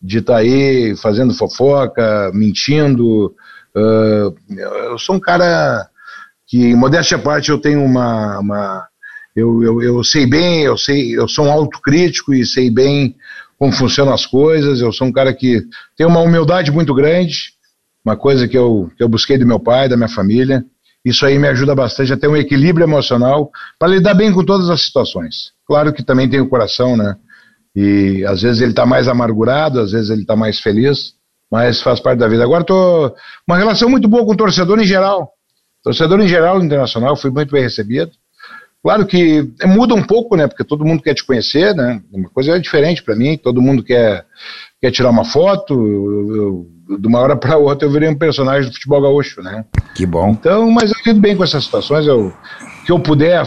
de 0.03 0.19
estar 0.19 0.33
tá 0.33 0.39
aí 0.39 0.95
fazendo 0.97 1.33
fofoca, 1.33 2.31
mentindo. 2.33 3.33
Uh, 3.75 4.35
eu 4.89 4.99
sou 4.99 5.15
um 5.15 5.19
cara 5.19 5.87
que, 6.45 6.75
modéstia 6.75 7.17
à 7.17 7.19
parte, 7.19 7.49
eu 7.49 7.57
tenho 7.57 7.83
uma. 7.83 8.39
uma 8.39 8.87
eu, 9.35 9.63
eu, 9.63 9.81
eu 9.81 10.03
sei 10.03 10.27
bem, 10.27 10.61
eu 10.61 10.77
sei, 10.77 11.17
eu 11.17 11.27
sou 11.27 11.45
um 11.45 11.51
autocrítico 11.51 12.33
e 12.33 12.45
sei 12.45 12.69
bem 12.69 13.15
como 13.57 13.71
funcionam 13.71 14.13
as 14.13 14.25
coisas. 14.25 14.81
Eu 14.81 14.91
sou 14.91 15.07
um 15.07 15.11
cara 15.11 15.33
que 15.33 15.63
tem 15.97 16.05
uma 16.05 16.19
humildade 16.19 16.71
muito 16.71 16.93
grande 16.93 17.53
uma 18.03 18.17
coisa 18.17 18.47
que 18.47 18.57
eu, 18.57 18.91
que 18.97 19.03
eu 19.03 19.07
busquei 19.07 19.37
do 19.37 19.47
meu 19.47 19.59
pai, 19.59 19.87
da 19.87 19.95
minha 19.95 20.09
família. 20.09 20.63
Isso 21.05 21.25
aí 21.25 21.39
me 21.39 21.47
ajuda 21.47 21.73
bastante 21.73 22.11
a 22.11 22.17
ter 22.17 22.27
um 22.27 22.35
equilíbrio 22.35 22.85
emocional 22.85 23.49
para 23.79 23.89
lidar 23.89 24.13
bem 24.13 24.31
com 24.31 24.43
todas 24.43 24.69
as 24.69 24.81
situações. 24.81 25.51
Claro 25.65 25.93
que 25.93 26.03
também 26.03 26.29
tem 26.29 26.41
o 26.41 26.49
coração, 26.49 26.97
né? 26.97 27.15
E 27.75 28.23
às 28.25 28.41
vezes 28.41 28.61
ele 28.61 28.71
está 28.71 28.85
mais 28.85 29.07
amargurado, 29.07 29.79
às 29.79 29.91
vezes 29.91 30.09
ele 30.09 30.21
está 30.21 30.35
mais 30.35 30.59
feliz, 30.59 31.13
mas 31.51 31.81
faz 31.81 31.99
parte 31.99 32.19
da 32.19 32.27
vida. 32.27 32.43
Agora 32.43 32.63
tô 32.63 33.15
uma 33.47 33.57
relação 33.57 33.89
muito 33.89 34.07
boa 34.07 34.25
com 34.25 34.33
o 34.33 34.37
torcedor 34.37 34.79
em 34.79 34.85
geral. 34.85 35.31
Torcedor 35.83 36.19
em 36.21 36.27
geral 36.27 36.63
internacional 36.63 37.15
fui 37.15 37.31
muito 37.31 37.51
bem 37.51 37.63
recebido. 37.63 38.11
Claro 38.81 39.05
que 39.05 39.49
muda 39.65 39.95
um 39.95 40.03
pouco, 40.03 40.35
né? 40.35 40.45
Porque 40.45 40.63
todo 40.63 40.85
mundo 40.85 41.01
quer 41.01 41.13
te 41.13 41.25
conhecer, 41.25 41.73
né? 41.73 42.01
Uma 42.11 42.29
coisa 42.29 42.55
é 42.55 42.59
diferente 42.59 43.01
para 43.01 43.15
mim. 43.15 43.37
Todo 43.37 43.61
mundo 43.61 43.81
quer 43.81 44.25
quer 44.81 44.91
tirar 44.91 45.09
uma 45.09 45.23
foto. 45.23 45.73
Eu, 45.73 46.35
eu 46.35 46.97
de 46.99 47.07
uma 47.07 47.19
hora 47.19 47.35
para 47.35 47.57
outra 47.57 47.87
eu 47.87 47.91
virei 47.91 48.09
um 48.09 48.17
personagem 48.17 48.69
do 48.69 48.73
futebol 48.73 49.01
gaúcho, 49.01 49.41
né? 49.41 49.65
Que 49.95 50.05
bom. 50.05 50.31
Então, 50.31 50.69
mas 50.69 50.91
eu 50.91 50.97
lido 51.05 51.21
bem 51.21 51.35
com 51.35 51.43
essas 51.43 51.63
situações, 51.63 52.05
eu 52.05 52.33
que 52.85 52.91
eu 52.91 52.99
puder 52.99 53.43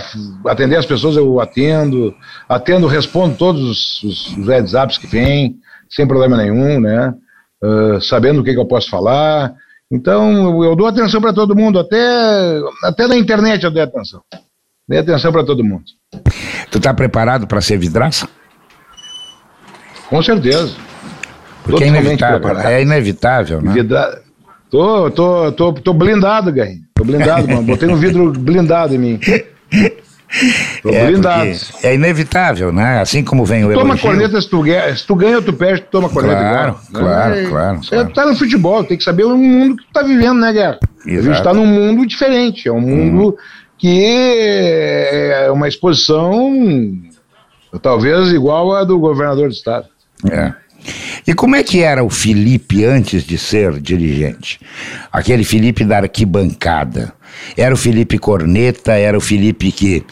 atender 0.46 0.76
as 0.76 0.86
pessoas, 0.86 1.16
eu 1.16 1.40
atendo, 1.40 2.14
atendo, 2.48 2.86
respondo 2.86 3.36
todos 3.36 3.62
os, 3.62 4.02
os 4.02 4.48
WhatsApps 4.48 4.98
que 4.98 5.06
vêm, 5.06 5.56
sem 5.88 6.06
problema 6.06 6.36
nenhum, 6.36 6.80
né? 6.80 7.14
Uh, 7.62 8.00
sabendo 8.00 8.40
o 8.40 8.44
que, 8.44 8.52
que, 8.52 8.58
eu 8.58 8.66
posso 8.66 8.88
falar. 8.88 9.54
Então, 9.90 10.64
eu 10.64 10.74
dou 10.74 10.86
atenção 10.86 11.20
para 11.20 11.32
todo 11.32 11.56
mundo, 11.56 11.78
até, 11.78 12.60
até 12.84 13.06
na 13.06 13.16
internet 13.16 13.62
eu 13.64 13.70
dei 13.70 13.82
atenção. 13.82 14.20
Dei 14.88 14.98
atenção 15.00 15.32
para 15.32 15.44
todo 15.44 15.64
mundo. 15.64 15.84
Tu 16.70 16.78
está 16.78 16.94
preparado 16.94 17.46
para 17.46 17.60
ser 17.60 17.76
vidraça? 17.76 18.28
Com 20.08 20.22
certeza. 20.22 20.76
Porque 21.64 21.84
é 21.84 21.88
inevitável, 21.88 22.58
é 22.60 22.82
inevitável, 22.82 23.60
né? 23.60 23.72
Vidra... 23.72 24.22
Tô, 24.70 25.10
tô, 25.10 25.52
tô, 25.52 25.72
tô 25.72 25.92
blindado, 25.92 26.52
Guerrinho. 26.52 26.85
Tô 26.96 27.04
blindado, 27.04 27.46
mano. 27.46 27.62
Botei 27.62 27.88
um 27.88 27.96
vidro 27.96 28.32
blindado 28.32 28.94
em 28.94 28.98
mim. 28.98 29.20
Tô 30.82 30.88
é, 30.88 31.06
blindado. 31.06 31.50
É 31.82 31.94
inevitável, 31.94 32.72
né? 32.72 33.00
Assim 33.00 33.22
como 33.22 33.44
vem 33.44 33.64
o 33.64 33.72
Toma 33.72 33.90
elogio. 33.90 34.02
corneta 34.02 34.40
se 34.40 34.48
tu, 34.48 34.62
ganha, 34.62 34.96
se 34.96 35.06
tu 35.06 35.14
ganha 35.14 35.36
ou 35.36 35.42
tu 35.42 35.52
perde, 35.52 35.82
tu 35.82 35.90
toma 35.90 36.08
corneta 36.08 36.40
claro, 36.40 36.76
igual. 36.88 37.04
Claro, 37.04 37.34
é, 37.34 37.44
claro, 37.44 37.78
Você 37.78 37.90
claro. 37.90 38.12
tá 38.12 38.26
no 38.26 38.34
futebol, 38.34 38.82
tem 38.82 38.96
que 38.96 39.04
saber 39.04 39.24
o 39.24 39.36
mundo 39.36 39.76
que 39.76 39.84
tu 39.84 39.92
tá 39.92 40.02
vivendo, 40.02 40.40
né, 40.40 40.52
Guerra? 40.52 40.78
Exato. 41.06 41.30
A 41.30 41.34
gente 41.34 41.44
tá 41.44 41.54
num 41.54 41.66
mundo 41.66 42.06
diferente. 42.06 42.66
É 42.66 42.72
um 42.72 42.80
mundo 42.80 43.28
hum. 43.28 43.36
que 43.78 44.02
é 44.02 45.48
uma 45.52 45.68
exposição 45.68 46.50
talvez 47.82 48.32
igual 48.32 48.74
a 48.74 48.84
do 48.84 48.98
governador 48.98 49.48
do 49.48 49.54
estado. 49.54 49.86
É. 50.30 50.52
E 51.26 51.34
como 51.34 51.56
é 51.56 51.62
que 51.62 51.82
era 51.82 52.04
o 52.04 52.10
Felipe 52.10 52.84
antes 52.84 53.24
de 53.24 53.36
ser 53.36 53.80
dirigente? 53.80 54.60
Aquele 55.12 55.44
Felipe 55.44 55.84
da 55.84 55.98
arquibancada. 55.98 57.12
Era 57.56 57.74
o 57.74 57.78
Felipe 57.78 58.18
corneta, 58.18 58.92
era 58.92 59.16
o 59.16 59.20
Felipe 59.20 59.72
que 59.72 60.04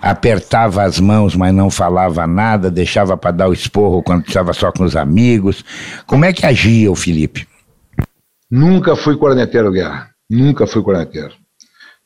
apertava 0.00 0.82
as 0.82 0.98
mãos, 0.98 1.36
mas 1.36 1.54
não 1.54 1.70
falava 1.70 2.26
nada, 2.26 2.70
deixava 2.70 3.16
para 3.16 3.30
dar 3.30 3.48
o 3.48 3.52
esporro 3.52 4.02
quando 4.02 4.26
estava 4.26 4.52
só 4.52 4.72
com 4.72 4.84
os 4.84 4.96
amigos. 4.96 5.64
Como 6.06 6.24
é 6.24 6.32
que 6.32 6.44
agia 6.44 6.90
o 6.90 6.96
Felipe? 6.96 7.46
Nunca 8.50 8.96
fui 8.96 9.16
corneteiro, 9.16 9.70
Guerra. 9.70 10.10
Nunca 10.28 10.66
fui 10.66 10.82
corneteiro. 10.82 11.32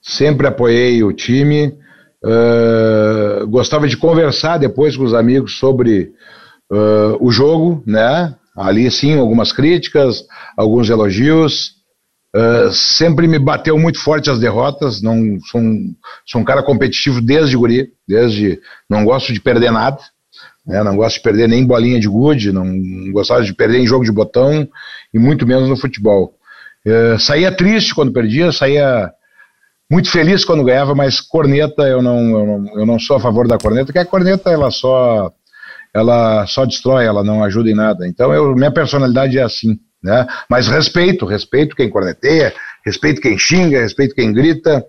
Sempre 0.00 0.46
apoiei 0.46 1.02
o 1.02 1.12
time. 1.12 1.74
Uh, 2.24 3.46
gostava 3.48 3.88
de 3.88 3.96
conversar 3.96 4.58
depois 4.58 4.96
com 4.96 5.04
os 5.04 5.14
amigos 5.14 5.58
sobre 5.58 6.12
uh, 6.70 7.16
o 7.20 7.30
jogo, 7.30 7.82
né? 7.86 8.34
Ali 8.56 8.90
sim, 8.90 9.18
algumas 9.18 9.52
críticas, 9.52 10.24
alguns 10.56 10.88
elogios. 10.88 11.76
Uh, 12.34 12.70
sempre 12.72 13.26
me 13.26 13.38
bateu 13.38 13.78
muito 13.78 13.98
forte 14.00 14.30
as 14.30 14.38
derrotas. 14.38 15.02
Não 15.02 15.38
sou 15.50 15.60
um, 15.60 15.94
sou 16.26 16.40
um 16.40 16.44
cara 16.44 16.62
competitivo 16.62 17.20
desde 17.20 17.56
guri, 17.56 17.88
desde 18.06 18.60
não 18.88 19.04
gosto 19.04 19.32
de 19.32 19.40
perder 19.40 19.70
nada. 19.70 19.98
Né, 20.66 20.82
não 20.82 20.96
gosto 20.96 21.16
de 21.16 21.22
perder 21.22 21.48
nem 21.48 21.64
bolinha 21.64 22.00
de 22.00 22.08
gude, 22.08 22.50
não 22.50 22.66
gostava 23.12 23.42
de 23.42 23.54
perder 23.54 23.78
em 23.78 23.86
jogo 23.86 24.04
de 24.04 24.10
botão 24.10 24.68
e 25.14 25.18
muito 25.18 25.46
menos 25.46 25.68
no 25.68 25.76
futebol. 25.76 26.34
Uh, 26.84 27.18
saía 27.20 27.52
triste 27.52 27.94
quando 27.94 28.12
perdia, 28.12 28.50
saía 28.50 29.12
muito 29.90 30.10
feliz 30.10 30.44
quando 30.44 30.64
ganhava, 30.64 30.94
mas 30.94 31.20
corneta 31.20 31.84
eu 31.84 32.02
não, 32.02 32.18
eu 32.30 32.46
não, 32.46 32.80
eu 32.80 32.86
não 32.86 32.98
sou 32.98 33.16
a 33.16 33.20
favor 33.20 33.46
da 33.46 33.58
corneta, 33.58 33.86
porque 33.86 33.98
a 33.98 34.04
corneta 34.04 34.50
ela 34.50 34.70
só 34.70 35.32
ela 35.94 36.46
só 36.46 36.64
destrói, 36.64 37.04
ela 37.04 37.24
não 37.24 37.42
ajuda 37.42 37.70
em 37.70 37.74
nada. 37.74 38.06
Então, 38.06 38.32
eu, 38.32 38.54
minha 38.54 38.70
personalidade 38.70 39.38
é 39.38 39.42
assim, 39.42 39.78
né? 40.02 40.26
Mas 40.48 40.68
respeito, 40.68 41.26
respeito 41.26 41.74
quem 41.74 41.90
corneteia, 41.90 42.52
respeito 42.84 43.20
quem 43.20 43.38
xinga, 43.38 43.80
respeito 43.80 44.14
quem 44.14 44.32
grita, 44.32 44.84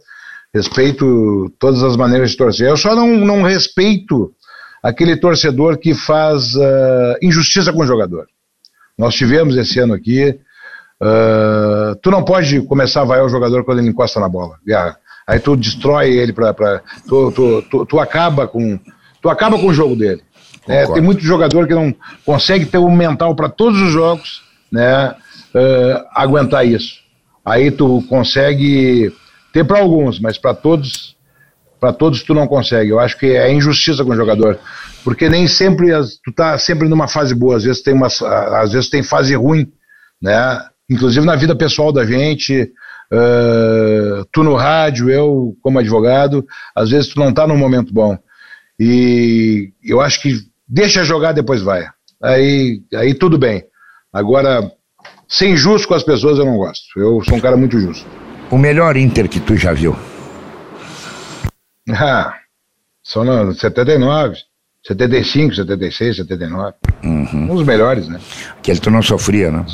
respeito 0.54 1.52
todas 1.60 1.84
as 1.84 1.95
maneiras 1.95 2.32
de 2.32 2.38
torcer. 2.38 2.68
Eu 2.68 2.78
só 2.78 2.95
não, 2.95 3.08
não 3.08 3.41
respeito 3.41 4.32
aquele 4.84 5.18
torcedor 5.18 5.78
que 5.78 5.93
faz 5.93 6.56
uh, 6.56 7.18
injustiça 7.22 7.74
com 7.74 7.82
o 7.82 7.88
jogador. 7.88 8.26
Nós 8.98 9.16
tivemos 9.16 9.56
esse 9.58 9.80
ano 9.80 9.93
aqui. 9.93 10.39
Uh, 11.02 11.95
tu 12.02 12.10
não 12.10 12.24
pode 12.24 12.62
começar 12.62 13.02
a 13.02 13.06
vaiar 13.06 13.26
o 13.26 13.30
jogador 13.30 13.64
quando 13.64 13.80
ele 13.80 13.89
encosta 13.89 14.20
na 14.20 14.28
bola. 14.28 14.56
Aí 15.28 15.39
tu 15.39 15.56
destrói 15.56 16.12
ele 16.12 16.34
para. 16.34 16.82
Tu, 17.08 17.32
tu, 17.32 17.62
tu, 17.70 17.86
tu, 17.86 18.00
acaba 18.00 18.48
com. 18.48 18.80
Tu 19.22 19.30
acaba 19.30 19.60
com 19.60 19.68
o 19.68 19.74
jogo 19.74 19.95
dele. 19.95 20.24
É, 20.68 20.86
tem 20.86 21.01
muito 21.01 21.22
jogador 21.22 21.68
que 21.68 21.74
não 21.74 21.95
consegue 22.26 22.65
ter 22.65 22.78
o 22.78 22.88
um 22.88 22.95
mental 22.95 23.36
para 23.36 23.49
todos 23.49 23.82
os 23.82 23.91
jogos, 23.91 24.43
né? 24.72 25.15
Uh, 25.55 26.05
aguentar 26.13 26.65
isso. 26.65 26.99
Aí 27.45 27.72
tu 27.72 28.03
consegue 28.09 29.13
ter 29.53 29.63
para 29.63 29.80
alguns, 29.80 30.20
mas 30.20 30.38
para 30.38 30.53
todos, 30.53 31.15
para 31.80 31.93
todos 31.93 32.22
tu 32.22 32.34
não 32.34 32.45
consegue. 32.45 32.91
Eu 32.91 32.99
acho 32.99 33.18
que 33.18 33.28
é 33.28 33.51
injustiça 33.51 34.03
com 34.03 34.11
o 34.11 34.15
jogador, 34.15 34.59
porque 35.03 35.30
nem 35.30 35.47
sempre 35.47 35.88
tu 36.24 36.32
tá 36.34 36.57
sempre 36.57 36.89
numa 36.89 37.07
fase 37.07 37.34
boa. 37.34 37.55
Às 37.55 37.63
vezes 37.63 37.82
tem 37.82 37.93
uma, 37.93 38.07
às 38.07 38.74
vezes 38.74 38.89
tem 38.89 39.01
fase 39.01 39.34
ruim, 39.36 39.72
né? 40.22 40.61
Inclusive 40.89 41.26
na 41.26 41.36
vida 41.36 41.55
pessoal 41.55 41.93
da 41.93 42.05
gente. 42.05 42.72
Uh, 43.09 44.26
tu 44.34 44.43
no 44.43 44.55
rádio, 44.55 45.09
eu 45.09 45.55
como 45.61 45.80
advogado, 45.80 46.45
às 46.76 46.89
vezes 46.89 47.07
tu 47.07 47.18
não 47.18 47.34
tá 47.34 47.47
num 47.47 47.57
momento 47.57 47.93
bom. 47.93 48.18
E 48.78 49.72
eu 49.84 50.01
acho 50.01 50.22
que 50.22 50.45
deixa 50.68 51.03
jogar, 51.03 51.32
depois 51.32 51.61
vai. 51.61 51.86
Aí, 52.22 52.82
aí 52.93 53.13
tudo 53.13 53.38
bem. 53.38 53.63
Agora, 54.11 54.72
ser 55.28 55.49
injusto 55.49 55.88
com 55.88 55.93
as 55.93 56.03
pessoas 56.03 56.39
eu 56.39 56.45
não 56.45 56.57
gosto. 56.57 56.99
Eu 56.99 57.22
sou 57.24 57.36
um 57.36 57.41
cara 57.41 57.55
muito 57.55 57.80
justo. 57.80 58.05
O 58.49 58.57
melhor 58.57 58.95
Inter 58.97 59.28
que 59.28 59.39
tu 59.39 59.55
já 59.55 59.74
viu? 59.74 59.95
Ah, 61.89 62.34
são 63.03 63.24
no 63.24 63.53
79, 63.53 64.38
75, 64.86 65.55
76, 65.55 66.18
79. 66.18 66.74
Uhum. 67.03 67.28
Um 67.34 67.55
dos 67.55 67.65
melhores, 67.65 68.07
né? 68.07 68.20
Aquele 68.57 68.80
tu 68.80 68.91
não 68.91 69.01
sofria, 69.01 69.51
né? 69.51 69.65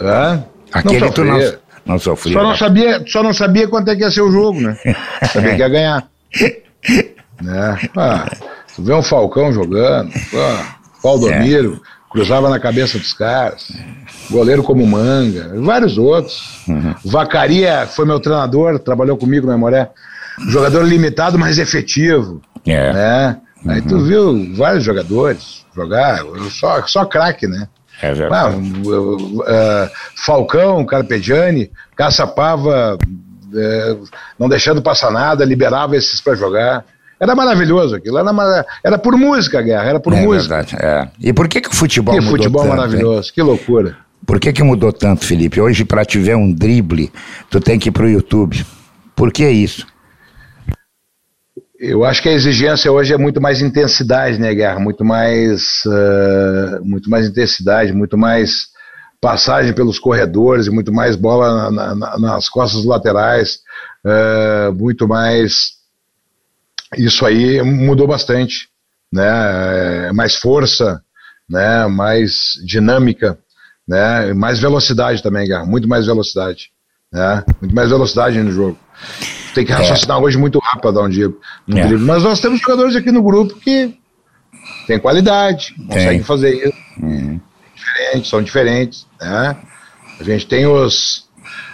Hã? 0.00 0.44
Aquele 0.72 1.00
não 1.00 1.10
tu 1.12 1.24
não, 1.24 1.38
não 1.86 1.98
sofria. 1.98 2.32
Só 2.32 2.42
não, 2.42 2.56
sabia, 2.56 3.04
só 3.06 3.22
não 3.22 3.32
sabia 3.32 3.68
quanto 3.68 3.90
é 3.90 3.96
que 3.96 4.02
ia 4.02 4.10
ser 4.10 4.22
o 4.22 4.30
jogo, 4.30 4.60
né? 4.60 4.76
sabia 5.32 5.54
que 5.54 5.60
ia 5.60 5.68
ganhar. 5.68 6.08
né? 7.42 7.78
Ah, 7.96 8.30
Tu 8.78 8.84
vê 8.84 8.94
um 8.94 9.02
Falcão 9.02 9.52
jogando, 9.52 10.08
Valdomiro, 11.02 11.82
é. 11.84 12.12
cruzava 12.12 12.48
na 12.48 12.60
cabeça 12.60 12.96
dos 12.96 13.12
caras, 13.12 13.72
goleiro 14.30 14.62
como 14.62 14.86
Manga, 14.86 15.52
vários 15.60 15.98
outros. 15.98 16.60
Uhum. 16.68 16.94
Vacaria 17.04 17.88
foi 17.88 18.06
meu 18.06 18.20
treinador, 18.20 18.78
trabalhou 18.78 19.16
comigo 19.16 19.46
no 19.48 19.52
Memoré. 19.52 19.90
Jogador 20.48 20.84
limitado, 20.84 21.36
mas 21.36 21.58
efetivo. 21.58 22.40
É. 22.64 22.92
Né? 22.92 23.36
Uhum. 23.64 23.72
Aí 23.72 23.82
tu 23.82 23.96
uhum. 23.96 24.04
viu 24.04 24.54
vários 24.54 24.84
jogadores 24.84 25.66
jogar, 25.74 26.20
só, 26.48 26.86
só 26.86 27.04
craque, 27.04 27.48
né? 27.48 27.66
É 28.00 28.14
verdade. 28.14 28.54
Ah, 28.54 29.86
uh, 29.86 29.90
Falcão, 30.24 30.86
Carpegiani, 30.86 31.68
Caçapava, 31.96 32.96
uh, 32.96 34.08
não 34.38 34.48
deixando 34.48 34.80
passar 34.80 35.10
nada, 35.10 35.44
liberava 35.44 35.96
esses 35.96 36.20
para 36.20 36.36
jogar. 36.36 36.84
Era 37.20 37.34
maravilhoso 37.34 37.96
aquilo, 37.96 38.18
era, 38.18 38.66
era 38.84 38.98
por 38.98 39.16
música 39.16 39.58
a 39.58 39.62
guerra, 39.62 39.88
era 39.90 40.00
por 40.00 40.12
é 40.12 40.20
música. 40.20 40.62
Verdade, 40.62 40.76
é. 40.80 41.08
E 41.20 41.32
por 41.32 41.48
que, 41.48 41.60
que 41.60 41.68
o 41.68 41.74
futebol 41.74 42.14
que 42.14 42.20
mudou 42.20 42.36
futebol 42.36 42.62
tanto, 42.62 42.76
maravilhoso, 42.76 43.28
hein? 43.28 43.32
que 43.34 43.42
loucura. 43.42 43.96
Por 44.24 44.38
que, 44.38 44.52
que 44.52 44.62
mudou 44.62 44.92
tanto, 44.92 45.24
Felipe? 45.24 45.60
Hoje, 45.60 45.84
para 45.84 46.04
te 46.04 46.18
ver 46.18 46.36
um 46.36 46.52
drible, 46.52 47.10
tu 47.50 47.60
tem 47.60 47.78
que 47.78 47.88
ir 47.88 47.92
pro 47.92 48.08
YouTube. 48.08 48.64
Por 49.16 49.32
que 49.32 49.48
isso? 49.48 49.86
Eu 51.78 52.04
acho 52.04 52.22
que 52.22 52.28
a 52.28 52.32
exigência 52.32 52.90
hoje 52.90 53.14
é 53.14 53.18
muito 53.18 53.40
mais 53.40 53.62
intensidade, 53.62 54.38
né, 54.38 54.52
Guerra? 54.54 54.80
Muito 54.80 55.04
mais, 55.04 55.82
uh, 55.86 56.84
muito 56.84 57.08
mais 57.08 57.26
intensidade, 57.26 57.92
muito 57.92 58.18
mais 58.18 58.66
passagem 59.20 59.72
pelos 59.72 59.98
corredores, 59.98 60.68
muito 60.68 60.92
mais 60.92 61.16
bola 61.16 61.70
na, 61.70 61.94
na, 61.94 62.18
nas 62.18 62.48
costas 62.48 62.84
laterais, 62.84 63.58
uh, 64.04 64.72
muito 64.74 65.08
mais 65.08 65.77
isso 66.96 67.26
aí 67.26 67.62
mudou 67.62 68.06
bastante, 68.06 68.68
né? 69.12 70.08
É 70.08 70.12
mais 70.12 70.36
força, 70.36 71.02
né? 71.48 71.86
Mais 71.86 72.52
dinâmica, 72.64 73.38
né? 73.86 74.32
Mais 74.32 74.58
velocidade 74.58 75.22
também, 75.22 75.46
Guerra, 75.46 75.66
muito 75.66 75.88
mais 75.88 76.06
velocidade, 76.06 76.70
né? 77.12 77.44
Muito 77.60 77.74
mais 77.74 77.90
velocidade 77.90 78.42
no 78.42 78.50
jogo. 78.50 78.78
Tem 79.54 79.64
que 79.64 79.72
é. 79.72 79.74
raciocinar 79.74 80.18
é. 80.18 80.20
hoje 80.20 80.38
muito 80.38 80.58
rápido 80.58 80.92
dar 80.92 81.02
um 81.02 81.08
dia 81.08 81.28
no 81.66 81.78
é. 81.78 81.88
Mas 81.96 82.22
nós 82.22 82.40
temos 82.40 82.60
jogadores 82.60 82.96
aqui 82.96 83.10
no 83.10 83.22
grupo 83.22 83.54
que 83.56 83.94
têm 84.86 84.98
qualidade, 84.98 85.74
conseguem 85.86 86.22
fazer 86.22 86.54
isso. 86.54 86.78
Uhum. 87.02 87.40
Diferentes, 87.74 88.30
são 88.30 88.42
diferentes, 88.42 89.06
né? 89.20 89.56
A 90.20 90.24
gente 90.24 90.46
tem 90.46 90.66
os 90.66 91.28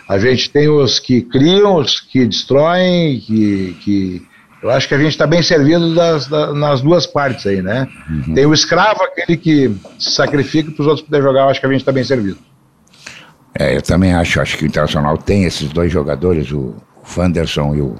a 0.08 0.18
gente 0.18 0.50
tem 0.50 0.68
os 0.68 0.98
que 0.98 1.22
criam, 1.22 1.76
os 1.76 1.98
que 1.98 2.26
destroem, 2.26 3.20
que, 3.20 3.76
que 3.82 4.26
eu 4.64 4.70
acho 4.70 4.88
que 4.88 4.94
a 4.94 4.98
gente 4.98 5.10
está 5.10 5.26
bem 5.26 5.42
servido 5.42 5.94
das, 5.94 6.26
das, 6.26 6.54
nas 6.54 6.80
duas 6.80 7.06
partes 7.06 7.46
aí, 7.46 7.60
né? 7.60 7.86
Uhum. 8.08 8.34
Tem 8.34 8.46
o 8.46 8.54
escravo, 8.54 9.02
aquele 9.02 9.36
que 9.36 9.70
se 9.98 10.12
sacrifica 10.12 10.70
para 10.70 10.80
os 10.80 10.86
outros 10.88 11.04
poderem 11.04 11.22
jogar, 11.22 11.40
eu 11.42 11.48
acho 11.50 11.60
que 11.60 11.66
a 11.66 11.68
gente 11.68 11.80
está 11.80 11.92
bem 11.92 12.02
servido. 12.02 12.38
É, 13.58 13.76
eu 13.76 13.82
também 13.82 14.14
acho, 14.14 14.40
acho 14.40 14.56
que 14.56 14.64
o 14.64 14.66
Internacional 14.66 15.18
tem 15.18 15.44
esses 15.44 15.68
dois 15.68 15.92
jogadores, 15.92 16.50
o 16.50 16.74
Wanderson 17.14 17.74
e 17.74 17.82
o, 17.82 17.96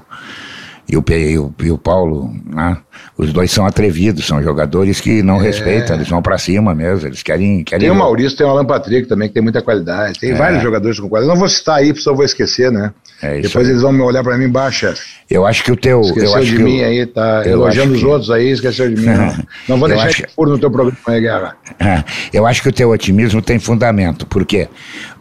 e 0.89 0.97
o, 0.97 1.03
e 1.07 1.37
o, 1.37 1.53
e 1.63 1.71
o 1.71 1.77
Paulo, 1.77 2.33
né? 2.47 2.77
Os 3.15 3.31
dois 3.31 3.51
são 3.51 3.67
atrevidos, 3.67 4.25
são 4.25 4.41
jogadores 4.41 4.99
que 4.99 5.21
não 5.21 5.39
é. 5.39 5.43
respeitam, 5.43 5.95
eles 5.95 6.09
vão 6.09 6.19
para 6.19 6.39
cima 6.39 6.73
mesmo, 6.73 7.07
eles 7.07 7.21
querem, 7.21 7.63
querem. 7.63 7.87
Tem 7.87 7.95
o 7.95 7.99
Maurício, 7.99 8.35
tem 8.35 8.45
o 8.45 8.49
Alan 8.49 8.65
Patrick 8.65 9.07
também, 9.07 9.27
que 9.27 9.35
tem 9.35 9.43
muita 9.43 9.61
qualidade. 9.61 10.19
Tem 10.19 10.31
é. 10.31 10.35
vários 10.35 10.63
jogadores 10.63 10.99
com 10.99 11.07
qualidade. 11.07 11.31
Não 11.31 11.39
vou 11.39 11.47
citar 11.47 11.77
aí, 11.77 11.93
porque 11.93 12.09
vou 12.09 12.25
esquecer, 12.25 12.71
né? 12.71 12.91
É 13.25 13.41
Depois 13.41 13.65
aí. 13.65 13.71
eles 13.71 13.81
vão 13.81 13.91
me 13.91 14.01
olhar 14.01 14.23
para 14.23 14.37
mim 14.37 14.47
baixa. 14.47 14.93
Eu 15.29 15.45
acho 15.45 15.63
que 15.63 15.71
o 15.71 15.75
teu. 15.75 16.01
Esqueceu 16.01 16.29
eu 16.29 16.35
acho 16.35 16.45
de 16.45 16.57
que 16.57 16.63
mim 16.63 16.83
aí, 16.83 17.05
tá 17.05 17.43
elogiando 17.45 17.93
os 17.93 17.99
que... 17.99 18.05
outros 18.05 18.29
aí, 18.29 18.51
esqueceu 18.51 18.89
de 18.93 19.01
mim. 19.01 19.07
não. 19.07 19.37
não 19.67 19.79
vou 19.79 19.87
deixar 19.87 20.07
acho... 20.07 20.23
furo 20.35 20.51
no 20.51 20.59
teu 20.59 20.69
programa 20.69 20.97
aí, 21.07 21.21
Guerra. 21.21 21.57
É, 21.79 22.03
eu 22.37 22.45
acho 22.45 22.61
que 22.61 22.69
o 22.69 22.71
teu 22.71 22.89
otimismo 22.91 23.41
tem 23.41 23.57
fundamento. 23.57 24.27
Por 24.27 24.45
quê? 24.45 24.67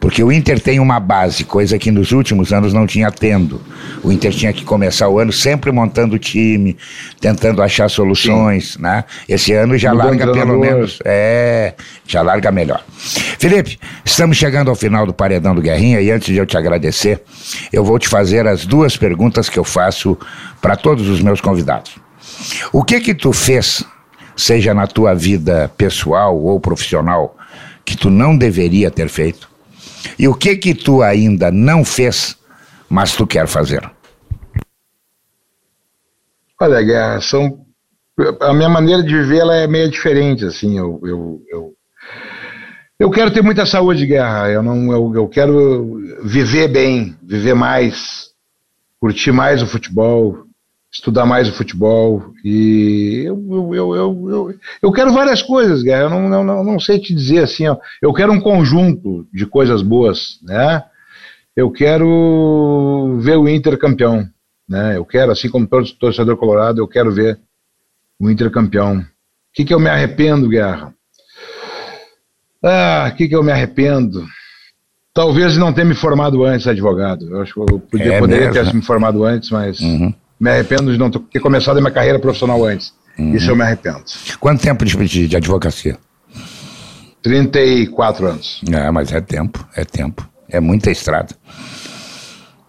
Porque 0.04 0.22
o 0.22 0.30
Inter 0.30 0.60
tem 0.60 0.78
uma 0.80 1.00
base, 1.00 1.44
coisa 1.44 1.78
que 1.78 1.90
nos 1.90 2.12
últimos 2.12 2.52
anos 2.52 2.74
não 2.74 2.86
tinha 2.86 3.10
tendo. 3.10 3.58
O 4.02 4.12
Inter 4.12 4.34
tinha 4.34 4.52
que 4.52 4.62
começar 4.62 5.08
o 5.08 5.18
ano 5.18 5.32
sempre 5.32 5.72
montando 5.72 6.16
o 6.16 6.18
time, 6.18 6.76
tentando 7.18 7.62
achar 7.62 7.88
soluções, 7.88 8.74
Sim. 8.74 8.82
né? 8.82 9.04
Esse 9.26 9.54
ano 9.54 9.78
já 9.78 9.94
larga 9.94 10.30
pelo 10.30 10.60
menos. 10.60 10.98
É, 11.06 11.72
já 12.06 12.20
larga 12.20 12.52
melhor. 12.52 12.84
Felipe, 13.38 13.78
estamos 14.04 14.36
chegando 14.36 14.68
ao 14.68 14.76
final 14.76 15.06
do 15.06 15.14
Paredão 15.14 15.54
do 15.54 15.62
Guerrinha 15.62 16.02
e 16.02 16.10
antes 16.10 16.26
de 16.26 16.36
eu 16.36 16.44
te 16.44 16.58
agradecer, 16.58 17.22
eu 17.72 17.82
vou 17.82 17.98
te 17.98 18.06
fazer 18.06 18.46
as 18.46 18.66
duas 18.66 18.98
perguntas 18.98 19.48
que 19.48 19.58
eu 19.58 19.64
faço 19.64 20.18
para 20.60 20.76
todos 20.76 21.08
os 21.08 21.22
meus 21.22 21.40
convidados. 21.40 21.96
O 22.70 22.84
que 22.84 23.00
que 23.00 23.14
tu 23.14 23.32
fez, 23.32 23.82
seja 24.36 24.74
na 24.74 24.86
tua 24.86 25.14
vida 25.14 25.72
pessoal 25.78 26.38
ou 26.38 26.60
profissional, 26.60 27.34
que 27.86 27.96
tu 27.96 28.10
não 28.10 28.36
deveria 28.36 28.90
ter 28.90 29.08
feito? 29.08 29.53
E 30.18 30.28
o 30.28 30.34
que 30.34 30.56
que 30.56 30.74
tu 30.74 31.02
ainda 31.02 31.50
não 31.50 31.84
fez, 31.84 32.36
mas 32.88 33.14
tu 33.14 33.26
quer 33.26 33.46
fazer? 33.46 33.88
Olha, 36.60 36.82
Guerra, 36.82 37.20
são 37.20 37.64
a 38.40 38.52
minha 38.52 38.68
maneira 38.68 39.02
de 39.02 39.14
viver 39.14 39.38
ela 39.38 39.56
é 39.56 39.66
meio 39.66 39.90
diferente, 39.90 40.44
assim, 40.44 40.78
eu, 40.78 41.00
eu, 41.02 41.42
eu, 41.50 41.72
eu 42.98 43.10
quero 43.10 43.32
ter 43.32 43.42
muita 43.42 43.66
saúde, 43.66 44.06
Guerra, 44.06 44.50
eu, 44.50 44.62
não, 44.62 44.92
eu, 44.92 45.12
eu 45.14 45.28
quero 45.28 46.00
viver 46.22 46.68
bem, 46.68 47.16
viver 47.22 47.54
mais, 47.54 48.28
curtir 49.00 49.32
mais 49.32 49.62
o 49.62 49.66
futebol, 49.66 50.43
estudar 50.94 51.26
mais 51.26 51.48
o 51.48 51.52
futebol, 51.52 52.32
e 52.44 53.24
eu, 53.26 53.74
eu, 53.74 53.74
eu, 53.74 54.30
eu, 54.30 54.54
eu, 54.80 54.92
quero 54.92 55.12
várias 55.12 55.42
coisas, 55.42 55.82
Guerra, 55.82 56.04
eu 56.04 56.10
não, 56.10 56.44
não, 56.44 56.64
não 56.64 56.78
sei 56.78 57.00
te 57.00 57.12
dizer 57.12 57.42
assim, 57.42 57.66
ó, 57.66 57.76
eu 58.00 58.12
quero 58.12 58.32
um 58.32 58.40
conjunto 58.40 59.26
de 59.34 59.44
coisas 59.44 59.82
boas, 59.82 60.38
né, 60.40 60.84
eu 61.56 61.70
quero 61.70 63.18
ver 63.20 63.36
o 63.36 63.48
Inter 63.48 63.76
campeão, 63.76 64.24
né, 64.68 64.96
eu 64.96 65.04
quero, 65.04 65.32
assim 65.32 65.50
como 65.50 65.66
todo 65.66 65.92
torcedor 65.94 66.36
colorado, 66.36 66.80
eu 66.80 66.86
quero 66.86 67.12
ver 67.12 67.40
o 68.20 68.30
Inter 68.30 68.50
campeão. 68.50 68.98
O 68.98 69.04
que, 69.52 69.64
que 69.64 69.74
eu 69.74 69.80
me 69.80 69.88
arrependo, 69.88 70.48
Guerra? 70.48 70.94
Ah, 72.62 73.10
o 73.12 73.16
que, 73.16 73.28
que 73.28 73.36
eu 73.36 73.42
me 73.42 73.52
arrependo? 73.52 74.24
Talvez 75.12 75.56
não 75.56 75.72
ter 75.72 75.84
me 75.84 75.94
formado 75.94 76.44
antes, 76.44 76.66
advogado. 76.66 77.28
Eu 77.30 77.42
acho 77.42 77.54
que 77.54 77.60
eu 77.60 77.78
podia, 77.78 78.14
é 78.14 78.18
poderia 78.18 78.50
mesmo. 78.50 78.72
ter 78.72 78.74
me 78.74 78.82
formado 78.82 79.22
antes, 79.22 79.50
mas 79.50 79.78
uhum. 79.78 80.12
Me 80.44 80.50
arrependo 80.50 80.92
de 80.92 80.98
não 80.98 81.10
ter 81.10 81.40
começado 81.40 81.78
a 81.78 81.80
minha 81.80 81.90
carreira 81.90 82.18
profissional 82.18 82.62
antes. 82.66 82.92
Uhum. 83.18 83.34
Isso 83.34 83.50
eu 83.50 83.56
me 83.56 83.62
arrependo. 83.62 84.04
Quanto 84.38 84.60
tempo 84.60 84.84
de, 84.84 85.26
de 85.26 85.36
advocacia? 85.36 85.96
34 87.22 88.26
anos. 88.26 88.60
É, 88.70 88.90
mas 88.90 89.10
é 89.10 89.22
tempo, 89.22 89.66
é 89.74 89.86
tempo. 89.86 90.28
É 90.46 90.60
muita 90.60 90.90
estrada. 90.90 91.34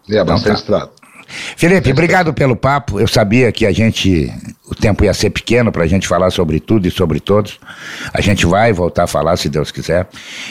É, 0.09 0.13
então, 0.13 0.26
bastante 0.26 0.53
tá. 0.53 0.59
estrada. 0.59 0.91
Felipe, 1.57 1.91
obrigado 1.91 2.34
pelo 2.34 2.55
papo. 2.55 2.97
Eu 2.97 3.07
sabia 3.07 3.51
que 3.51 3.65
a 3.65 3.73
gente, 3.73 4.32
o 4.69 4.76
tempo 4.76 5.03
ia 5.03 5.13
ser 5.13 5.32
pequeno 5.32 5.69
para 5.69 5.84
a 5.84 5.88
gente 5.88 6.07
falar 6.07 6.32
sobre 6.32 6.61
tudo 6.61 6.88
e 6.88 6.91
sobre 6.91 7.19
todos. 7.19 7.59
A 8.13 8.21
gente 8.21 8.45
vai 8.45 8.71
voltar 8.71 9.03
a 9.03 9.07
falar, 9.07 9.36
se 9.36 9.49
Deus 9.49 9.69
quiser. 9.69 10.07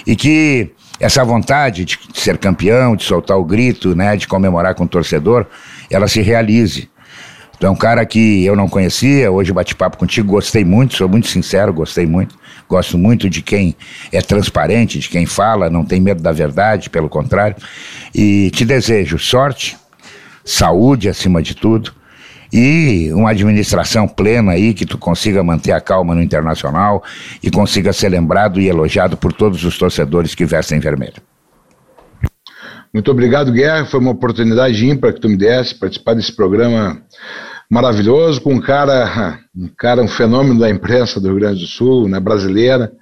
E 0.07 0.15
que 0.15 0.73
essa 1.01 1.25
vontade 1.25 1.87
de 1.87 1.99
ser 2.13 2.37
campeão, 2.37 2.95
de 2.95 3.05
soltar 3.05 3.39
o 3.39 3.45
grito, 3.45 3.95
né, 3.95 4.15
de 4.15 4.29
comemorar 4.29 4.75
com 4.75 4.85
o 4.85 4.89
torcedor, 4.89 5.47
ela 5.91 6.07
se 6.07 6.21
realize. 6.21 6.91
Tu 7.59 7.67
é 7.67 7.71
um 7.71 7.77
cara 7.77 8.05
que 8.05 8.45
eu 8.45 8.57
não 8.57 8.69
conhecia, 8.69 9.31
hoje 9.31 9.53
bate 9.53 9.75
papo 9.75 9.97
contigo, 9.97 10.33
gostei 10.33 10.65
muito, 10.65 10.97
sou 10.97 11.09
muito 11.09 11.29
sincero, 11.29 11.73
gostei 11.73 12.07
muito. 12.07 12.37
Gosto 12.69 12.97
muito 12.97 13.29
de 13.29 13.43
quem 13.43 13.77
é 14.11 14.21
transparente, 14.21 14.99
de 14.99 15.09
quem 15.09 15.27
fala, 15.27 15.69
não 15.69 15.85
tem 15.85 16.01
medo 16.01 16.23
da 16.23 16.33
verdade, 16.33 16.89
pelo 16.89 17.09
contrário. 17.09 17.57
E 18.15 18.51
te 18.51 18.65
desejo 18.65 19.19
sorte, 19.19 19.77
saúde 20.45 21.09
acima 21.09 21.43
de 21.43 21.55
tudo 21.55 21.93
e 22.53 23.13
uma 23.13 23.31
administração 23.31 24.07
plena 24.07 24.53
aí 24.53 24.73
que 24.73 24.87
tu 24.87 24.97
consiga 24.97 25.43
manter 25.43 25.73
a 25.73 25.81
calma 25.81 26.15
no 26.15 26.23
internacional 26.23 27.03
e 27.43 27.51
consiga 27.51 27.93
ser 27.93 28.11
lembrado 28.11 28.61
e 28.61 28.69
elogiado 28.69 29.17
por 29.17 29.33
todos 29.33 29.65
os 29.65 29.77
torcedores 29.77 30.37
que 30.37 30.45
vestem 30.45 30.79
vermelho. 30.79 31.21
Muito 32.93 33.11
obrigado, 33.11 33.51
Guerra. 33.51 33.87
Foi 33.87 33.99
uma 33.99 34.13
oportunidade 34.13 34.87
ímpar 34.87 35.13
que 35.13 35.21
tu 35.21 35.29
me 35.29 35.37
desse 35.37 35.75
participar 35.75 36.15
desse 36.15 36.35
programa 36.35 37.03
maravilhoso 37.71 38.41
com 38.41 38.55
um 38.55 38.61
cara, 38.61 39.39
um 39.55 39.69
cara, 39.69 40.03
um 40.03 40.09
fenômeno 40.09 40.59
da 40.59 40.71
imprensa 40.71 41.21
do 41.21 41.29
Rio 41.29 41.41
Grande 41.41 41.61
do 41.61 41.67
Sul, 41.67 42.09
né, 42.09 42.21
brasileira, 42.21 42.93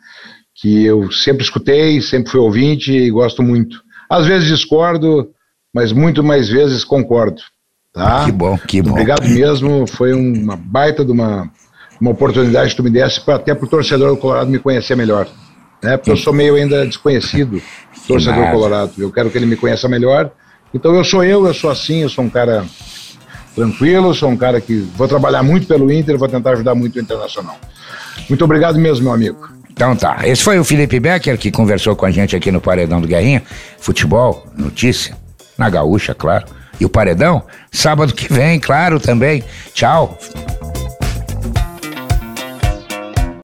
que 0.54 0.84
eu 0.84 1.10
sempre 1.10 1.42
escutei, 1.42 2.00
sempre 2.00 2.30
fui 2.30 2.40
ouvinte 2.40 2.92
e 2.92 3.10
gosto 3.10 3.42
muito. 3.42 3.82
Às 4.08 4.26
vezes 4.26 4.48
discordo, 4.48 5.30
mas 5.74 5.92
muito 5.92 6.22
mais 6.22 6.48
vezes 6.48 6.84
concordo. 6.84 7.40
Tá? 7.92 8.24
Que 8.24 8.32
bom, 8.32 8.58
que 8.58 8.82
bom. 8.82 8.90
Obrigado 8.90 9.28
mesmo, 9.28 9.86
foi 9.86 10.12
uma 10.12 10.56
baita 10.56 11.04
de 11.04 11.12
uma, 11.12 11.50
uma 12.00 12.10
oportunidade 12.10 12.70
que 12.70 12.76
tu 12.76 12.82
me 12.82 12.90
desse, 12.90 13.20
pra, 13.20 13.36
até 13.36 13.54
para 13.54 13.64
o 13.64 13.68
torcedor 13.68 14.10
do 14.10 14.16
Colorado 14.16 14.50
me 14.50 14.58
conhecer 14.58 14.96
melhor. 14.96 15.28
Né? 15.82 15.96
Porque 15.96 16.10
eu 16.10 16.16
sou 16.16 16.32
meio 16.32 16.54
ainda 16.54 16.86
desconhecido, 16.86 17.60
torcedor 18.06 18.50
colorado. 18.50 18.92
Eu 18.96 19.10
quero 19.10 19.30
que 19.30 19.36
ele 19.36 19.46
me 19.46 19.56
conheça 19.56 19.88
melhor. 19.88 20.30
Então 20.72 20.94
eu 20.94 21.04
sou 21.04 21.24
eu, 21.24 21.46
eu 21.46 21.52
sou 21.52 21.70
assim, 21.70 22.02
eu 22.02 22.08
sou 22.08 22.24
um 22.24 22.30
cara 22.30 22.64
tranquilo, 23.54 24.14
sou 24.14 24.30
um 24.30 24.36
cara 24.36 24.60
que 24.60 24.78
vou 24.96 25.08
trabalhar 25.08 25.42
muito 25.42 25.66
pelo 25.66 25.92
Inter, 25.92 26.18
vou 26.18 26.28
tentar 26.28 26.52
ajudar 26.52 26.74
muito 26.74 26.96
o 26.96 27.00
Internacional. 27.00 27.56
Muito 28.28 28.44
obrigado 28.44 28.78
mesmo, 28.78 29.04
meu 29.04 29.12
amigo. 29.12 29.48
Então 29.70 29.96
tá, 29.96 30.20
esse 30.24 30.42
foi 30.42 30.58
o 30.58 30.64
Felipe 30.64 31.00
Becker 31.00 31.38
que 31.38 31.50
conversou 31.50 31.96
com 31.96 32.04
a 32.04 32.10
gente 32.10 32.36
aqui 32.36 32.52
no 32.52 32.60
Paredão 32.60 33.00
do 33.00 33.08
Guerrinha. 33.08 33.42
Futebol, 33.78 34.46
notícia, 34.56 35.16
na 35.56 35.70
Gaúcha, 35.70 36.14
claro. 36.14 36.46
E 36.78 36.84
o 36.84 36.88
Paredão, 36.88 37.42
sábado 37.70 38.12
que 38.12 38.32
vem, 38.32 38.58
claro, 38.60 39.00
também. 39.00 39.42
Tchau. 39.72 40.18